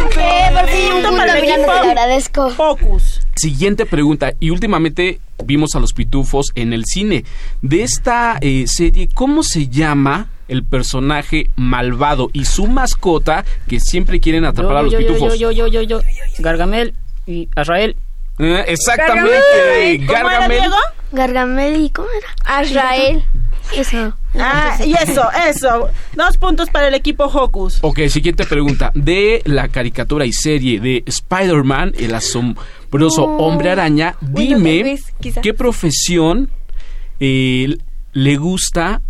por 0.01 0.69
fin, 0.69 0.85
un 0.87 0.93
Punto 0.93 1.09
punto, 1.09 1.17
para 1.17 1.39
el 1.39 1.41
Fernando, 1.41 1.63
equipo 1.63 1.73
te 1.73 1.89
agradezco. 1.91 2.51
Pocus. 2.57 3.21
Siguiente 3.37 3.85
pregunta. 3.85 4.33
Y 4.41 4.51
últimamente 4.51 5.21
vimos 5.45 5.75
a 5.75 5.81
los 5.81 5.93
pitufos 5.93 6.47
en 6.55 6.73
el 6.73 6.85
cine. 6.87 7.25
De 7.61 7.83
esta 7.83 8.39
eh, 8.41 8.65
serie, 8.67 9.09
¿cómo 9.13 9.43
se 9.43 9.69
llama 9.69 10.29
el 10.49 10.65
personaje 10.65 11.49
malvado 11.57 12.31
y 12.33 12.47
su 12.47 12.67
mascota 12.67 13.45
que 13.69 13.79
siempre 13.79 14.21
quieren 14.21 14.45
atrapar 14.47 14.79
a 14.79 14.83
los 14.83 14.93
yo, 14.93 14.99
pitufos? 14.99 15.39
yo, 15.39 15.51
yo, 15.51 15.67
yo, 15.67 15.83
yo, 15.83 16.01
yo. 16.01 16.01
Gargamel 16.39 16.95
y 17.27 17.49
Azrael. 17.57 17.97
Eh, 18.39 18.65
exactamente. 18.69 20.07
¿Cómo 20.07 20.19
era, 20.19 20.23
Gargamel. 20.23 20.61
Diego? 20.61 20.77
Gargamel 21.13 21.81
y 21.83 21.91
¿cómo 21.91 22.09
era? 22.09 22.59
Azrael. 22.59 23.25
Eso. 23.73 24.15
Ah, 24.39 24.77
y 24.85 24.93
eso, 24.95 25.23
eso. 25.49 25.89
Dos 26.15 26.37
puntos 26.37 26.71
para 26.71 26.89
el 26.89 26.95
equipo 26.95 27.25
Hocus. 27.25 27.79
Ok, 27.83 28.01
siguiente 28.09 28.45
pregunta. 28.45 28.91
De 28.95 29.43
la 29.45 29.69
caricatura 29.69 30.27
y 30.27 30.33
serie 30.33 30.81
de 30.81 31.03
Spider-Man, 31.07 31.95
el 31.99 32.15
asombroso 32.15 33.25
hombre 33.25 33.71
araña, 33.71 34.17
dime 34.21 34.99
qué 35.43 35.55
profesión 35.55 36.51
eh, 37.21 37.77
le 38.13 38.37
gusta 38.37 39.01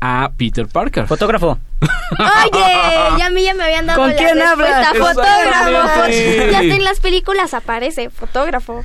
a 0.00 0.30
Peter 0.36 0.66
Parker. 0.66 1.06
Fotógrafo. 1.06 1.58
Oye, 1.80 2.60
ya 3.18 3.26
a 3.26 3.30
mí 3.30 3.44
ya 3.44 3.54
me 3.54 3.64
habían 3.64 3.86
dado 3.86 4.00
¿Con 4.00 4.10
la 4.10 4.16
quién 4.16 4.36
respuesta. 4.36 4.90
hablas? 4.90 5.14
Fotógrafo. 5.14 6.08
Ya 6.50 6.58
hasta 6.58 6.74
en 6.74 6.84
las 6.84 7.00
películas 7.00 7.54
aparece 7.54 8.10
fotógrafo. 8.10 8.82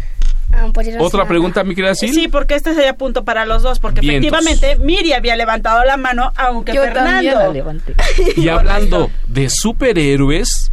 Ah, 0.51 0.67
pues 0.73 0.89
Otra 0.99 1.25
pregunta, 1.27 1.63
mi 1.63 1.75
querida 1.75 1.93
Sil. 1.95 2.11
Sí, 2.13 2.27
porque 2.27 2.55
este 2.55 2.73
sería 2.73 2.95
punto 2.95 3.23
para 3.23 3.45
los 3.45 3.61
dos, 3.61 3.79
porque 3.79 4.01
Vientos. 4.01 4.27
efectivamente 4.33 4.83
Miri 4.83 5.13
había 5.13 5.35
levantado 5.35 5.83
la 5.85 5.95
mano, 5.97 6.31
aunque 6.35 6.73
Yo 6.73 6.81
también 6.83 7.03
la 7.25 7.31
Fernando. 7.31 7.53
levanté. 7.53 7.95
Y 8.35 8.49
hablando 8.49 9.09
de 9.27 9.49
superhéroes, 9.49 10.71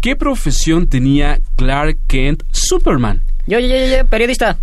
¿qué 0.00 0.16
profesión 0.16 0.88
tenía 0.88 1.38
Clark 1.56 1.98
Kent 2.06 2.42
Superman? 2.50 3.22
Yo, 3.46 3.58
yo, 3.58 3.68
yo, 3.68 3.86
yo, 3.98 4.06
periodista. 4.06 4.56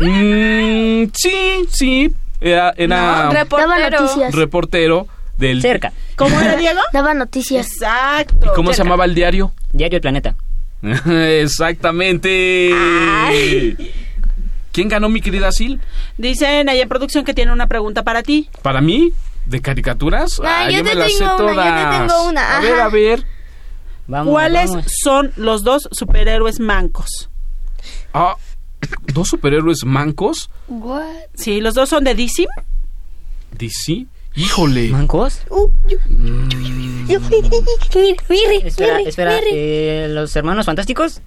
Mm, 0.00 1.04
sí, 1.14 1.64
sí. 1.70 2.14
Era, 2.40 2.74
era 2.76 3.24
No, 3.26 3.32
reportero. 3.32 4.00
noticias. 4.00 4.34
reportero 4.34 5.06
del... 5.38 5.62
Cerca. 5.62 5.92
¿Cómo 6.16 6.38
era 6.40 6.56
Diego? 6.56 6.80
Daba 6.92 7.14
noticias. 7.14 7.66
Exacto. 7.68 8.52
¿Cómo 8.54 8.72
se 8.72 8.82
llamaba 8.82 9.04
el 9.04 9.14
diario? 9.14 9.52
Diario 9.72 9.96
El 9.96 10.02
Planeta. 10.02 10.34
Exactamente. 11.42 12.70
¿Quién 14.72 14.88
ganó, 14.88 15.08
mi 15.08 15.20
querida 15.20 15.52
Sil? 15.52 15.80
Dicen 16.16 16.68
ahí 16.68 16.80
en 16.80 16.88
producción 16.88 17.24
que 17.24 17.34
tiene 17.34 17.52
una 17.52 17.66
pregunta 17.66 18.02
para 18.02 18.22
ti. 18.22 18.48
¿Para 18.62 18.80
mí? 18.80 19.12
¿De 19.46 19.60
caricaturas? 19.60 20.40
Ah, 20.44 20.70
yo 20.70 20.82
me 20.82 20.90
te 20.90 20.96
las 20.96 21.12
sé 21.12 21.18
tengo 21.18 21.36
una, 21.36 21.64
yo 21.64 21.74
te 21.74 21.82
todas. 21.82 22.06
tengo 22.08 22.28
una, 22.28 22.56
A 22.56 22.60
ver, 22.60 22.80
a 22.80 22.88
ver. 22.88 23.26
Vamos, 24.06 24.32
¿Cuáles 24.32 24.70
vamos. 24.70 24.86
son 25.02 25.32
los 25.36 25.62
dos 25.62 25.88
superhéroes 25.92 26.58
mancos? 26.60 27.28
Ah, 28.14 28.36
¿Dos 29.12 29.28
superhéroes 29.28 29.84
mancos? 29.84 30.50
What? 30.68 31.04
Sí, 31.34 31.60
los 31.60 31.74
dos 31.74 31.88
son 31.88 32.02
de 32.04 32.14
DC. 32.14 32.46
DC. 33.52 34.06
Híjole. 34.34 34.88
¿Mancos? 34.88 35.40
Espera, 38.64 39.00
espera. 39.00 39.38
eh, 39.52 40.06
¿Los 40.10 40.34
hermanos 40.36 40.66
fantásticos? 40.66 41.20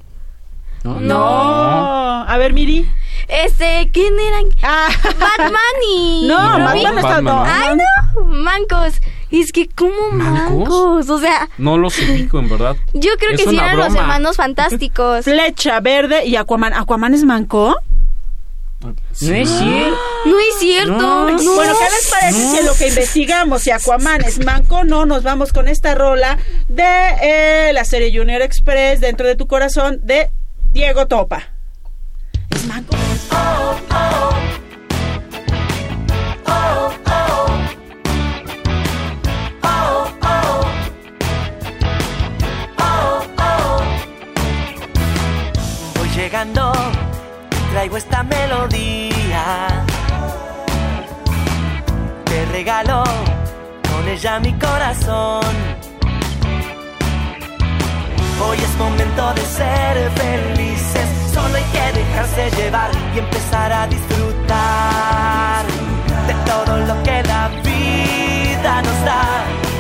No. 0.83 0.99
No. 0.99 2.23
A 2.27 2.37
ver, 2.37 2.53
Miri. 2.53 2.87
Este, 3.27 3.89
¿quién 3.91 4.13
eran? 4.19 4.45
Ah. 4.61 4.87
Batman 5.19 5.59
y. 5.95 6.25
No, 6.27 6.59
No, 6.59 6.65
Batman 6.65 6.93
no 6.95 6.99
está. 6.99 7.21
No. 7.21 7.43
Ay, 7.43 7.77
no, 7.77 8.23
mancos. 8.25 8.93
Es 9.31 9.51
que, 9.51 9.67
¿cómo 9.67 9.91
¿Mancos? 10.11 10.49
mancos? 10.59 11.09
O 11.09 11.19
sea, 11.19 11.49
No 11.57 11.77
los 11.77 11.97
ubico, 11.99 12.37
en 12.39 12.47
verdad. 12.49 12.75
yo 12.93 13.11
creo 13.17 13.31
Es 13.31 13.43
que 13.43 13.49
sí 13.49 13.55
eran 13.57 13.77
los 13.77 13.93
hermanos 13.95 14.37
fantásticos. 14.37 15.25
Flecha 15.25 15.79
Verde 15.79 16.25
y 16.25 16.35
Aquaman. 16.35 16.73
¿Aquaman 16.73 17.13
es 17.13 17.23
manco? 17.23 17.75
No 19.21 19.33
es 19.35 19.49
cierto. 19.49 19.97
No 20.25 20.39
es 20.39 20.59
cierto. 20.59 20.91
No. 20.91 21.29
no. 21.31 21.53
Bueno, 21.55 21.73
¿qué 21.77 21.85
les 21.95 22.07
parece 22.09 22.39
No. 22.39 22.51
si 22.51 22.57
en 22.57 22.65
lo 22.65 22.73
que 22.75 22.87
investigamos 22.87 23.61
si 23.63 23.71
Aquaman 23.71 24.23
es 24.23 24.43
manco 24.43 24.83
no 24.83 25.05
nos 25.05 25.23
vamos 25.23 25.51
con 25.53 25.67
esta 25.67 25.95
rola 25.95 26.37
de 26.67 26.83
eh, 27.21 27.73
la 27.73 27.85
serie 27.85 28.17
Junior 28.17 28.41
Express 28.41 28.99
dentro 29.01 29.27
de 29.27 29.35
tu 29.35 29.47
corazón 29.47 29.99
de 30.03 30.29
Diego 30.71 31.07
Topa? 31.07 31.43
¿Es 32.49 32.65
manco? 32.65 32.95
Voy 45.97 46.09
llegando, 46.09 46.71
traigo 47.75 47.97
esta 47.97 48.23
melodía. 48.23 49.67
Te 52.23 52.45
regalo 52.45 53.03
con 53.91 54.07
ella 54.07 54.39
mi 54.39 54.53
corazón. 54.53 55.53
Hoy 58.45 58.57
es 58.67 58.77
momento 58.77 59.33
de 59.33 59.41
ser 59.41 59.95
felices, 60.23 61.07
solo 61.33 61.53
hay 61.57 61.67
que 61.75 61.99
dejarse 61.99 62.49
llevar 62.51 62.91
y 63.13 63.19
empezar 63.19 63.73
a 63.73 63.87
disfrutar 63.87 65.65
de 66.27 66.33
todo 66.51 66.77
lo 66.77 67.03
que 67.03 67.23
la 67.23 67.49
vida 67.61 68.81
nos 68.83 68.99
da. 69.09 69.23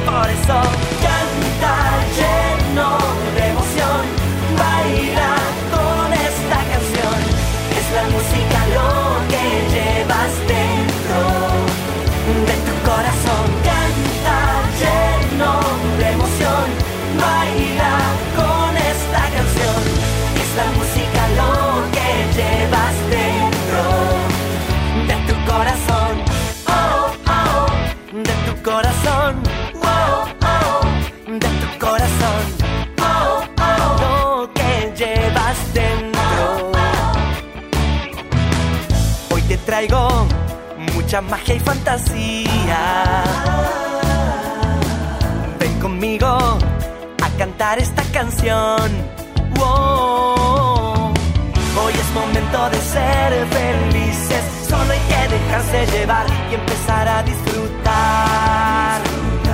Por 0.05 0.29
eso 0.29 0.84
magia 41.21 41.55
y 41.55 41.59
fantasía. 41.59 43.23
Ven 45.59 45.79
conmigo 45.79 46.27
a 46.27 47.29
cantar 47.37 47.79
esta 47.79 48.03
canción. 48.11 48.91
Hoy 51.77 51.93
es 51.93 52.11
momento 52.13 52.69
de 52.69 52.77
ser 52.77 53.47
felices, 53.47 54.43
solo 54.67 54.91
hay 54.91 54.99
que 55.09 55.27
dejarse 55.35 55.85
llevar 55.97 56.25
y 56.49 56.55
empezar 56.55 57.07
a 57.07 57.23
disfrutar 57.23 59.01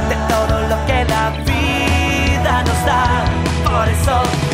de 0.09 0.15
todo 0.29 0.61
lo 0.67 0.85
que 0.85 1.05
la 1.05 1.29
vida 1.45 2.63
nos 2.63 2.85
da. 2.85 3.25
Por 3.65 3.89
eso 3.89 4.50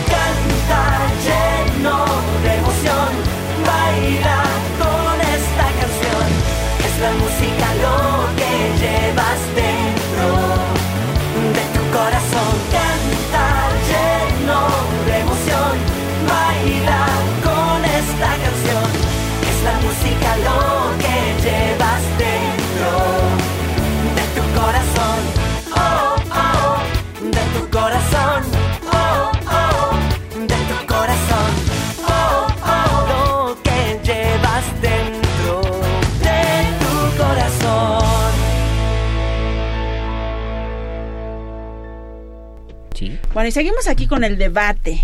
Bueno, 43.38 43.49
y 43.49 43.51
seguimos 43.51 43.88
aquí 43.88 44.07
con 44.07 44.23
el 44.23 44.39
debate. 44.39 44.99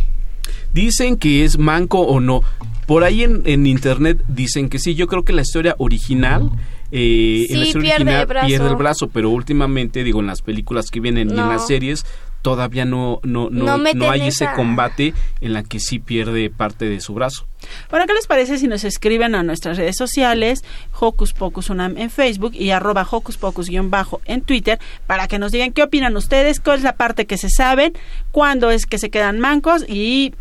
Dicen 0.74 1.18
que 1.18 1.46
es 1.46 1.60
manco 1.60 2.00
o 2.00 2.20
no. 2.20 2.42
Por 2.88 3.04
ahí 3.04 3.22
en, 3.22 3.44
en 3.46 3.68
internet 3.68 4.24
dicen 4.28 4.70
que 4.70 4.80
sí. 4.80 4.96
Yo 4.96 5.06
creo 5.06 5.24
que 5.24 5.34
la 5.34 5.44
historia 5.44 5.76
original. 5.78 6.50
eh, 6.92 7.46
en 7.52 7.60
la 7.60 7.64
Sí, 7.66 7.68
historia 7.70 7.96
pierde 7.98 8.02
original 8.02 8.22
el 8.22 8.26
brazo. 8.28 8.48
pierde 8.48 8.70
el 8.70 8.76
brazo, 8.76 9.08
pero 9.10 9.30
últimamente, 9.30 10.04
digo, 10.04 10.20
en 10.20 10.26
las 10.26 10.42
películas 10.42 10.90
que 10.90 11.00
vienen 11.00 11.30
y 11.30 11.34
en 11.34 11.48
las 11.48 11.68
series, 11.68 12.08
todavía 12.44 12.84
no, 12.84 13.22
no, 13.24 13.50
no, 13.50 13.78
No 13.78 14.12
hay 14.12 14.28
ese 14.28 14.48
combate 14.56 15.14
en 15.40 15.54
la 15.54 15.64
que 15.64 15.80
sí 15.80 15.98
pierde 15.98 16.50
parte 16.50 16.86
de 16.86 17.00
su 17.00 17.14
brazo. 17.14 17.48
Bueno, 17.90 18.06
¿qué 18.06 18.14
les 18.14 18.28
parece 18.28 18.58
si 18.58 18.68
nos 18.68 18.84
escriben 18.84 19.34
a 19.34 19.44
nuestras 19.44 19.78
redes 19.78 19.96
sociales, 19.96 20.64
Hocus 21.00 21.32
Pocus 21.32 21.70
Unam 21.70 21.98
en 21.98 22.10
Facebook 22.10 22.52
y 22.54 22.72
arroba 22.72 23.08
Hocus 23.10 23.38
Pocus 23.38 23.70
guion 23.70 23.90
bajo 23.90 24.22
en 24.26 24.42
Twitter, 24.42 24.78
para 25.08 25.30
que 25.30 25.40
nos 25.40 25.54
digan 25.54 25.72
qué 25.72 25.84
opinan 25.84 26.18
ustedes, 26.18 26.60
cuál 26.60 26.80
es 26.80 26.84
la 26.84 26.98
parte 26.98 27.26
que 27.26 27.38
se 27.38 27.50
saben, 27.50 27.94
cuándo 28.32 28.72
es 28.72 28.86
que 28.86 28.98
se 28.98 29.10
quedan 29.10 29.40
mancos 29.40 29.86
y 29.88 30.34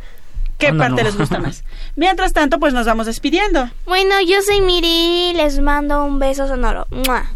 qué 0.59 0.67
¿Cuándo 0.67 0.83
parte 0.83 1.03
no? 1.03 1.09
les 1.09 1.17
gusta 1.17 1.39
más. 1.39 1.63
Mientras 1.97 2.33
tanto, 2.33 2.59
pues 2.59 2.75
nos 2.75 2.85
vamos 2.85 3.07
despidiendo. 3.07 3.71
Bueno, 3.87 4.17
yo 4.27 4.43
soy 4.43 4.61
Miri, 4.61 5.35
les 5.35 5.61
mando 5.61 6.05
un 6.05 6.19
beso 6.19 6.49
sonoro. 6.49 6.89
¡Mua! 6.91 7.31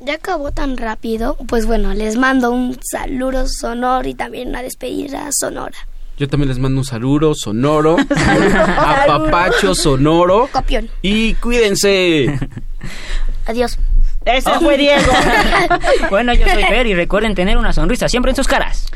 Ya 0.00 0.14
acabó 0.14 0.52
tan 0.52 0.76
rápido. 0.76 1.36
Pues 1.48 1.66
bueno, 1.66 1.94
les 1.94 2.16
mando 2.16 2.50
un 2.50 2.78
saludo 2.82 3.46
sonoro 3.48 4.06
y 4.08 4.14
también 4.14 4.48
una 4.48 4.62
despedida 4.62 5.28
sonora. 5.32 5.76
Yo 6.18 6.28
también 6.28 6.48
les 6.48 6.58
mando 6.58 6.80
un 6.80 6.84
saludo 6.84 7.34
sonoro, 7.34 7.96
apapacho 8.78 9.74
sonoro 9.74 10.48
Copión. 10.52 10.88
y 11.02 11.34
cuídense. 11.34 12.38
Adiós. 13.46 13.78
Ese 14.24 14.50
Oh. 14.50 14.60
fue 14.60 14.76
Diego. 14.76 15.12
bueno, 16.10 16.34
yo 16.34 16.48
soy 16.48 16.64
Fer 16.64 16.86
y 16.86 16.94
recuerden 16.94 17.34
tener 17.34 17.58
una 17.58 17.72
sonrisa 17.72 18.08
siempre 18.08 18.30
en 18.32 18.36
sus 18.36 18.48
caras. 18.48 18.86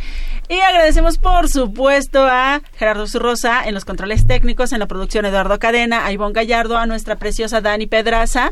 Y 0.49 0.59
agradecemos, 0.59 1.19
por 1.19 1.49
supuesto, 1.49 2.27
a 2.27 2.61
Gerardo 2.77 3.07
Zurrosa 3.07 3.63
en 3.65 3.73
los 3.75 3.85
controles 3.85 4.27
técnicos, 4.27 4.73
en 4.73 4.81
la 4.81 4.87
producción 4.87 5.25
Eduardo 5.25 5.61
Cadena, 5.61 6.05
a 6.05 6.11
Ivonne 6.11 6.33
Gallardo, 6.35 6.77
a 6.77 6.87
nuestra 6.87 7.15
preciosa 7.15 7.61
Dani 7.61 7.87
Pedraza 7.87 8.51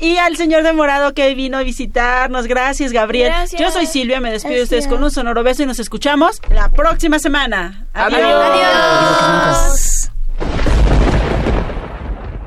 y 0.00 0.16
al 0.16 0.36
señor 0.36 0.62
de 0.62 0.72
Morado 0.72 1.14
que 1.14 1.34
vino 1.34 1.58
a 1.58 1.62
visitarnos. 1.62 2.46
Gracias, 2.46 2.92
Gabriel. 2.92 3.28
Gracias. 3.28 3.60
Yo 3.60 3.70
soy 3.70 3.86
Silvia, 3.86 4.20
me 4.20 4.30
despido 4.30 4.56
de 4.56 4.62
ustedes 4.62 4.86
con 4.86 5.02
un 5.02 5.10
sonoro 5.10 5.42
beso 5.42 5.62
y 5.62 5.66
nos 5.66 5.78
escuchamos 5.78 6.40
la 6.50 6.70
próxima 6.70 7.18
semana. 7.18 7.86
Adiós. 7.92 8.20
Adiós. 8.22 10.10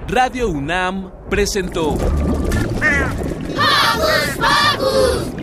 Radio 0.08 0.50
UNAM 0.50 1.12
presentó 1.30 1.98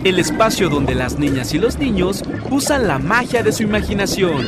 el 0.03 0.19
espacio 0.19 0.69
donde 0.69 0.95
las 0.95 1.17
niñas 1.17 1.53
y 1.53 1.59
los 1.59 1.77
niños 1.77 2.23
usan 2.49 2.87
la 2.87 2.99
magia 2.99 3.43
de 3.43 3.51
su 3.51 3.63
imaginación. 3.63 4.47